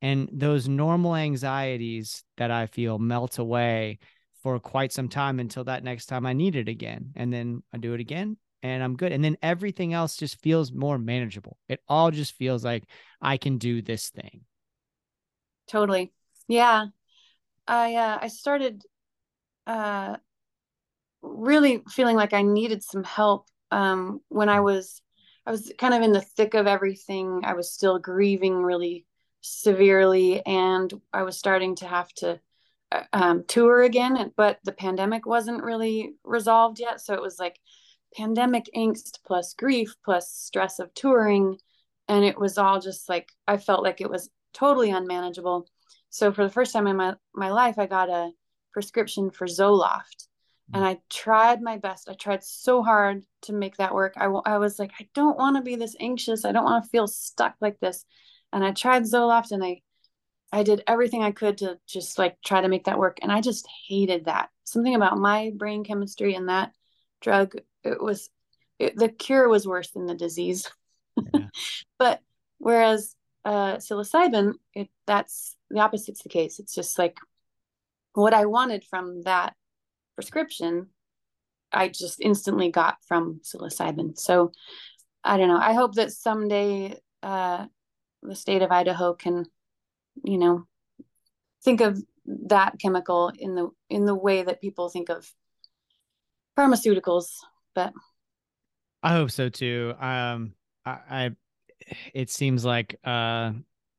and 0.03 0.29
those 0.33 0.69
normal 0.69 1.17
anxieties 1.17 2.23
that 2.37 2.51
i 2.51 2.67
feel 2.67 2.99
melt 2.99 3.39
away 3.39 3.99
for 4.43 4.59
quite 4.61 4.93
some 4.93 5.09
time 5.09 5.41
until 5.41 5.65
that 5.65 5.83
next 5.83 6.07
time 6.07 6.27
i 6.27 6.33
need 6.33 6.57
it 6.57 6.69
again 6.69 7.13
and 7.17 7.33
then 7.33 7.63
i 7.73 7.79
do 7.79 7.95
it 7.95 8.01
again 8.01 8.37
and 8.63 8.83
i'm 8.83 8.97
good 8.97 9.13
and 9.13 9.25
then 9.25 9.37
everything 9.43 9.93
else 9.93 10.17
just 10.17 10.41
feels 10.41 10.73
more 10.73 10.99
manageable 10.99 11.57
it 11.69 11.81
all 11.89 12.11
just 12.11 12.35
feels 12.35 12.65
like 12.65 12.85
i 13.21 13.37
can 13.37 13.59
do 13.59 13.83
this 13.83 14.11
thing 14.11 14.43
Totally. 15.69 16.13
Yeah. 16.49 16.87
I 17.67 17.95
uh 17.95 18.19
I 18.23 18.29
started 18.29 18.83
uh 19.67 20.17
really 21.23 21.83
feeling 21.91 22.17
like 22.17 22.33
I 22.33 22.43
needed 22.43 22.83
some 22.83 23.05
help 23.05 23.49
um 23.71 24.21
when 24.29 24.49
I 24.49 24.61
was 24.61 25.03
I 25.47 25.51
was 25.51 25.73
kind 25.79 25.95
of 25.95 26.03
in 26.03 26.13
the 26.13 26.21
thick 26.21 26.55
of 26.55 26.67
everything. 26.67 27.43
I 27.45 27.55
was 27.55 27.73
still 27.73 27.99
grieving 27.99 28.57
really 28.57 29.07
severely 29.43 30.45
and 30.45 30.93
I 31.13 31.23
was 31.23 31.39
starting 31.39 31.77
to 31.77 31.87
have 31.87 32.09
to 32.15 32.41
uh, 32.91 33.03
um 33.13 33.45
tour 33.47 33.83
again, 33.83 34.33
but 34.37 34.59
the 34.65 34.73
pandemic 34.73 35.27
wasn't 35.27 35.63
really 35.63 36.15
resolved 36.25 36.81
yet, 36.81 37.01
so 37.03 37.13
it 37.15 37.23
was 37.23 37.39
like 37.39 37.61
pandemic 38.17 38.69
angst 38.75 39.19
plus 39.27 39.55
grief 39.55 39.95
plus 40.05 40.33
stress 40.33 40.79
of 40.79 40.93
touring 40.95 41.59
and 42.09 42.25
it 42.25 42.39
was 42.39 42.59
all 42.59 42.81
just 42.81 43.09
like 43.09 43.31
I 43.47 43.59
felt 43.59 43.85
like 43.85 44.01
it 44.01 44.11
was 44.11 44.31
totally 44.55 44.91
unmanageable. 44.91 45.69
So 46.11 46.33
for 46.33 46.43
the 46.43 46.51
first 46.51 46.73
time 46.73 46.87
in 46.87 46.97
my 46.97 47.15
my 47.35 47.51
life, 47.51 47.79
I 47.79 47.87
got 47.87 48.09
a 48.09 48.31
prescription 48.73 49.31
for 49.31 49.47
Zoloft, 49.47 50.27
and 50.73 50.85
I 50.85 50.99
tried 51.11 51.63
my 51.63 51.77
best. 51.77 52.09
I 52.09 52.15
tried 52.15 52.43
so 52.43 52.83
hard 52.83 53.25
to 53.43 53.53
make 53.53 53.77
that 53.77 53.95
work. 53.95 54.15
I, 54.17 54.25
I 54.25 54.59
was 54.59 54.79
like, 54.79 54.93
I 54.99 55.09
don't 55.15 55.39
want 55.39 55.57
to 55.57 55.63
be 55.63 55.77
this 55.77 55.97
anxious. 56.01 56.45
I 56.45 56.53
don't 56.53 56.65
want 56.65 56.85
to 56.85 56.91
feel 56.91 57.07
stuck 57.07 57.55
like 57.61 57.79
this. 57.81 58.05
And 58.53 58.65
I 58.65 58.73
tried 58.73 59.03
Zoloft, 59.03 59.53
and 59.53 59.63
I 59.63 59.83
I 60.51 60.63
did 60.63 60.83
everything 60.87 61.23
I 61.23 61.33
could 61.33 61.59
to 61.59 61.79
just 61.87 62.19
like 62.19 62.39
try 62.45 62.61
to 62.63 62.69
make 62.69 62.85
that 62.85 62.99
work. 62.99 63.19
And 63.23 63.31
I 63.31 63.43
just 63.43 63.69
hated 63.89 64.25
that. 64.25 64.49
Something 64.65 64.95
about 64.95 65.19
my 65.19 65.53
brain 65.55 65.85
chemistry 65.85 66.35
and 66.35 66.49
that 66.49 66.73
drug. 67.21 67.55
It 67.93 68.03
was 68.03 68.31
it, 68.79 68.97
the 68.97 69.09
cure 69.09 69.49
was 69.49 69.67
worse 69.67 69.91
than 69.91 70.07
the 70.07 70.15
disease. 70.15 70.71
Yeah. 71.35 71.47
but 71.99 72.21
whereas 72.59 73.15
uh, 73.45 73.77
psilocybin, 73.77 74.55
it 74.75 74.89
that's 75.07 75.57
the 75.71 75.81
opposite's 75.81 76.23
the 76.23 76.29
case. 76.29 76.59
It's 76.59 76.75
just 76.75 76.99
like 76.99 77.19
what 78.15 78.35
I 78.35 78.47
wanted 78.47 78.85
from 78.85 79.23
that 79.23 79.55
prescription, 80.15 80.89
I 81.73 81.89
just 81.89 82.21
instantly 82.21 82.71
got 82.71 82.97
from 83.07 83.41
psilocybin. 83.45 84.19
So 84.19 84.53
I 85.23 85.37
don't 85.37 85.49
know. 85.49 85.59
I 85.59 85.75
hope 85.75 85.95
that 85.95 86.13
someday 86.13 86.99
uh, 87.23 87.67
the 88.23 88.35
state 88.35 88.63
of 88.63 88.71
Idaho 88.71 89.15
can, 89.15 89.47
you 90.25 90.39
know, 90.39 90.67
think 91.63 91.81
of 91.81 92.03
that 92.27 92.79
chemical 92.81 93.33
in 93.39 93.55
the 93.55 93.71
in 93.89 94.05
the 94.05 94.15
way 94.15 94.43
that 94.43 94.61
people 94.61 94.89
think 94.89 95.09
of 95.09 95.33
pharmaceuticals. 96.59 97.29
But 97.79 97.93
I 99.05 99.13
hope 99.13 99.31
so 99.31 99.49
too. 99.49 99.95
Um, 100.01 100.55
I, 100.85 100.91
I 101.09 101.31
it 102.13 102.29
seems 102.29 102.65
like 102.65 102.99
uh, 103.05 103.53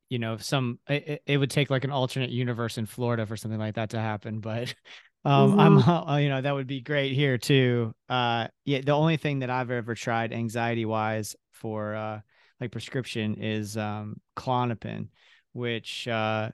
you 0.09 0.19
know, 0.19 0.35
some 0.35 0.79
it, 0.89 1.21
it 1.25 1.37
would 1.37 1.49
take 1.49 1.69
like 1.69 1.85
an 1.85 1.91
alternate 1.91 2.29
universe 2.29 2.77
in 2.77 2.85
Florida 2.85 3.25
for 3.25 3.37
something 3.37 3.57
like 3.57 3.75
that 3.75 3.91
to 3.91 3.99
happen, 4.01 4.41
but 4.41 4.75
um, 5.23 5.57
I'm 5.57 5.77
uh, 6.09 6.17
you 6.17 6.27
know 6.27 6.41
that 6.41 6.53
would 6.53 6.67
be 6.67 6.81
great 6.81 7.13
here 7.13 7.37
too. 7.37 7.95
Uh, 8.09 8.49
yeah, 8.65 8.81
the 8.81 8.91
only 8.91 9.15
thing 9.15 9.39
that 9.39 9.49
I've 9.49 9.71
ever 9.71 9.95
tried 9.95 10.33
anxiety 10.33 10.83
wise 10.83 11.37
for 11.51 11.95
uh 11.95 12.19
like 12.59 12.73
prescription 12.73 13.35
is 13.35 13.77
um 13.77 14.19
Klonopin, 14.35 15.07
which 15.53 16.05
uh 16.05 16.49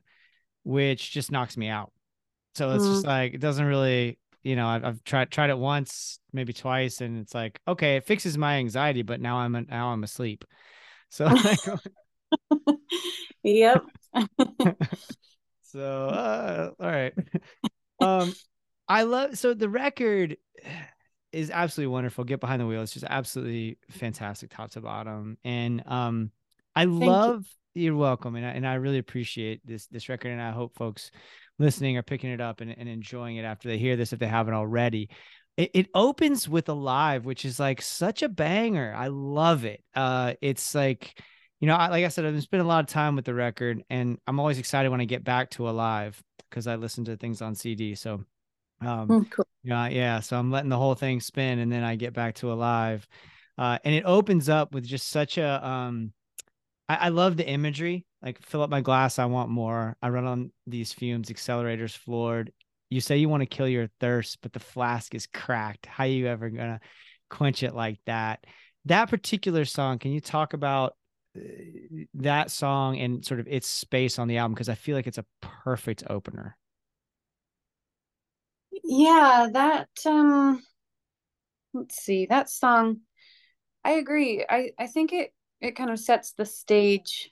which 0.63 1.09
just 1.09 1.31
knocks 1.31 1.57
me 1.57 1.69
out. 1.69 1.91
So 2.53 2.75
it's 2.75 2.87
just 2.87 3.03
like 3.03 3.33
it 3.33 3.41
doesn't 3.41 3.65
really 3.65 4.19
you 4.45 4.55
know, 4.55 4.67
I've, 4.67 4.85
I've 4.85 5.03
tried 5.03 5.31
tried 5.31 5.49
it 5.49 5.57
once, 5.57 6.19
maybe 6.31 6.53
twice, 6.53 7.01
and 7.01 7.17
it's 7.17 7.33
like, 7.33 7.59
okay, 7.67 7.97
it 7.97 8.05
fixes 8.05 8.37
my 8.37 8.57
anxiety, 8.57 9.01
but 9.01 9.19
now 9.19 9.37
I'm 9.37 9.65
now 9.69 9.89
I'm 9.89 10.03
asleep. 10.03 10.45
So 11.09 11.25
like, 11.25 11.59
yep. 13.43 13.83
so 15.61 16.07
uh, 16.09 16.71
all 16.77 16.87
right. 16.87 17.13
Um, 18.01 18.33
I 18.89 19.03
love 19.03 19.37
so 19.37 19.53
the 19.53 19.69
record 19.69 20.35
is 21.31 21.51
absolutely 21.51 21.93
wonderful. 21.93 22.25
Get 22.25 22.41
behind 22.41 22.59
the 22.59 22.65
wheel. 22.65 22.81
It's 22.81 22.91
just 22.91 23.05
absolutely 23.07 23.77
fantastic, 23.91 24.49
top 24.49 24.71
to 24.71 24.81
bottom, 24.81 25.37
and 25.45 25.87
um, 25.87 26.31
I 26.75 26.83
you. 26.83 26.89
love. 26.89 27.45
You. 27.75 27.93
are 27.93 27.97
welcome, 27.97 28.35
and 28.35 28.45
I, 28.45 28.49
and 28.49 28.67
I 28.67 28.73
really 28.73 28.97
appreciate 28.97 29.61
this 29.65 29.87
this 29.87 30.09
record, 30.09 30.31
and 30.31 30.41
I 30.41 30.51
hope 30.51 30.75
folks 30.75 31.11
listening 31.59 31.97
are 31.97 32.03
picking 32.03 32.31
it 32.31 32.41
up 32.41 32.61
and, 32.61 32.75
and 32.77 32.89
enjoying 32.89 33.37
it 33.37 33.45
after 33.45 33.67
they 33.67 33.77
hear 33.77 33.95
this 33.95 34.13
if 34.13 34.19
they 34.19 34.27
haven't 34.27 34.53
already. 34.53 35.09
It, 35.57 35.71
it 35.73 35.87
opens 35.93 36.49
with 36.49 36.67
Alive, 36.67 37.25
which 37.25 37.45
is 37.45 37.59
like 37.59 37.81
such 37.81 38.23
a 38.23 38.29
banger. 38.29 38.93
I 38.95 39.07
love 39.07 39.63
it. 39.63 39.83
Uh, 39.93 40.33
it's 40.41 40.75
like, 40.75 41.21
you 41.61 41.67
know, 41.67 41.75
I, 41.75 41.87
like 41.87 42.03
I 42.03 42.09
said, 42.09 42.25
I've 42.25 42.41
spent 42.43 42.61
a 42.63 42.67
lot 42.67 42.81
of 42.81 42.87
time 42.87 43.15
with 43.15 43.25
the 43.25 43.33
record, 43.33 43.81
and 43.89 44.19
I'm 44.27 44.39
always 44.39 44.59
excited 44.59 44.89
when 44.89 45.01
I 45.01 45.05
get 45.05 45.23
back 45.23 45.49
to 45.51 45.69
Alive 45.69 46.21
because 46.49 46.67
I 46.67 46.75
listen 46.75 47.05
to 47.05 47.15
things 47.15 47.41
on 47.41 47.55
CD. 47.55 47.95
So, 47.95 48.25
um, 48.81 49.07
Mm, 49.09 49.29
cool. 49.31 49.47
yeah, 49.63 49.87
yeah. 49.87 50.19
So 50.19 50.37
I'm 50.37 50.51
letting 50.51 50.69
the 50.69 50.77
whole 50.77 50.95
thing 50.95 51.21
spin, 51.21 51.59
and 51.59 51.71
then 51.71 51.83
I 51.83 51.95
get 51.95 52.13
back 52.13 52.35
to 52.35 52.51
Alive, 52.51 53.07
uh, 53.57 53.79
and 53.85 53.95
it 53.95 54.03
opens 54.05 54.49
up 54.49 54.73
with 54.73 54.85
just 54.85 55.09
such 55.09 55.37
a 55.37 55.65
um, 55.65 56.11
I, 56.89 56.95
I 56.95 57.09
love 57.09 57.37
the 57.37 57.47
imagery. 57.47 58.05
Like 58.25 58.41
fill 58.41 58.63
up 58.63 58.71
my 58.71 58.81
glass, 58.81 59.19
I 59.19 59.25
want 59.25 59.51
more. 59.51 59.95
I 60.01 60.09
run 60.09 60.25
on 60.25 60.51
these 60.65 60.91
fumes, 60.91 61.29
accelerators 61.29 61.95
floored. 61.95 62.51
You 62.89 62.99
say 62.99 63.17
you 63.17 63.29
want 63.29 63.41
to 63.41 63.45
kill 63.45 63.67
your 63.67 63.87
thirst, 63.99 64.39
but 64.41 64.51
the 64.51 64.59
flask 64.59 65.13
is 65.13 65.27
cracked. 65.27 65.85
How 65.85 66.05
are 66.05 66.07
you 66.07 66.25
ever 66.27 66.49
gonna 66.49 66.79
quench 67.29 67.61
it 67.61 67.75
like 67.75 67.99
that? 68.07 68.45
That 68.85 69.09
particular 69.09 69.63
song, 69.63 69.99
can 69.99 70.11
you 70.11 70.21
talk 70.21 70.53
about 70.53 70.95
uh, 71.37 71.41
that 72.15 72.49
song 72.49 72.97
and 72.97 73.23
sort 73.23 73.39
of 73.39 73.47
its 73.47 73.67
space 73.67 74.17
on 74.17 74.27
the 74.27 74.37
album? 74.37 74.55
Because 74.55 74.69
I 74.69 74.75
feel 74.75 74.95
like 74.95 75.07
it's 75.07 75.19
a 75.19 75.25
perfect 75.41 76.03
opener. 76.09 76.57
Yeah, 78.83 79.49
that 79.53 79.89
um 80.05 80.63
let's 81.73 81.95
see, 81.97 82.25
that 82.27 82.49
song 82.49 83.01
I 83.83 83.91
agree. 83.93 84.43
I 84.49 84.71
I 84.79 84.87
think 84.87 85.13
it 85.13 85.31
it 85.61 85.75
kind 85.75 85.91
of 85.91 85.99
sets 85.99 86.31
the 86.33 86.45
stage 86.45 87.31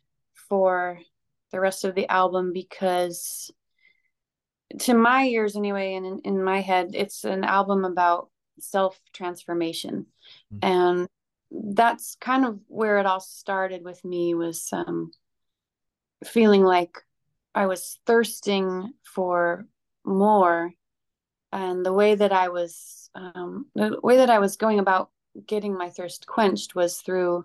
for 0.54 1.00
the 1.52 1.60
rest 1.60 1.84
of 1.84 1.96
the 1.96 2.08
album 2.12 2.54
because 2.54 3.50
to 4.78 4.94
my 4.94 5.24
ears 5.24 5.56
anyway 5.56 5.96
and 5.96 6.06
in, 6.06 6.20
in 6.26 6.44
my 6.44 6.62
head 6.62 6.92
it's 6.94 7.24
an 7.24 7.44
album 7.44 7.86
about 7.86 8.30
self 8.60 9.02
transformation 9.13 10.06
Mm. 10.54 10.60
and 10.62 11.08
that's 11.76 12.18
kind 12.22 12.46
of 12.46 12.60
where 12.68 13.00
it 13.00 13.08
all 13.08 13.20
started 13.20 13.84
with 13.84 14.06
me 14.06 14.36
was 14.36 14.70
um 14.72 15.10
feeling 16.24 16.63
like 16.63 17.00
I 17.56 17.66
was 17.66 17.98
thirsting 18.06 18.94
for 19.04 19.66
more 20.06 20.72
and 21.52 21.84
the 21.84 21.94
way 21.94 22.13
that 22.13 22.32
I 22.32 22.50
was 22.50 23.10
um, 23.16 23.66
the 23.74 24.00
way 24.04 24.18
that 24.18 24.30
I 24.30 24.38
was 24.38 24.58
going 24.58 24.78
about 24.78 25.10
getting 25.48 25.76
my 25.76 25.89
thirst 25.89 26.28
quenched 26.28 26.76
was 26.76 27.00
through 27.02 27.44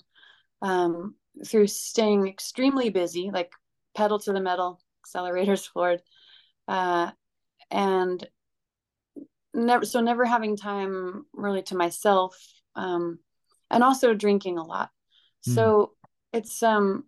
um, 0.61 1.15
through 1.47 1.67
staying 1.67 2.27
extremely 2.27 2.91
busy, 2.91 3.31
like 3.33 3.53
pedal 3.97 4.19
to 4.21 4.33
the 4.33 4.41
metal, 4.41 4.81
accelerators 5.05 5.69
floored, 5.69 6.03
uh, 6.67 7.11
and 7.71 8.27
never 9.55 9.85
so 9.85 10.01
never 10.01 10.25
having 10.25 10.57
time 10.57 11.25
really 11.33 11.63
to 11.63 11.77
myself, 11.77 12.37
um, 12.75 13.19
and 13.71 13.83
also 13.83 14.15
drinking 14.15 14.59
a 14.59 14.65
lot. 14.65 14.91
Mm. 15.47 15.55
So 15.55 15.93
it's 16.33 16.63
um 16.63 17.05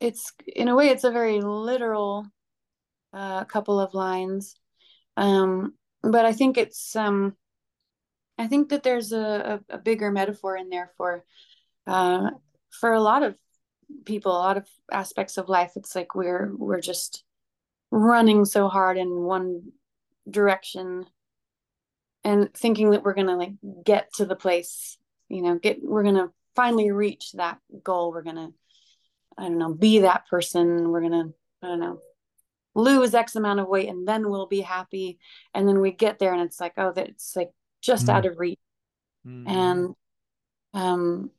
it's 0.00 0.32
in 0.46 0.68
a 0.68 0.74
way 0.74 0.88
it's 0.88 1.04
a 1.04 1.10
very 1.10 1.40
literal 1.40 2.26
uh, 3.12 3.44
couple 3.44 3.80
of 3.80 3.94
lines 3.94 4.54
um, 5.16 5.74
but 6.02 6.24
i 6.24 6.32
think 6.32 6.56
it's 6.56 6.94
um, 6.94 7.34
i 8.36 8.46
think 8.46 8.68
that 8.68 8.82
there's 8.82 9.12
a, 9.12 9.60
a, 9.70 9.74
a 9.74 9.78
bigger 9.78 10.10
metaphor 10.10 10.56
in 10.56 10.68
there 10.68 10.90
for 10.96 11.24
uh, 11.86 12.30
for 12.70 12.92
a 12.92 13.00
lot 13.00 13.22
of 13.22 13.34
people 14.04 14.32
a 14.32 14.38
lot 14.38 14.56
of 14.56 14.66
aspects 14.92 15.38
of 15.38 15.48
life 15.48 15.72
it's 15.76 15.94
like 15.94 16.14
we're 16.14 16.52
we're 16.56 16.80
just 16.80 17.24
running 17.90 18.44
so 18.44 18.68
hard 18.68 18.98
in 18.98 19.08
one 19.22 19.72
direction 20.28 21.06
and 22.24 22.52
thinking 22.54 22.90
that 22.90 23.02
we're 23.02 23.14
gonna 23.14 23.36
like 23.36 23.52
get 23.84 24.12
to 24.12 24.26
the 24.26 24.36
place 24.36 24.98
you 25.28 25.40
know 25.42 25.58
get 25.58 25.78
we're 25.82 26.02
gonna 26.02 26.28
finally 26.54 26.90
reach 26.90 27.32
that 27.32 27.58
goal 27.82 28.10
we're 28.10 28.22
gonna 28.22 28.50
i 29.38 29.42
don't 29.44 29.58
know 29.58 29.72
be 29.72 30.00
that 30.00 30.26
person 30.28 30.90
we're 30.90 31.00
gonna 31.00 31.30
i 31.62 31.66
don't 31.66 31.80
know 31.80 31.98
lose 32.74 33.14
x 33.14 33.34
amount 33.36 33.60
of 33.60 33.68
weight 33.68 33.88
and 33.88 34.06
then 34.06 34.28
we'll 34.28 34.46
be 34.46 34.60
happy 34.60 35.18
and 35.54 35.66
then 35.66 35.80
we 35.80 35.90
get 35.90 36.18
there 36.18 36.32
and 36.34 36.42
it's 36.42 36.60
like 36.60 36.74
oh 36.76 36.92
that 36.92 37.08
it's 37.08 37.34
like 37.34 37.50
just 37.80 38.06
Mm. 38.06 38.14
out 38.14 38.26
of 38.26 38.38
reach 38.38 38.58
Mhm. 39.26 39.44
and 39.48 39.94
um 40.74 41.30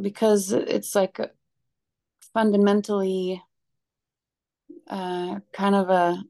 because 0.00 0.52
it's 0.52 0.94
like 0.94 1.18
fundamentally 2.34 3.42
uh 4.88 5.40
kind 5.52 5.74
of 5.74 5.90
a 5.90 6.22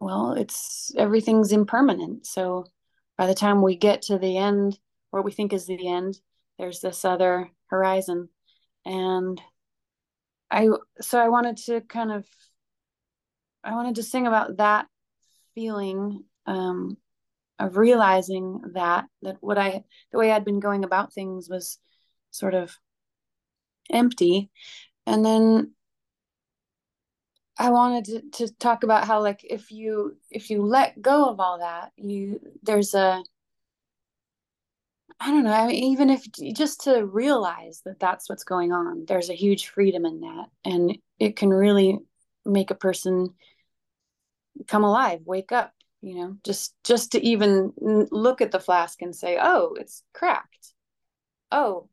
well 0.00 0.32
it's 0.32 0.92
everything's 0.96 1.52
impermanent. 1.52 2.26
So 2.26 2.66
by 3.16 3.26
the 3.26 3.34
time 3.34 3.62
we 3.62 3.76
get 3.76 4.02
to 4.02 4.18
the 4.18 4.36
end 4.36 4.78
what 5.10 5.24
we 5.24 5.32
think 5.32 5.52
is 5.52 5.66
the 5.66 5.88
end 5.88 6.18
there's 6.58 6.80
this 6.80 7.04
other 7.04 7.50
horizon. 7.68 8.28
And 8.84 9.40
i 10.54 10.68
so 11.00 11.18
i 11.18 11.28
wanted 11.28 11.56
to 11.56 11.80
kind 11.82 12.12
of 12.12 12.26
i 13.64 13.74
wanted 13.74 13.96
to 13.96 14.02
sing 14.02 14.26
about 14.26 14.56
that 14.58 14.86
feeling 15.54 16.24
um 16.46 16.96
of 17.58 17.76
realizing 17.76 18.60
that 18.74 19.06
that 19.22 19.36
what 19.40 19.58
i 19.58 19.82
the 20.12 20.18
way 20.18 20.30
i'd 20.30 20.44
been 20.44 20.60
going 20.60 20.84
about 20.84 21.12
things 21.12 21.48
was 21.48 21.78
sort 22.34 22.54
of 22.54 22.76
empty. 23.90 24.50
And 25.06 25.24
then 25.24 25.74
i 27.58 27.70
wanted 27.70 28.04
to, 28.04 28.46
to 28.46 28.54
talk 28.56 28.82
about 28.82 29.06
how 29.06 29.22
like 29.22 29.40
if 29.44 29.70
you 29.70 30.16
if 30.30 30.50
you 30.50 30.62
let 30.62 31.00
go 31.00 31.28
of 31.28 31.40
all 31.40 31.58
that 31.58 31.92
you 31.96 32.40
there's 32.62 32.94
a 32.94 33.22
i 35.20 35.30
don't 35.30 35.44
know 35.44 35.52
i 35.52 35.66
mean 35.66 35.92
even 35.92 36.10
if 36.10 36.24
just 36.52 36.82
to 36.82 37.04
realize 37.06 37.82
that 37.84 38.00
that's 38.00 38.28
what's 38.28 38.44
going 38.44 38.72
on 38.72 39.04
there's 39.06 39.30
a 39.30 39.34
huge 39.34 39.68
freedom 39.68 40.04
in 40.04 40.20
that. 40.20 40.46
And 40.64 40.98
it 41.18 41.36
can 41.36 41.50
really 41.50 41.98
make 42.44 42.70
a 42.70 42.74
person 42.74 43.34
come 44.68 44.84
alive 44.84 45.20
wake 45.24 45.52
up 45.52 45.72
you 46.00 46.14
know 46.14 46.36
just 46.44 46.74
just 46.84 47.12
to 47.12 47.24
even 47.24 47.72
look 47.78 48.40
at 48.40 48.52
the 48.52 48.60
flask 48.60 49.00
and 49.02 49.14
say 49.14 49.38
oh 49.40 49.74
it's 49.78 50.02
cracked. 50.12 50.74
Oh 51.52 51.88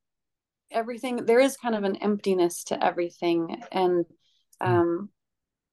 everything 0.71 1.25
there 1.25 1.39
is 1.39 1.57
kind 1.57 1.75
of 1.75 1.83
an 1.83 1.97
emptiness 1.97 2.63
to 2.65 2.83
everything. 2.83 3.61
And 3.71 4.05
um 4.59 5.09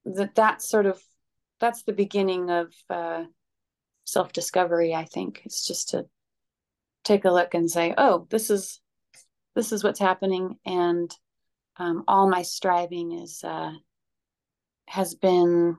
that 0.05 0.35
that's 0.35 0.69
sort 0.69 0.87
of 0.87 1.01
that's 1.61 1.83
the 1.83 1.93
beginning 1.93 2.51
of 2.51 2.73
uh 2.89 3.25
self-discovery 4.05 4.95
i 4.95 5.05
think. 5.05 5.43
It's 5.45 5.67
just 5.67 5.91
to 5.91 6.07
take 7.05 7.25
a 7.25 7.31
look 7.31 7.55
and 7.55 7.71
say 7.71 7.95
oh 7.97 8.27
this 8.31 8.51
is 8.51 8.81
this 9.55 9.73
is 9.73 9.83
what's 9.83 10.01
happening. 10.01 10.57
And 10.65 11.11
um, 11.79 12.05
all 12.09 12.29
my 12.29 12.43
striving 12.43 13.13
is 13.13 13.43
uh 13.45 13.73
has 14.87 15.15
been 15.15 15.77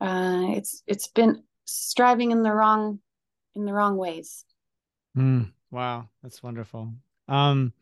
uh 0.00 0.46
it's 0.48 0.82
it's 0.86 1.08
been 1.08 1.42
striving 1.64 2.30
in 2.30 2.42
the 2.42 2.52
wrong 2.52 3.00
in 3.54 3.64
the 3.64 3.72
wrong 3.72 3.96
ways. 3.96 4.44
Mm, 5.16 5.52
wow, 5.70 6.08
that's 6.22 6.42
wonderful. 6.42 6.92
Um, 7.28 7.72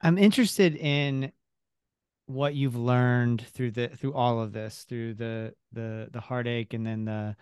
I'm 0.00 0.18
interested 0.18 0.76
in 0.76 1.32
what 2.26 2.54
you've 2.54 2.76
learned 2.76 3.44
through 3.52 3.70
the 3.72 3.88
through 3.88 4.14
all 4.14 4.40
of 4.40 4.52
this, 4.52 4.84
through 4.88 5.14
the 5.14 5.54
the 5.72 6.08
the 6.12 6.20
heartache 6.20 6.74
and 6.74 6.86
then 6.86 7.04
the 7.04 7.36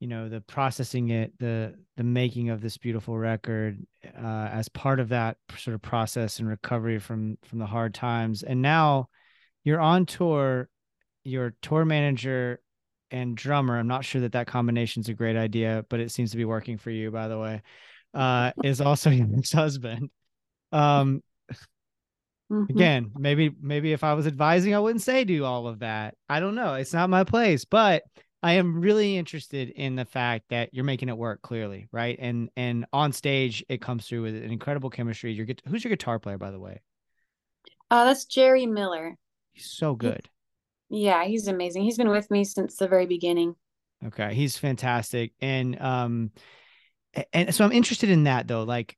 you 0.00 0.06
know 0.06 0.28
the 0.28 0.40
processing 0.40 1.10
it, 1.10 1.36
the 1.38 1.74
the 1.96 2.04
making 2.04 2.50
of 2.50 2.60
this 2.60 2.78
beautiful 2.78 3.18
record 3.18 3.84
uh, 4.16 4.48
as 4.52 4.68
part 4.68 5.00
of 5.00 5.08
that 5.08 5.36
sort 5.56 5.74
of 5.74 5.82
process 5.82 6.38
and 6.38 6.48
recovery 6.48 6.98
from 6.98 7.36
from 7.44 7.58
the 7.58 7.66
hard 7.66 7.92
times. 7.92 8.42
And 8.42 8.62
now 8.62 9.08
you're 9.64 9.80
on 9.80 10.06
tour, 10.06 10.68
your 11.24 11.54
tour 11.60 11.84
manager 11.84 12.60
and 13.10 13.36
drummer. 13.36 13.78
I'm 13.78 13.88
not 13.88 14.04
sure 14.04 14.20
that 14.20 14.32
that 14.32 14.46
combination 14.46 15.00
is 15.00 15.08
a 15.08 15.14
great 15.14 15.36
idea, 15.36 15.84
but 15.88 16.00
it 16.00 16.12
seems 16.12 16.30
to 16.30 16.36
be 16.36 16.44
working 16.44 16.78
for 16.78 16.90
you, 16.90 17.10
by 17.10 17.28
the 17.28 17.38
way. 17.38 17.62
Uh, 18.14 18.52
is 18.64 18.80
also 18.80 19.10
your 19.10 19.26
ex-husband. 19.36 20.10
Um, 20.72 21.22
Mhm. 22.50 22.68
again, 22.70 23.12
maybe 23.16 23.50
maybe 23.60 23.92
if 23.92 24.04
I 24.04 24.14
was 24.14 24.26
advising, 24.26 24.74
I 24.74 24.80
wouldn't 24.80 25.02
say 25.02 25.24
do 25.24 25.44
all 25.44 25.66
of 25.68 25.80
that. 25.80 26.16
I 26.28 26.40
don't 26.40 26.54
know. 26.54 26.74
It's 26.74 26.92
not 26.92 27.10
my 27.10 27.24
place, 27.24 27.64
but 27.64 28.04
I 28.42 28.54
am 28.54 28.80
really 28.80 29.16
interested 29.16 29.70
in 29.70 29.96
the 29.96 30.04
fact 30.04 30.46
that 30.50 30.72
you're 30.72 30.84
making 30.84 31.08
it 31.08 31.18
work 31.18 31.42
clearly, 31.42 31.88
right? 31.92 32.16
And 32.20 32.50
and 32.56 32.86
on 32.92 33.12
stage, 33.12 33.64
it 33.68 33.80
comes 33.80 34.06
through 34.06 34.22
with 34.22 34.36
an 34.36 34.50
incredible 34.52 34.90
chemistry. 34.90 35.32
Your 35.32 35.46
who's 35.66 35.84
your 35.84 35.90
guitar 35.90 36.18
player, 36.18 36.38
by 36.38 36.50
the 36.50 36.60
way? 36.60 36.80
uh 37.90 38.04
that's 38.04 38.24
jerry 38.24 38.66
miller 38.66 39.16
He's 39.52 39.66
so 39.70 39.94
good. 39.94 40.30
yeah 40.90 41.24
he's 41.24 41.48
amazing 41.48 41.82
he's 41.82 41.96
been 41.96 42.08
with 42.10 42.30
me 42.30 42.44
since 42.44 42.76
the 42.76 42.88
very 42.88 43.06
beginning 43.06 43.56
Okay, 44.06 44.32
he's 44.34 44.56
fantastic, 44.56 45.32
and 45.40 45.80
um, 45.80 46.30
and 47.32 47.54
so 47.54 47.64
I'm 47.64 47.72
interested 47.72 48.10
in 48.10 48.24
that 48.24 48.48
though, 48.48 48.62
like 48.64 48.96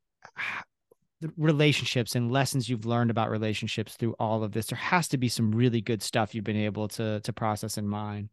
relationships 1.37 2.14
and 2.14 2.30
lessons 2.30 2.68
you've 2.68 2.87
learned 2.87 3.11
about 3.11 3.30
relationships 3.30 3.94
through 3.96 4.14
all 4.18 4.42
of 4.42 4.52
this. 4.52 4.66
There 4.66 4.78
has 4.78 5.09
to 5.09 5.18
be 5.18 5.28
some 5.28 5.52
really 5.52 5.80
good 5.80 6.02
stuff 6.02 6.35
you've 6.35 6.44
been 6.44 6.56
able 6.56 6.88
to 6.88 7.20
to 7.20 7.33
process 7.33 7.78
in 7.78 7.87
mind. 7.87 8.30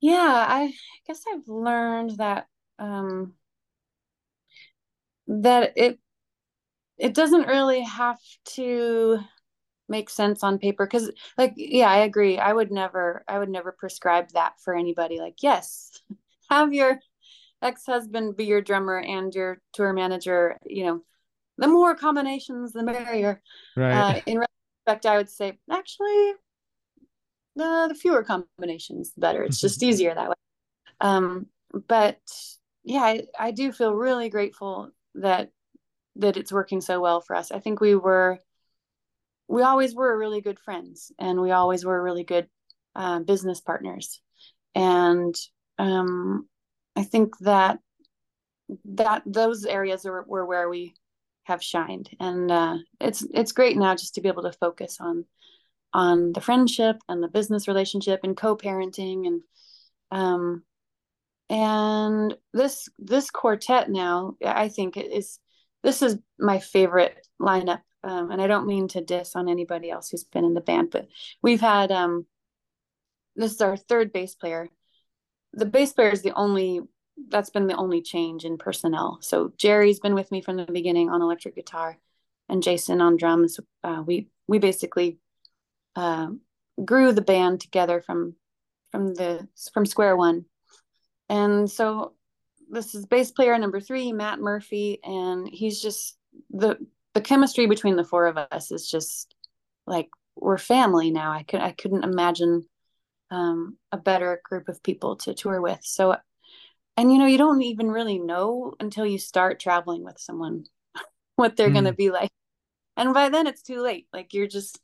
Yeah, 0.00 0.46
I 0.48 0.72
guess 1.06 1.24
I've 1.32 1.48
learned 1.48 2.18
that 2.18 2.46
um 2.78 3.34
that 5.26 5.72
it 5.76 5.98
it 6.96 7.14
doesn't 7.14 7.46
really 7.46 7.82
have 7.82 8.18
to 8.44 9.18
make 9.88 10.10
sense 10.10 10.42
on 10.42 10.58
paper 10.58 10.86
because 10.86 11.10
like 11.36 11.54
yeah, 11.56 11.88
I 11.90 11.98
agree. 11.98 12.38
I 12.38 12.52
would 12.52 12.70
never 12.70 13.24
I 13.28 13.38
would 13.38 13.48
never 13.48 13.72
prescribe 13.72 14.30
that 14.30 14.54
for 14.62 14.76
anybody. 14.76 15.18
Like, 15.18 15.42
yes, 15.42 15.90
have 16.50 16.72
your 16.72 17.00
ex-husband 17.62 18.36
be 18.36 18.44
your 18.44 18.60
drummer 18.60 18.98
and 18.98 19.34
your 19.34 19.60
tour 19.72 19.92
manager, 19.92 20.56
you 20.64 20.84
know, 20.84 21.02
the 21.56 21.68
more 21.68 21.94
combinations 21.94 22.72
the 22.72 22.82
merrier. 22.82 23.42
Right. 23.76 23.92
Uh, 23.92 24.20
in 24.26 24.38
retrospect, 24.38 25.06
I 25.06 25.16
would 25.16 25.28
say 25.28 25.58
actually 25.70 26.32
the 27.56 27.86
the 27.88 27.94
fewer 27.94 28.22
combinations 28.22 29.12
the 29.12 29.20
better. 29.20 29.42
It's 29.42 29.60
just 29.60 29.82
easier 29.88 30.14
that 30.14 30.28
way. 30.28 30.36
Um, 31.00 31.46
but 31.86 32.20
yeah, 32.84 33.02
I, 33.02 33.22
I 33.38 33.50
do 33.50 33.72
feel 33.72 33.92
really 33.94 34.28
grateful 34.28 34.90
that 35.16 35.50
that 36.16 36.36
it's 36.36 36.52
working 36.52 36.80
so 36.80 37.00
well 37.00 37.20
for 37.20 37.36
us. 37.36 37.50
I 37.50 37.58
think 37.60 37.80
we 37.80 37.94
were 37.94 38.38
we 39.48 39.62
always 39.62 39.94
were 39.94 40.16
really 40.16 40.40
good 40.40 40.58
friends 40.60 41.10
and 41.18 41.40
we 41.40 41.50
always 41.50 41.84
were 41.84 42.02
really 42.02 42.24
good 42.24 42.48
uh, 42.94 43.20
business 43.20 43.60
partners. 43.60 44.20
And 44.74 45.34
um, 45.78 46.46
I 46.98 47.04
think 47.04 47.38
that 47.38 47.78
that 48.84 49.22
those 49.24 49.64
areas 49.64 50.04
are, 50.04 50.24
were 50.26 50.44
where 50.44 50.68
we 50.68 50.94
have 51.44 51.62
shined. 51.62 52.10
And 52.20 52.50
uh, 52.50 52.76
it's 53.00 53.24
it's 53.32 53.52
great 53.52 53.76
now 53.76 53.94
just 53.94 54.14
to 54.14 54.20
be 54.20 54.28
able 54.28 54.42
to 54.42 54.52
focus 54.52 54.98
on 55.00 55.24
on 55.94 56.32
the 56.32 56.40
friendship 56.40 56.96
and 57.08 57.22
the 57.22 57.28
business 57.28 57.66
relationship 57.66 58.20
and 58.22 58.36
co-parenting 58.36 59.26
and 59.26 59.42
um 60.10 60.62
and 61.48 62.36
this 62.52 62.90
this 62.98 63.30
quartet 63.30 63.88
now 63.88 64.34
i 64.44 64.68
think 64.68 64.98
is 64.98 65.38
this 65.82 66.02
is 66.02 66.18
my 66.38 66.58
favorite 66.58 67.26
lineup. 67.40 67.80
Um, 68.04 68.30
and 68.30 68.42
i 68.42 68.46
don't 68.46 68.66
mean 68.66 68.88
to 68.88 69.00
diss 69.00 69.34
on 69.34 69.48
anybody 69.48 69.90
else 69.90 70.10
who's 70.10 70.24
been 70.24 70.44
in 70.44 70.52
the 70.52 70.60
band 70.60 70.90
but 70.90 71.08
we've 71.42 71.62
had 71.62 71.90
um 71.90 72.26
this 73.38 73.52
is 73.52 73.60
our 73.60 73.76
third 73.76 74.12
bass 74.12 74.34
player. 74.34 74.68
The 75.52 75.64
bass 75.64 75.92
player 75.92 76.10
is 76.10 76.22
the 76.22 76.34
only 76.34 76.80
that's 77.28 77.50
been 77.50 77.66
the 77.66 77.76
only 77.76 78.00
change 78.00 78.44
in 78.44 78.56
personnel 78.58 79.18
so 79.20 79.52
jerry's 79.56 80.00
been 80.00 80.14
with 80.14 80.30
me 80.30 80.40
from 80.40 80.56
the 80.56 80.64
beginning 80.66 81.08
on 81.08 81.22
electric 81.22 81.54
guitar 81.54 81.98
and 82.48 82.62
jason 82.62 83.00
on 83.00 83.16
drums 83.16 83.58
uh, 83.84 84.02
we 84.06 84.28
we 84.46 84.58
basically 84.58 85.18
uh, 85.96 86.28
grew 86.84 87.12
the 87.12 87.22
band 87.22 87.60
together 87.60 88.00
from 88.00 88.34
from 88.90 89.14
the 89.14 89.46
from 89.72 89.84
square 89.84 90.16
one 90.16 90.44
and 91.28 91.70
so 91.70 92.14
this 92.70 92.94
is 92.94 93.06
bass 93.06 93.30
player 93.30 93.58
number 93.58 93.80
three 93.80 94.12
matt 94.12 94.38
murphy 94.38 95.00
and 95.02 95.48
he's 95.48 95.80
just 95.80 96.16
the 96.50 96.78
the 97.14 97.20
chemistry 97.20 97.66
between 97.66 97.96
the 97.96 98.04
four 98.04 98.26
of 98.26 98.36
us 98.36 98.70
is 98.70 98.88
just 98.88 99.34
like 99.86 100.08
we're 100.36 100.58
family 100.58 101.10
now. 101.10 101.32
I 101.32 101.42
could 101.42 101.60
I 101.60 101.72
couldn't 101.72 102.04
imagine 102.04 102.64
um, 103.30 103.76
a 103.92 103.96
better 103.96 104.40
group 104.44 104.68
of 104.68 104.82
people 104.82 105.16
to 105.16 105.34
tour 105.34 105.60
with. 105.60 105.80
So, 105.82 106.16
and 106.98 107.12
you 107.12 107.18
know, 107.20 107.26
you 107.26 107.38
don't 107.38 107.62
even 107.62 107.90
really 107.90 108.20
know 108.20 108.74
until 108.80 109.06
you 109.06 109.18
start 109.18 109.60
traveling 109.60 110.04
with 110.04 110.18
someone 110.20 110.66
what 111.36 111.56
they're 111.56 111.70
Mm. 111.70 111.72
going 111.72 111.86
to 111.86 111.94
be 111.94 112.10
like, 112.10 112.30
and 112.96 113.14
by 113.14 113.30
then 113.30 113.46
it's 113.48 113.62
too 113.62 113.82
late. 113.82 114.08
Like 114.12 114.34
you're 114.34 114.48
just 114.48 114.80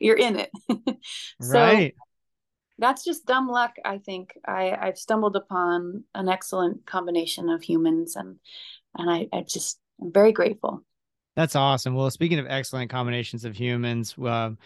you're 0.00 0.16
in 0.18 0.38
it. 0.40 0.50
so 1.40 1.76
right. 1.78 1.94
that's 2.78 3.04
just 3.04 3.26
dumb 3.26 3.48
luck. 3.48 3.76
I 3.84 3.98
think 3.98 4.38
I 4.46 4.76
I've 4.80 4.98
stumbled 4.98 5.36
upon 5.36 6.04
an 6.14 6.28
excellent 6.28 6.86
combination 6.86 7.48
of 7.50 7.62
humans, 7.62 8.16
and 8.16 8.38
and 8.96 9.10
I 9.10 9.28
I 9.32 9.44
just 9.48 9.80
I'm 10.02 10.12
very 10.12 10.32
grateful. 10.32 10.84
That's 11.36 11.54
awesome. 11.54 11.94
Well, 11.94 12.10
speaking 12.10 12.38
of 12.40 12.46
excellent 12.48 12.90
combinations 12.90 13.44
of 13.44 13.54
humans, 13.56 14.14
um, 14.18 14.58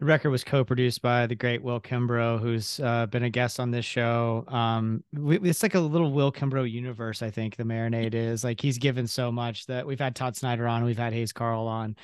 the 0.00 0.06
record 0.06 0.30
was 0.30 0.42
co-produced 0.42 1.02
by 1.02 1.26
the 1.26 1.34
great 1.34 1.62
Will 1.62 1.78
Kimbrough, 1.78 2.40
who's 2.40 2.80
uh, 2.80 3.04
been 3.06 3.24
a 3.24 3.30
guest 3.30 3.60
on 3.60 3.70
this 3.70 3.84
show. 3.84 4.44
Um, 4.48 5.04
we, 5.12 5.38
it's 5.40 5.62
like 5.62 5.74
a 5.74 5.80
little 5.80 6.10
Will 6.10 6.32
Kimbrough 6.32 6.70
universe. 6.70 7.20
I 7.20 7.30
think 7.30 7.56
the 7.56 7.64
marinade 7.64 8.14
is 8.14 8.42
like 8.42 8.62
he's 8.62 8.78
given 8.78 9.06
so 9.06 9.30
much 9.30 9.66
that 9.66 9.86
we've 9.86 10.00
had 10.00 10.16
Todd 10.16 10.36
Snider 10.36 10.66
on, 10.66 10.84
we've 10.84 10.96
had 10.96 11.12
Hayes 11.12 11.34
Carll 11.34 11.68
on, 11.68 11.96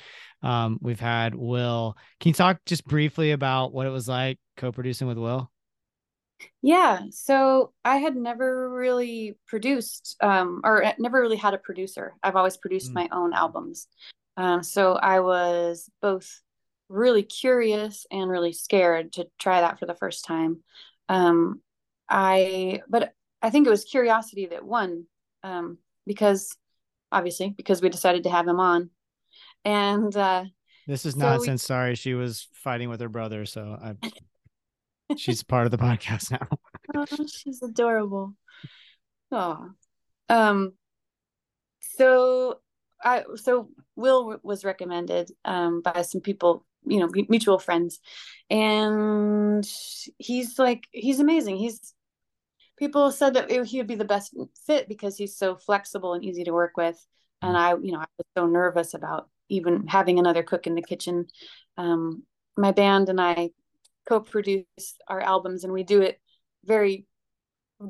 um, 0.43 0.77
we've 0.79 0.99
had 0.99 1.33
Will. 1.33 1.97
Can 2.19 2.29
you 2.29 2.33
talk 2.33 2.59
just 2.67 2.85
briefly 2.85 3.31
about 3.31 3.73
what 3.73 3.87
it 3.87 3.91
was 3.91 4.07
like 4.07 4.37
co-producing 4.57 5.07
with 5.07 5.17
Will? 5.17 5.51
Yeah, 6.61 6.99
so 7.09 7.73
I 7.83 7.97
had 7.97 8.15
never 8.15 8.69
really 8.69 9.39
produced, 9.47 10.17
um, 10.21 10.61
or 10.63 10.85
uh, 10.85 10.93
never 10.99 11.19
really 11.19 11.35
had 11.35 11.55
a 11.55 11.57
producer. 11.57 12.13
I've 12.21 12.35
always 12.35 12.57
produced 12.57 12.91
Mm. 12.91 12.93
my 12.93 13.09
own 13.11 13.33
albums. 13.33 13.87
Um, 14.37 14.61
so 14.61 14.93
I 14.93 15.19
was 15.19 15.89
both 15.99 16.41
really 16.89 17.23
curious 17.23 18.05
and 18.11 18.29
really 18.29 18.53
scared 18.53 19.13
to 19.13 19.27
try 19.39 19.61
that 19.61 19.79
for 19.79 19.85
the 19.85 19.95
first 19.95 20.25
time. 20.25 20.63
Um, 21.09 21.61
I, 22.09 22.81
but 22.89 23.13
I 23.41 23.49
think 23.49 23.67
it 23.67 23.69
was 23.69 23.83
curiosity 23.83 24.47
that 24.47 24.63
won, 24.65 25.05
um, 25.43 25.77
because 26.05 26.55
obviously 27.11 27.49
because 27.49 27.81
we 27.81 27.89
decided 27.89 28.23
to 28.23 28.29
have 28.29 28.47
him 28.47 28.59
on, 28.59 28.89
and 29.65 30.15
uh, 30.15 30.45
This 30.87 31.05
is 31.05 31.13
So 31.13 31.19
not 31.19 31.41
we- 31.41 31.57
sorry 31.57 31.95
she 31.95 32.13
was 32.13 32.47
fighting 32.53 32.89
with 32.89 33.01
her 33.01 33.09
brother, 33.09 33.45
so 33.45 33.77
I, 33.81 33.95
she's 35.17 35.43
part 35.43 35.65
of 35.65 35.71
the 35.71 35.77
podcast 35.77 36.31
now. 36.31 36.47
Oh, 36.95 37.05
she's 37.27 37.61
adorable. 37.61 38.33
Oh, 39.31 39.69
um, 40.29 40.73
so 41.79 42.59
I 43.03 43.23
so 43.35 43.69
Will 43.95 44.21
w- 44.21 44.39
was 44.43 44.63
recommended 44.65 45.31
um 45.45 45.81
by 45.81 46.01
some 46.03 46.21
people, 46.21 46.65
you 46.85 46.99
know, 46.99 47.09
mutual 47.29 47.59
friends, 47.59 47.99
and 48.49 49.67
he's 50.17 50.57
like 50.59 50.87
he's 50.91 51.19
amazing. 51.19 51.57
He's 51.57 51.93
people 52.77 53.11
said 53.11 53.33
that 53.35 53.51
it- 53.51 53.65
he 53.67 53.77
would 53.77 53.87
be 53.87 53.95
the 53.95 54.05
best 54.05 54.33
fit 54.65 54.87
because 54.87 55.17
he's 55.17 55.35
so 55.35 55.55
flexible 55.55 56.13
and 56.13 56.23
easy 56.23 56.43
to 56.43 56.51
work 56.53 56.77
with. 56.77 57.05
And 57.41 57.55
I, 57.55 57.71
you 57.75 57.91
know, 57.91 57.99
I 57.99 58.05
was 58.17 58.27
so 58.35 58.47
nervous 58.47 58.93
about 58.93 59.29
even 59.49 59.87
having 59.87 60.19
another 60.19 60.43
cook 60.43 60.67
in 60.67 60.75
the 60.75 60.81
kitchen. 60.81 61.27
Um, 61.77 62.23
my 62.57 62.71
band 62.71 63.09
and 63.09 63.21
I 63.21 63.51
co-produce 64.07 64.65
our 65.07 65.21
albums, 65.21 65.63
and 65.63 65.73
we 65.73 65.83
do 65.83 66.01
it 66.01 66.19
very 66.65 67.07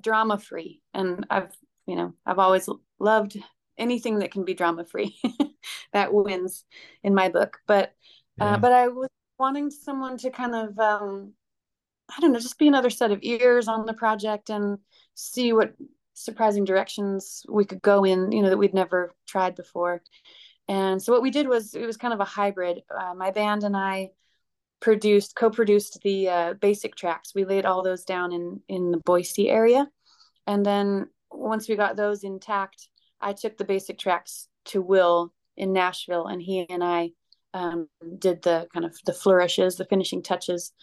drama 0.01 0.37
free. 0.39 0.81
And 0.93 1.25
I've, 1.29 1.55
you 1.85 1.95
know, 1.95 2.13
I've 2.25 2.39
always 2.39 2.69
loved 2.99 3.37
anything 3.77 4.19
that 4.19 4.31
can 4.31 4.45
be 4.45 4.53
drama 4.53 4.85
free. 4.85 5.17
that 5.93 6.13
wins 6.13 6.65
in 7.03 7.13
my 7.15 7.29
book. 7.29 7.59
But 7.67 7.93
Yeah. 8.39 8.53
uh, 8.53 8.57
but 8.57 8.71
I 8.71 8.87
was 8.87 9.09
wanting 9.39 9.69
someone 9.69 10.17
to 10.17 10.29
kind 10.31 10.55
of 10.55 10.77
um, 10.79 11.33
I 12.09 12.21
don't 12.21 12.31
know, 12.31 12.39
just 12.39 12.59
be 12.59 12.67
another 12.67 12.89
set 12.89 13.11
of 13.11 13.19
ears 13.21 13.67
on 13.67 13.85
the 13.85 13.93
project 13.93 14.49
and 14.49 14.79
see 15.13 15.53
what 15.53 15.73
surprising 16.13 16.65
directions 16.65 17.45
we 17.49 17.65
could 17.65 17.81
go 17.81 18.03
in, 18.03 18.31
you 18.31 18.41
know, 18.41 18.49
that 18.49 18.57
we'd 18.57 18.73
never 18.73 19.13
tried 19.27 19.55
before. 19.55 20.01
And 20.67 21.01
so 21.01 21.13
what 21.13 21.21
we 21.21 21.31
did 21.31 21.47
was 21.47 21.75
it 21.75 21.85
was 21.85 21.97
kind 21.97 22.13
of 22.13 22.19
a 22.19 22.25
hybrid. 22.25 22.81
Uh, 22.89 23.13
my 23.13 23.31
band 23.31 23.63
and 23.63 23.75
I 23.75 24.11
produced, 24.79 25.35
co-produced 25.35 25.99
the 26.03 26.29
uh, 26.29 26.53
basic 26.53 26.95
tracks. 26.95 27.33
We 27.35 27.45
laid 27.45 27.65
all 27.65 27.83
those 27.83 28.03
down 28.03 28.31
in 28.33 28.61
in 28.67 28.91
the 28.91 28.97
Boise 28.97 29.49
area, 29.49 29.87
and 30.45 30.65
then 30.65 31.07
once 31.31 31.69
we 31.69 31.75
got 31.75 31.95
those 31.95 32.23
intact, 32.23 32.89
I 33.21 33.33
took 33.33 33.57
the 33.57 33.65
basic 33.65 33.97
tracks 33.97 34.47
to 34.65 34.81
Will 34.81 35.33
in 35.55 35.73
Nashville, 35.73 36.27
and 36.27 36.41
he 36.41 36.65
and 36.69 36.83
I 36.83 37.11
um, 37.53 37.87
did 38.19 38.41
the 38.41 38.67
kind 38.73 38.85
of 38.85 38.97
the 39.05 39.13
flourishes, 39.13 39.75
the 39.75 39.85
finishing 39.85 40.21
touches. 40.21 40.73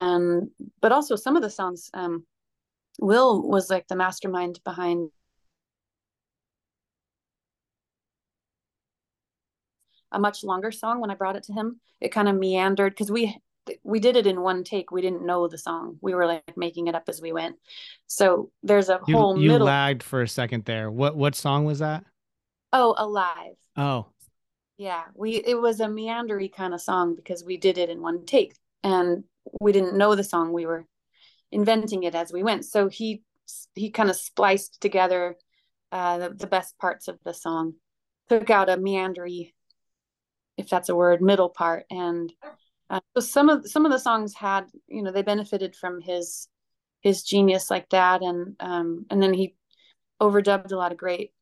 And 0.00 0.50
but 0.80 0.92
also 0.92 1.16
some 1.16 1.36
of 1.36 1.42
the 1.42 1.50
songs 1.50 1.90
um 1.94 2.24
will 3.00 3.46
was 3.46 3.70
like 3.70 3.86
the 3.88 3.96
mastermind 3.96 4.60
behind 4.64 5.10
a 10.12 10.18
much 10.18 10.42
longer 10.42 10.72
song 10.72 11.00
when 11.00 11.10
i 11.10 11.14
brought 11.14 11.36
it 11.36 11.44
to 11.44 11.52
him. 11.52 11.80
It 12.00 12.12
kind 12.12 12.28
of 12.28 12.36
meandered 12.36 12.92
because 12.92 13.10
we 13.10 13.38
we 13.84 14.00
did 14.00 14.16
it 14.16 14.26
in 14.26 14.40
one 14.40 14.64
take. 14.64 14.90
We 14.90 15.02
didn't 15.02 15.24
know 15.24 15.46
the 15.46 15.58
song. 15.58 15.98
We 16.00 16.14
were 16.14 16.26
like 16.26 16.56
making 16.56 16.88
it 16.88 16.94
up 16.94 17.04
as 17.08 17.20
we 17.20 17.32
went. 17.32 17.56
So 18.06 18.50
there's 18.62 18.88
a 18.88 19.00
You, 19.06 19.14
whole 19.14 19.36
you 19.36 19.50
middle 19.50 19.66
lagged 19.66 20.02
for 20.02 20.22
a 20.22 20.28
second 20.28 20.64
there. 20.64 20.90
What 20.90 21.16
what 21.16 21.34
song 21.34 21.64
was 21.64 21.78
that? 21.80 22.04
oh 22.72 22.94
alive. 22.96 23.54
Oh, 23.76 24.06
Yeah, 24.80 25.02
we 25.14 25.32
it 25.32 25.60
was 25.60 25.80
a 25.80 25.88
meandery 25.88 26.50
kind 26.50 26.72
of 26.72 26.80
song 26.80 27.14
because 27.14 27.44
we 27.44 27.58
did 27.58 27.76
it 27.76 27.90
in 27.90 28.00
one 28.00 28.24
take 28.24 28.54
and 28.82 29.24
we 29.60 29.72
didn't 29.72 29.98
know 29.98 30.14
the 30.14 30.24
song. 30.24 30.54
We 30.54 30.64
were 30.64 30.86
inventing 31.52 32.04
it 32.04 32.14
as 32.14 32.32
we 32.32 32.42
went. 32.42 32.64
So 32.64 32.88
he 32.88 33.22
he 33.74 33.90
kind 33.90 34.08
of 34.08 34.16
spliced 34.16 34.80
together 34.80 35.36
uh, 35.92 36.16
the, 36.16 36.30
the 36.30 36.46
best 36.46 36.78
parts 36.78 37.08
of 37.08 37.18
the 37.26 37.34
song, 37.34 37.74
took 38.30 38.48
out 38.48 38.70
a 38.70 38.78
meandery, 38.78 39.52
if 40.56 40.70
that's 40.70 40.88
a 40.88 40.96
word, 40.96 41.20
middle 41.20 41.50
part, 41.50 41.84
and 41.90 42.32
uh, 42.88 43.00
so 43.14 43.20
some 43.20 43.50
of 43.50 43.68
some 43.68 43.84
of 43.84 43.92
the 43.92 43.98
songs 43.98 44.34
had 44.34 44.64
you 44.88 45.02
know 45.02 45.12
they 45.12 45.20
benefited 45.20 45.76
from 45.76 46.00
his 46.00 46.48
his 47.02 47.22
genius 47.22 47.70
like 47.70 47.90
that, 47.90 48.22
and 48.22 48.56
um, 48.60 49.04
and 49.10 49.22
then 49.22 49.34
he 49.34 49.54
overdubbed 50.22 50.72
a 50.72 50.76
lot 50.76 50.90
of 50.90 50.96
great 50.96 51.32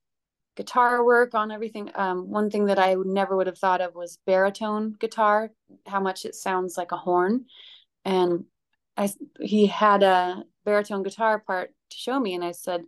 guitar 0.58 1.04
work 1.04 1.34
on 1.34 1.52
everything. 1.52 1.88
Um, 1.94 2.28
one 2.28 2.50
thing 2.50 2.66
that 2.66 2.80
I 2.80 2.94
never 2.94 3.36
would 3.36 3.46
have 3.46 3.56
thought 3.58 3.80
of 3.80 3.94
was 3.94 4.18
baritone 4.26 4.96
guitar, 4.98 5.52
how 5.86 6.00
much 6.00 6.24
it 6.24 6.34
sounds 6.34 6.76
like 6.76 6.90
a 6.90 6.96
horn. 6.96 7.46
And 8.04 8.44
I, 8.96 9.08
he 9.40 9.66
had 9.66 10.02
a 10.02 10.42
baritone 10.64 11.04
guitar 11.04 11.38
part 11.38 11.70
to 11.90 11.96
show 11.96 12.18
me, 12.18 12.34
and 12.34 12.44
I 12.44 12.50
said, 12.52 12.82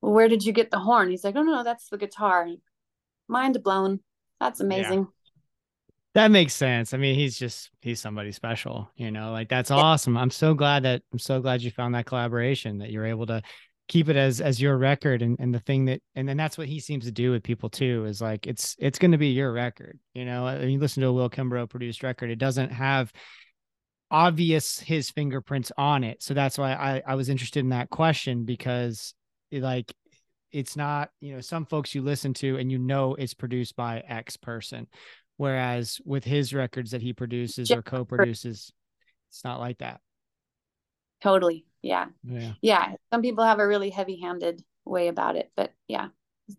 "Well, 0.00 0.12
where 0.14 0.28
did 0.28 0.42
you 0.44 0.52
get 0.52 0.70
the 0.70 0.78
horn?" 0.78 1.10
He's 1.10 1.22
like, 1.24 1.36
"Oh 1.36 1.42
no, 1.42 1.62
that's 1.62 1.88
the 1.90 1.98
guitar." 1.98 2.48
Mind 3.28 3.62
blown. 3.62 4.00
That's 4.40 4.60
amazing. 4.60 5.08
that 6.14 6.30
makes 6.30 6.54
sense. 6.54 6.94
I 6.94 6.96
mean, 6.96 7.14
he's 7.16 7.38
just 7.38 7.70
he's 7.82 8.00
somebody 8.00 8.32
special, 8.32 8.90
you 8.96 9.10
know. 9.10 9.32
Like 9.32 9.48
that's 9.48 9.70
awesome. 9.70 10.16
I'm 10.16 10.30
so 10.30 10.54
glad 10.54 10.84
that 10.84 11.02
I'm 11.12 11.18
so 11.18 11.40
glad 11.40 11.60
you 11.62 11.70
found 11.70 11.94
that 11.94 12.06
collaboration 12.06 12.78
that 12.78 12.90
you're 12.90 13.06
able 13.06 13.26
to 13.26 13.42
keep 13.88 14.08
it 14.08 14.16
as 14.16 14.40
as 14.40 14.60
your 14.60 14.76
record 14.78 15.20
and 15.20 15.36
and 15.38 15.54
the 15.54 15.60
thing 15.60 15.84
that 15.84 16.00
and 16.14 16.28
then 16.28 16.36
that's 16.36 16.56
what 16.56 16.68
he 16.68 16.80
seems 16.80 17.04
to 17.04 17.12
do 17.12 17.30
with 17.30 17.42
people 17.42 17.68
too 17.68 18.04
is 18.06 18.20
like 18.20 18.46
it's 18.46 18.74
it's 18.78 18.98
going 18.98 19.12
to 19.12 19.18
be 19.18 19.28
your 19.28 19.52
record 19.52 19.98
you 20.14 20.24
know? 20.24 20.44
When 20.44 20.70
you 20.70 20.78
listen 20.78 21.02
to 21.02 21.08
a 21.08 21.12
will 21.12 21.30
kimbrough 21.30 21.68
produced 21.68 22.02
record 22.02 22.30
it 22.30 22.38
doesn't 22.38 22.70
have 22.70 23.12
obvious 24.10 24.78
his 24.78 25.10
fingerprints 25.10 25.72
on 25.76 26.04
it. 26.04 26.22
So 26.22 26.34
that's 26.34 26.56
why 26.56 26.72
i 26.72 27.02
i 27.06 27.14
was 27.14 27.28
interested 27.28 27.60
in 27.60 27.70
that 27.70 27.90
question 27.90 28.44
because 28.44 29.14
it, 29.50 29.62
like 29.62 29.94
it's 30.50 30.76
not 30.76 31.10
you 31.20 31.34
know 31.34 31.40
some 31.40 31.66
folks 31.66 31.94
you 31.94 32.02
listen 32.02 32.32
to 32.34 32.56
and 32.56 32.70
you 32.70 32.78
know 32.78 33.14
it's 33.14 33.34
produced 33.34 33.76
by 33.76 34.02
x 34.08 34.36
person 34.36 34.86
whereas 35.36 36.00
with 36.04 36.22
his 36.24 36.54
records 36.54 36.92
that 36.92 37.02
he 37.02 37.12
produces 37.12 37.70
or 37.70 37.82
co-produces 37.82 38.72
it's 39.34 39.42
not 39.42 39.58
like 39.58 39.78
that. 39.78 40.00
Totally. 41.20 41.66
Yeah. 41.84 42.06
yeah 42.24 42.52
Yeah. 42.62 42.94
Some 43.12 43.22
people 43.22 43.44
have 43.44 43.58
a 43.58 43.66
really 43.66 43.90
heavy 43.90 44.18
handed 44.20 44.62
way 44.84 45.08
about 45.08 45.36
it, 45.36 45.52
but 45.54 45.72
yeah, 45.86 46.08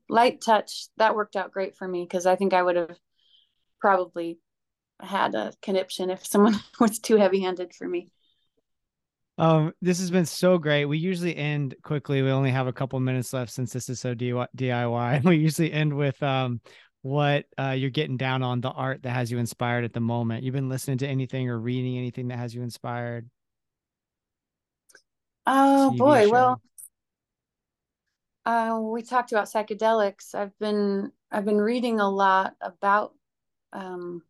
light 0.07 0.41
touch 0.41 0.87
that 0.97 1.15
worked 1.15 1.35
out 1.35 1.51
great 1.51 1.75
for 1.75 1.87
me 1.87 2.03
because 2.03 2.25
I 2.25 2.35
think 2.35 2.53
I 2.53 2.61
would 2.61 2.75
have 2.75 2.97
probably 3.79 4.39
had 5.01 5.35
a 5.35 5.53
conniption 5.61 6.09
if 6.09 6.25
someone 6.25 6.55
was 6.79 6.99
too 6.99 7.17
heavy 7.17 7.41
handed 7.41 7.73
for 7.73 7.87
me. 7.87 8.09
Um, 9.37 9.73
this 9.81 9.99
has 9.99 10.11
been 10.11 10.25
so 10.25 10.57
great. 10.57 10.85
We 10.85 10.97
usually 10.97 11.35
end 11.35 11.75
quickly. 11.83 12.21
We 12.21 12.31
only 12.31 12.51
have 12.51 12.67
a 12.67 12.73
couple 12.73 12.99
minutes 13.01 13.33
left 13.33 13.51
since 13.51 13.73
this 13.73 13.89
is 13.89 13.99
so 13.99 14.15
DIY. 14.15 15.23
We 15.25 15.37
usually 15.37 15.73
end 15.73 15.93
with 15.93 16.21
um 16.23 16.61
what 17.01 17.45
uh 17.59 17.75
you're 17.77 17.91
getting 17.91 18.17
down 18.17 18.41
on 18.41 18.61
the 18.61 18.71
art 18.71 19.03
that 19.03 19.11
has 19.11 19.29
you 19.29 19.37
inspired 19.37 19.83
at 19.83 19.93
the 19.93 19.99
moment. 19.99 20.43
You've 20.43 20.55
been 20.55 20.69
listening 20.69 20.99
to 20.99 21.07
anything 21.07 21.49
or 21.49 21.59
reading 21.59 21.97
anything 21.97 22.29
that 22.29 22.39
has 22.39 22.55
you 22.55 22.61
inspired? 22.63 23.29
Oh 25.47 25.91
TV 25.93 25.97
boy, 25.99 26.23
show? 26.25 26.31
well, 26.31 26.61
uh, 28.45 28.79
we 28.81 29.01
talked 29.01 29.31
about 29.31 29.45
psychedelics. 29.47 30.35
I've 30.35 30.57
been 30.59 31.11
I've 31.31 31.45
been 31.45 31.59
reading 31.61 31.99
a 31.99 32.09
lot 32.09 32.55
about 32.61 33.13
um 33.73 34.21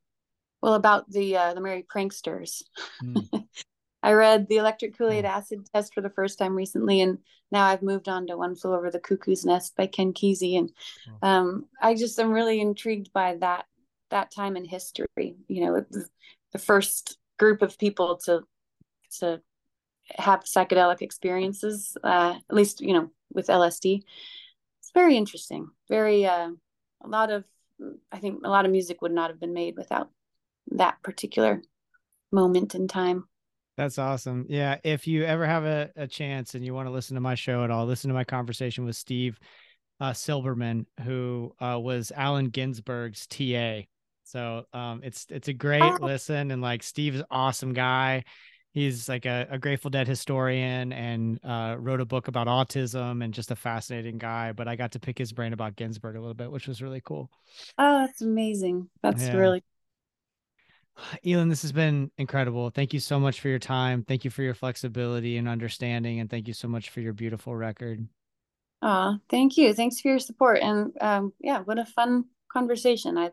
well 0.62 0.74
about 0.74 1.10
the 1.10 1.38
uh 1.38 1.54
the 1.54 1.62
Merry 1.62 1.84
Pranksters. 1.84 2.64
Mm. 3.04 3.48
I 4.04 4.14
read 4.14 4.48
the 4.48 4.58
Electric 4.58 4.96
Kool-Aid 4.96 5.24
Cool. 5.24 5.34
Acid 5.34 5.68
Test 5.74 5.96
for 5.96 6.02
the 6.02 6.12
first 6.12 6.38
time 6.38 6.56
recently, 6.56 7.02
and 7.02 7.18
now 7.52 7.66
I've 7.66 7.82
moved 7.82 8.08
on 8.08 8.28
to 8.28 8.38
One 8.38 8.56
Flew 8.56 8.76
Over 8.76 8.92
the 8.92 9.00
Cuckoo's 9.00 9.46
Nest 9.46 9.76
by 9.76 9.88
Ken 9.88 10.14
Kesey, 10.14 10.60
and 10.60 10.70
Cool. 11.06 11.18
um, 11.28 11.66
I 11.82 11.96
just 11.96 12.20
am 12.20 12.32
really 12.32 12.62
intrigued 12.62 13.12
by 13.14 13.36
that 13.38 13.66
that 14.12 14.30
time 14.32 14.58
in 14.58 14.66
history. 14.66 15.38
You 15.48 15.66
know, 15.66 15.86
the, 15.90 16.08
the 16.52 16.60
first 16.60 17.18
group 17.40 17.64
of 17.64 17.80
people 17.80 18.18
to 18.26 18.44
to 19.20 19.42
have 20.18 20.44
psychedelic 20.44 21.02
experiences, 21.02 21.98
uh, 22.04 22.36
at 22.50 22.56
least 22.56 22.82
you 22.82 22.94
know 22.94 23.10
with 23.34 23.48
LSD. 23.48 24.04
It's 24.82 24.92
very 24.94 25.18
interesting. 25.18 25.68
Very 25.90 26.26
uh, 26.26 26.50
a 27.04 27.08
lot 27.08 27.32
of 27.32 27.44
I 28.12 28.20
think 28.20 28.42
a 28.46 28.50
lot 28.50 28.66
of 28.66 28.72
music 28.72 29.02
would 29.02 29.12
not 29.12 29.30
have 29.30 29.40
been 29.40 29.54
made 29.54 29.76
without 29.78 30.10
that 30.72 31.02
particular 31.04 31.62
moment 32.32 32.76
in 32.76 32.88
time. 32.88 33.26
That's 33.78 33.98
awesome. 33.98 34.46
Yeah. 34.48 34.78
If 34.84 35.06
you 35.06 35.26
ever 35.26 35.46
have 35.46 35.66
a, 35.66 35.90
a 35.98 36.08
chance 36.08 36.56
and 36.56 36.64
you 36.64 36.74
want 36.74 36.88
to 36.88 36.94
listen 36.94 37.16
to 37.16 37.22
my 37.22 37.36
show 37.36 37.64
at 37.66 37.72
all, 37.72 37.86
listen 37.86 38.08
to 38.08 38.14
my 38.14 38.24
conversation 38.24 38.86
with 38.86 38.96
Steve 38.96 39.38
uh, 40.00 40.12
Silberman, 40.12 40.86
who 41.04 41.54
uh, 41.60 41.78
was 41.78 42.12
Allen 42.16 42.52
Ginsberg's 42.52 43.28
TA. 43.28 43.82
So 44.24 44.66
um, 44.74 45.02
it's 45.04 45.28
it's 45.30 45.50
a 45.50 45.54
great 45.54 45.84
Oh. 45.84 45.98
listen, 46.02 46.52
and 46.52 46.62
like 46.62 46.84
Steve's 46.84 47.22
awesome 47.30 47.74
guy. 47.74 48.24
He's 48.76 49.08
like 49.08 49.26
a, 49.26 49.48
a 49.50 49.58
Grateful 49.58 49.90
Dead 49.90 50.06
historian 50.06 50.92
and 50.92 51.40
uh, 51.46 51.78
wrote 51.80 52.02
a 52.02 52.06
book 52.06 52.28
about 52.28 52.48
autism 52.48 53.24
and 53.24 53.34
just 53.34 53.50
a 53.50 53.56
fascinating 53.56 54.18
guy. 54.18 54.52
But 54.52 54.68
I 54.68 54.76
got 54.76 54.92
to 54.92 55.00
pick 55.00 55.18
his 55.18 55.32
brain 55.32 55.54
about 55.54 55.78
Ginsberg 55.78 56.18
a 56.18 56.20
little 56.20 56.34
bit, 56.34 56.52
which 56.52 56.68
was 56.68 56.82
really 56.82 57.00
cool. 57.00 57.32
Oh, 57.78 58.06
that's 58.06 58.22
amazing. 58.22 58.90
That's 59.02 59.24
Yeah. 59.24 59.38
really 59.38 59.64
Eilen, 61.26 61.50
this 61.50 61.62
has 61.62 61.72
been 61.72 62.12
incredible. 62.18 62.70
Thank 62.70 62.94
you 62.94 63.00
so 63.00 63.18
much 63.18 63.40
for 63.40 63.48
your 63.48 63.60
time. 63.60 64.04
Thank 64.04 64.26
you 64.26 64.30
for 64.30 64.44
your 64.44 64.54
flexibility 64.54 65.38
and 65.38 65.48
understanding. 65.48 66.20
And 66.20 66.30
thank 66.30 66.46
you 66.46 66.54
so 66.54 66.68
much 66.68 66.90
for 66.90 67.00
your 67.00 67.14
beautiful 67.14 67.56
record. 67.56 68.06
Aw, 68.82 69.20
thank 69.30 69.56
you. 69.56 69.74
Thanks 69.74 70.02
for 70.02 70.10
your 70.10 70.20
support. 70.20 70.60
And 70.62 70.92
um, 71.00 71.32
yeah, 71.40 71.60
what 71.60 71.80
a 71.80 71.86
fun 71.86 72.26
conversation. 72.52 73.18
I 73.18 73.32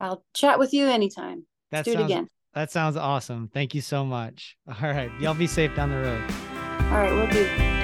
I'll 0.00 0.24
chat 0.32 0.58
with 0.58 0.72
you 0.72 0.86
anytime. 0.86 1.44
That 1.72 1.86
Let's 1.86 1.94
do 1.94 2.00
it 2.00 2.04
again. 2.06 2.28
That 2.56 2.70
sounds 2.70 2.96
awesome. 2.96 3.50
Thank 3.52 3.74
you 3.74 3.82
so 3.82 4.02
much. 4.02 4.56
All 4.66 4.88
right. 4.88 5.10
Y'all 5.20 5.34
be 5.34 5.46
safe 5.46 5.76
down 5.76 5.90
the 5.90 5.98
road. 5.98 6.24
All 6.90 6.98
right, 6.98 7.12
we'll 7.12 7.28
do. 7.28 7.75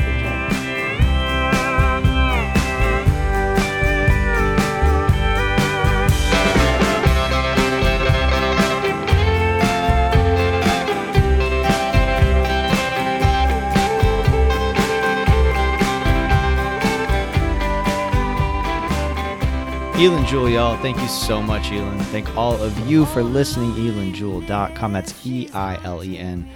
Eilen 19.93 20.27
Jewell, 20.27 20.49
y'all. 20.49 20.77
Thank 20.79 20.99
you 20.99 21.07
so 21.07 21.43
much, 21.43 21.65
Eilen. 21.65 22.01
Thank 22.05 22.35
all 22.37 22.61
of 22.61 22.77
you 22.89 23.05
for 23.07 23.23
listening. 23.23 23.73
EilenJewell.com. 23.73 24.93
That's 24.93 25.27
E 25.27 25.49
I 25.53 25.79
L 25.85 26.03
E 26.03 26.19
N 26.19 26.49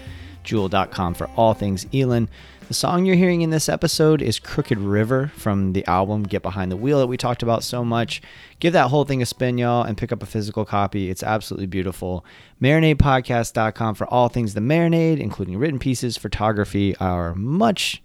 Jewell.com 0.42 1.14
for 1.14 1.28
all 1.36 1.54
things 1.54 1.84
Eilen. 1.86 2.28
The 2.68 2.74
song 2.74 3.04
you're 3.04 3.14
hearing 3.14 3.42
in 3.42 3.50
this 3.50 3.68
episode 3.68 4.20
is 4.20 4.40
Crooked 4.40 4.78
River 4.78 5.30
from 5.36 5.72
the 5.72 5.86
album 5.86 6.24
Get 6.24 6.42
Behind 6.42 6.72
the 6.72 6.76
Wheel 6.76 6.98
that 6.98 7.06
we 7.06 7.16
talked 7.16 7.44
about 7.44 7.62
so 7.62 7.84
much. 7.84 8.20
Give 8.58 8.72
that 8.72 8.88
whole 8.88 9.04
thing 9.04 9.22
a 9.22 9.26
spin, 9.26 9.56
y'all, 9.56 9.84
and 9.84 9.96
pick 9.96 10.10
up 10.10 10.20
a 10.20 10.26
physical 10.26 10.64
copy. 10.64 11.08
It's 11.08 11.22
absolutely 11.22 11.66
beautiful. 11.66 12.24
MarinadePodcast.com 12.60 13.94
for 13.94 14.08
all 14.08 14.28
things 14.28 14.54
The 14.54 14.60
Marinade, 14.60 15.20
including 15.20 15.58
written 15.58 15.78
pieces, 15.78 16.16
photography, 16.16 16.96
our 16.96 17.36
much 17.36 18.02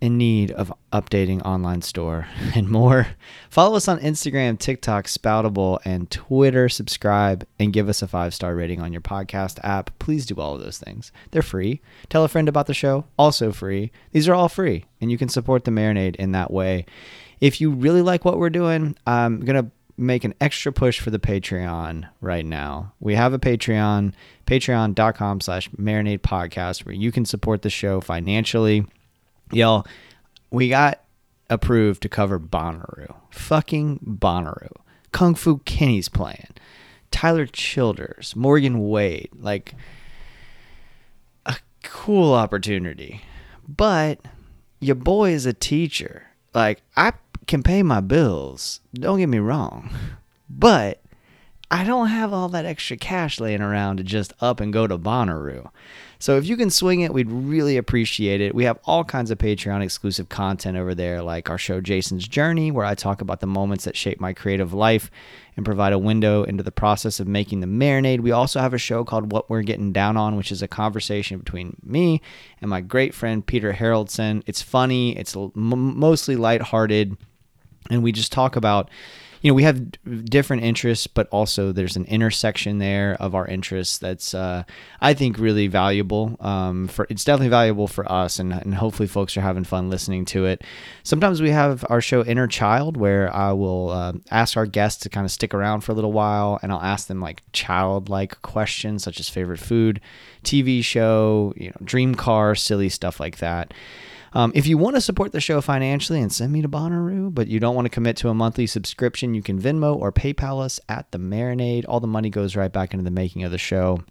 in 0.00 0.16
need 0.18 0.50
of 0.52 0.72
updating 0.92 1.44
online 1.44 1.82
store 1.82 2.26
and 2.54 2.68
more. 2.68 3.08
Follow 3.50 3.76
us 3.76 3.88
on 3.88 4.00
Instagram, 4.00 4.58
TikTok, 4.58 5.06
Spoutible, 5.06 5.78
and 5.84 6.10
Twitter. 6.10 6.68
Subscribe 6.68 7.46
and 7.58 7.72
give 7.72 7.88
us 7.88 8.02
a 8.02 8.08
five 8.08 8.34
star 8.34 8.54
rating 8.54 8.80
on 8.80 8.92
your 8.92 9.02
podcast 9.02 9.58
app. 9.62 9.96
Please 9.98 10.26
do 10.26 10.36
all 10.36 10.54
of 10.54 10.62
those 10.62 10.78
things. 10.78 11.12
They're 11.30 11.42
free. 11.42 11.80
Tell 12.08 12.24
a 12.24 12.28
friend 12.28 12.48
about 12.48 12.66
the 12.66 12.74
show, 12.74 13.04
also 13.18 13.52
free. 13.52 13.90
These 14.12 14.28
are 14.28 14.34
all 14.34 14.48
free, 14.48 14.84
and 15.00 15.10
you 15.10 15.18
can 15.18 15.28
support 15.28 15.64
the 15.64 15.70
marinade 15.70 16.16
in 16.16 16.32
that 16.32 16.50
way. 16.50 16.86
If 17.40 17.60
you 17.60 17.70
really 17.70 18.02
like 18.02 18.24
what 18.24 18.38
we're 18.38 18.50
doing, 18.50 18.96
I'm 19.06 19.40
gonna 19.40 19.70
make 19.98 20.24
an 20.24 20.34
extra 20.40 20.72
push 20.72 21.00
for 21.00 21.10
the 21.10 21.18
Patreon 21.18 22.08
right 22.20 22.46
now. 22.46 22.92
We 23.00 23.16
have 23.16 23.32
a 23.32 23.38
Patreon, 23.38 24.12
patreon.com 24.46 25.40
slash 25.40 25.68
marinade 25.70 26.20
podcast, 26.20 26.86
where 26.86 26.94
you 26.94 27.10
can 27.12 27.24
support 27.24 27.62
the 27.62 27.70
show 27.70 28.00
financially. 28.00 28.86
Y'all, 29.52 29.86
we 30.50 30.68
got 30.68 31.00
approved 31.50 32.02
to 32.02 32.08
cover 32.08 32.38
Bonnaroo. 32.38 33.14
Fucking 33.30 34.00
Bonnaroo. 34.04 34.76
Kung 35.12 35.34
Fu 35.34 35.58
Kenny's 35.58 36.08
playing. 36.08 36.48
Tyler 37.10 37.46
Childers, 37.46 38.36
Morgan 38.36 38.88
Wade. 38.88 39.30
Like, 39.38 39.74
a 41.46 41.56
cool 41.82 42.34
opportunity. 42.34 43.22
But 43.66 44.20
your 44.80 44.96
boy 44.96 45.30
is 45.30 45.46
a 45.46 45.52
teacher. 45.52 46.26
Like, 46.54 46.82
I 46.96 47.12
can 47.46 47.62
pay 47.62 47.82
my 47.82 48.00
bills. 48.00 48.80
Don't 48.94 49.18
get 49.18 49.28
me 49.28 49.38
wrong. 49.38 49.90
But 50.50 51.00
I 51.70 51.84
don't 51.84 52.08
have 52.08 52.32
all 52.32 52.48
that 52.48 52.64
extra 52.64 52.96
cash 52.96 53.40
laying 53.40 53.60
around 53.60 53.98
to 53.98 54.02
just 54.02 54.32
up 54.40 54.58
and 54.58 54.72
go 54.72 54.86
to 54.86 54.96
Bonnaroo. 54.96 55.70
So 56.18 56.36
if 56.36 56.46
you 56.46 56.56
can 56.56 56.70
swing 56.70 57.02
it, 57.02 57.12
we'd 57.12 57.30
really 57.30 57.76
appreciate 57.76 58.40
it. 58.40 58.54
We 58.54 58.64
have 58.64 58.78
all 58.84 59.04
kinds 59.04 59.30
of 59.30 59.38
Patreon 59.38 59.82
exclusive 59.82 60.28
content 60.30 60.76
over 60.78 60.94
there, 60.94 61.22
like 61.22 61.50
our 61.50 61.58
show 61.58 61.80
Jason's 61.80 62.26
Journey, 62.26 62.70
where 62.70 62.86
I 62.86 62.94
talk 62.94 63.20
about 63.20 63.40
the 63.40 63.46
moments 63.46 63.84
that 63.84 63.96
shape 63.96 64.18
my 64.18 64.32
creative 64.32 64.72
life 64.72 65.10
and 65.56 65.64
provide 65.64 65.92
a 65.92 65.98
window 65.98 66.42
into 66.42 66.62
the 66.62 66.72
process 66.72 67.20
of 67.20 67.28
making 67.28 67.60
the 67.60 67.66
marinade. 67.66 68.20
We 68.20 68.32
also 68.32 68.60
have 68.60 68.74
a 68.74 68.78
show 68.78 69.04
called 69.04 69.30
What 69.30 69.50
We're 69.50 69.62
Getting 69.62 69.92
Down 69.92 70.16
On, 70.16 70.36
which 70.36 70.50
is 70.50 70.62
a 70.62 70.68
conversation 70.68 71.38
between 71.38 71.76
me 71.84 72.22
and 72.62 72.70
my 72.70 72.80
great 72.80 73.14
friend 73.14 73.46
Peter 73.46 73.74
Haroldson. 73.74 74.42
It's 74.46 74.62
funny, 74.62 75.16
it's 75.16 75.36
mostly 75.54 76.34
lighthearted, 76.34 77.16
and 77.90 78.02
we 78.02 78.10
just 78.10 78.32
talk 78.32 78.56
about 78.56 78.90
you 79.42 79.50
know 79.50 79.54
we 79.54 79.62
have 79.62 79.92
different 80.24 80.62
interests 80.62 81.06
but 81.06 81.28
also 81.30 81.72
there's 81.72 81.96
an 81.96 82.04
intersection 82.06 82.78
there 82.78 83.16
of 83.20 83.34
our 83.34 83.46
interests 83.46 83.98
that's 83.98 84.34
uh, 84.34 84.62
i 85.00 85.14
think 85.14 85.38
really 85.38 85.66
valuable. 85.66 86.36
Um, 86.40 86.88
for 86.88 87.06
it's 87.10 87.24
definitely 87.24 87.48
valuable 87.50 87.86
for 87.86 88.10
us 88.10 88.38
and, 88.38 88.52
and 88.52 88.74
hopefully 88.74 89.06
folks 89.06 89.36
are 89.36 89.40
having 89.40 89.64
fun 89.64 89.90
listening 89.90 90.24
to 90.26 90.44
it. 90.46 90.62
Sometimes 91.02 91.40
we 91.40 91.50
have 91.50 91.84
our 91.88 92.00
show 92.00 92.24
inner 92.24 92.46
child 92.46 92.96
where 92.96 93.34
i 93.34 93.52
will 93.52 93.90
uh, 93.90 94.12
ask 94.30 94.56
our 94.56 94.66
guests 94.66 95.02
to 95.02 95.08
kind 95.08 95.24
of 95.24 95.30
stick 95.30 95.54
around 95.54 95.80
for 95.80 95.92
a 95.92 95.94
little 95.94 96.12
while 96.12 96.58
and 96.62 96.72
i'll 96.72 96.82
ask 96.82 97.06
them 97.06 97.20
like 97.20 97.42
childlike 97.52 98.40
questions 98.42 99.02
such 99.02 99.20
as 99.20 99.28
favorite 99.28 99.60
food 99.60 100.00
tv 100.44 100.82
show 100.82 101.52
you 101.56 101.68
know 101.68 101.76
dream 101.84 102.14
car 102.14 102.54
silly 102.54 102.88
stuff 102.88 103.20
like 103.20 103.38
that 103.38 103.72
um, 104.32 104.52
if 104.54 104.66
you 104.66 104.78
want 104.78 104.96
to 104.96 105.00
support 105.00 105.32
the 105.32 105.40
show 105.40 105.60
financially 105.60 106.20
and 106.20 106.32
send 106.32 106.52
me 106.52 106.62
to 106.62 106.68
Bonnaroo, 106.68 107.34
but 107.34 107.48
you 107.48 107.60
don't 107.60 107.74
want 107.74 107.86
to 107.86 107.90
commit 107.90 108.16
to 108.18 108.28
a 108.28 108.34
monthly 108.34 108.66
subscription, 108.66 109.34
you 109.34 109.42
can 109.42 109.60
Venmo 109.60 109.96
or 109.96 110.12
PayPal 110.12 110.62
us 110.62 110.80
at 110.88 111.10
the 111.12 111.18
Marinade. 111.18 111.84
All 111.88 112.00
the 112.00 112.06
money 112.06 112.30
goes 112.30 112.56
right 112.56 112.72
back 112.72 112.92
into 112.92 113.04
the 113.04 113.10
making 113.10 113.44
of 113.44 113.50
the 113.50 113.58
show. 113.58 114.02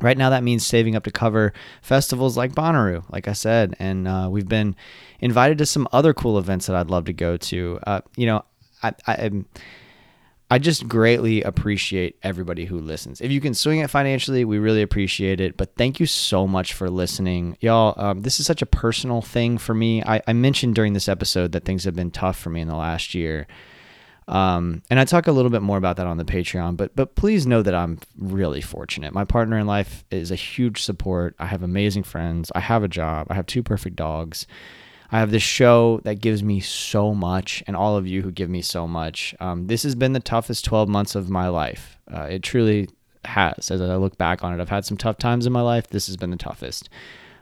Right 0.00 0.18
now, 0.18 0.30
that 0.30 0.42
means 0.42 0.66
saving 0.66 0.96
up 0.96 1.04
to 1.04 1.12
cover 1.12 1.52
festivals 1.80 2.36
like 2.36 2.52
Bonnaroo, 2.52 3.04
like 3.10 3.28
I 3.28 3.32
said, 3.32 3.76
and 3.78 4.08
uh, 4.08 4.28
we've 4.30 4.48
been 4.48 4.74
invited 5.20 5.58
to 5.58 5.66
some 5.66 5.86
other 5.92 6.12
cool 6.12 6.36
events 6.36 6.66
that 6.66 6.74
I'd 6.74 6.90
love 6.90 7.04
to 7.04 7.12
go 7.12 7.36
to. 7.36 7.78
Uh, 7.86 8.00
you 8.16 8.26
know, 8.26 8.44
I, 8.82 8.92
I, 9.06 9.14
I'm. 9.14 9.46
I 10.54 10.58
just 10.58 10.86
greatly 10.86 11.42
appreciate 11.42 12.16
everybody 12.22 12.64
who 12.64 12.78
listens. 12.78 13.20
If 13.20 13.32
you 13.32 13.40
can 13.40 13.54
swing 13.54 13.80
it 13.80 13.90
financially, 13.90 14.44
we 14.44 14.58
really 14.58 14.82
appreciate 14.82 15.40
it. 15.40 15.56
But 15.56 15.74
thank 15.74 15.98
you 15.98 16.06
so 16.06 16.46
much 16.46 16.74
for 16.74 16.88
listening. 16.88 17.56
Y'all, 17.60 17.92
um, 17.96 18.22
this 18.22 18.38
is 18.38 18.46
such 18.46 18.62
a 18.62 18.66
personal 18.66 19.20
thing 19.20 19.58
for 19.58 19.74
me. 19.74 20.04
I, 20.04 20.22
I 20.28 20.32
mentioned 20.32 20.76
during 20.76 20.92
this 20.92 21.08
episode 21.08 21.50
that 21.52 21.64
things 21.64 21.82
have 21.82 21.96
been 21.96 22.12
tough 22.12 22.38
for 22.38 22.50
me 22.50 22.60
in 22.60 22.68
the 22.68 22.76
last 22.76 23.16
year. 23.16 23.48
Um, 24.28 24.84
and 24.90 25.00
I 25.00 25.04
talk 25.04 25.26
a 25.26 25.32
little 25.32 25.50
bit 25.50 25.60
more 25.60 25.76
about 25.76 25.96
that 25.96 26.06
on 26.06 26.18
the 26.18 26.24
Patreon, 26.24 26.76
but 26.76 26.94
but 26.94 27.16
please 27.16 27.48
know 27.48 27.60
that 27.60 27.74
I'm 27.74 27.98
really 28.16 28.60
fortunate. 28.60 29.12
My 29.12 29.24
partner 29.24 29.58
in 29.58 29.66
life 29.66 30.04
is 30.12 30.30
a 30.30 30.36
huge 30.36 30.82
support. 30.82 31.34
I 31.40 31.46
have 31.46 31.64
amazing 31.64 32.04
friends. 32.04 32.52
I 32.54 32.60
have 32.60 32.84
a 32.84 32.88
job. 32.88 33.26
I 33.28 33.34
have 33.34 33.46
two 33.46 33.64
perfect 33.64 33.96
dogs. 33.96 34.46
I 35.14 35.20
have 35.20 35.30
this 35.30 35.44
show 35.44 36.00
that 36.02 36.20
gives 36.20 36.42
me 36.42 36.58
so 36.58 37.14
much, 37.14 37.62
and 37.68 37.76
all 37.76 37.96
of 37.96 38.04
you 38.04 38.22
who 38.22 38.32
give 38.32 38.50
me 38.50 38.62
so 38.62 38.88
much. 38.88 39.32
Um, 39.38 39.68
this 39.68 39.84
has 39.84 39.94
been 39.94 40.12
the 40.12 40.18
toughest 40.18 40.64
12 40.64 40.88
months 40.88 41.14
of 41.14 41.30
my 41.30 41.46
life. 41.46 42.00
Uh, 42.12 42.22
it 42.22 42.42
truly 42.42 42.88
has. 43.24 43.70
As 43.70 43.80
I 43.80 43.94
look 43.94 44.18
back 44.18 44.42
on 44.42 44.52
it, 44.52 44.60
I've 44.60 44.70
had 44.70 44.84
some 44.84 44.96
tough 44.96 45.16
times 45.18 45.46
in 45.46 45.52
my 45.52 45.60
life. 45.60 45.86
This 45.86 46.08
has 46.08 46.16
been 46.16 46.32
the 46.32 46.36
toughest, 46.36 46.88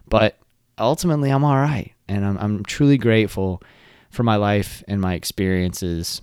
but 0.07 0.37
ultimately, 0.77 1.31
I'm 1.31 1.45
all 1.45 1.57
right, 1.57 1.95
and 2.09 2.27
I'm 2.27 2.37
I'm 2.37 2.63
truly 2.63 2.99
grateful 2.99 3.63
for 4.11 4.23
my 4.23 4.37
life 4.37 4.85
and 4.87 5.01
my 5.01 5.15
experiences. 5.15 6.21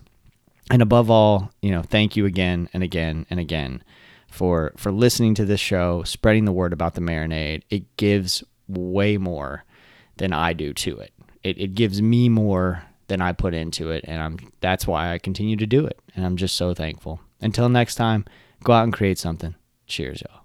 and 0.69 0.83
above 0.83 1.09
all, 1.09 1.51
you 1.63 1.71
know, 1.71 1.81
thank 1.81 2.15
you 2.15 2.27
again 2.27 2.69
and 2.73 2.83
again 2.83 3.25
and 3.31 3.39
again 3.39 3.83
for 4.29 4.71
for 4.77 4.91
listening 4.91 5.33
to 5.33 5.45
this 5.45 5.59
show, 5.59 6.03
spreading 6.03 6.45
the 6.45 6.51
word 6.51 6.73
about 6.73 6.93
the 6.93 7.01
marinade. 7.01 7.63
It 7.71 7.97
gives 7.97 8.43
way 8.67 9.17
more 9.17 9.65
than 10.17 10.31
I 10.31 10.53
do 10.53 10.73
to 10.75 10.99
it. 10.99 11.11
It 11.49 11.57
it 11.57 11.75
gives 11.75 12.01
me 12.01 12.29
more 12.29 12.83
than 13.07 13.21
I 13.21 13.33
put 13.33 13.53
into 13.53 13.89
it, 13.91 14.05
and 14.07 14.21
I'm 14.21 14.37
that's 14.61 14.85
why 14.87 15.13
I 15.13 15.17
continue 15.17 15.55
to 15.57 15.65
do 15.65 15.85
it. 15.85 15.99
And 16.15 16.25
I'm 16.25 16.37
just 16.37 16.55
so 16.55 16.73
thankful. 16.73 17.19
Until 17.41 17.69
next 17.69 17.95
time, 17.95 18.25
go 18.63 18.73
out 18.73 18.83
and 18.83 18.93
create 18.93 19.17
something. 19.17 19.55
Cheers, 19.87 20.21
y'all. 20.21 20.38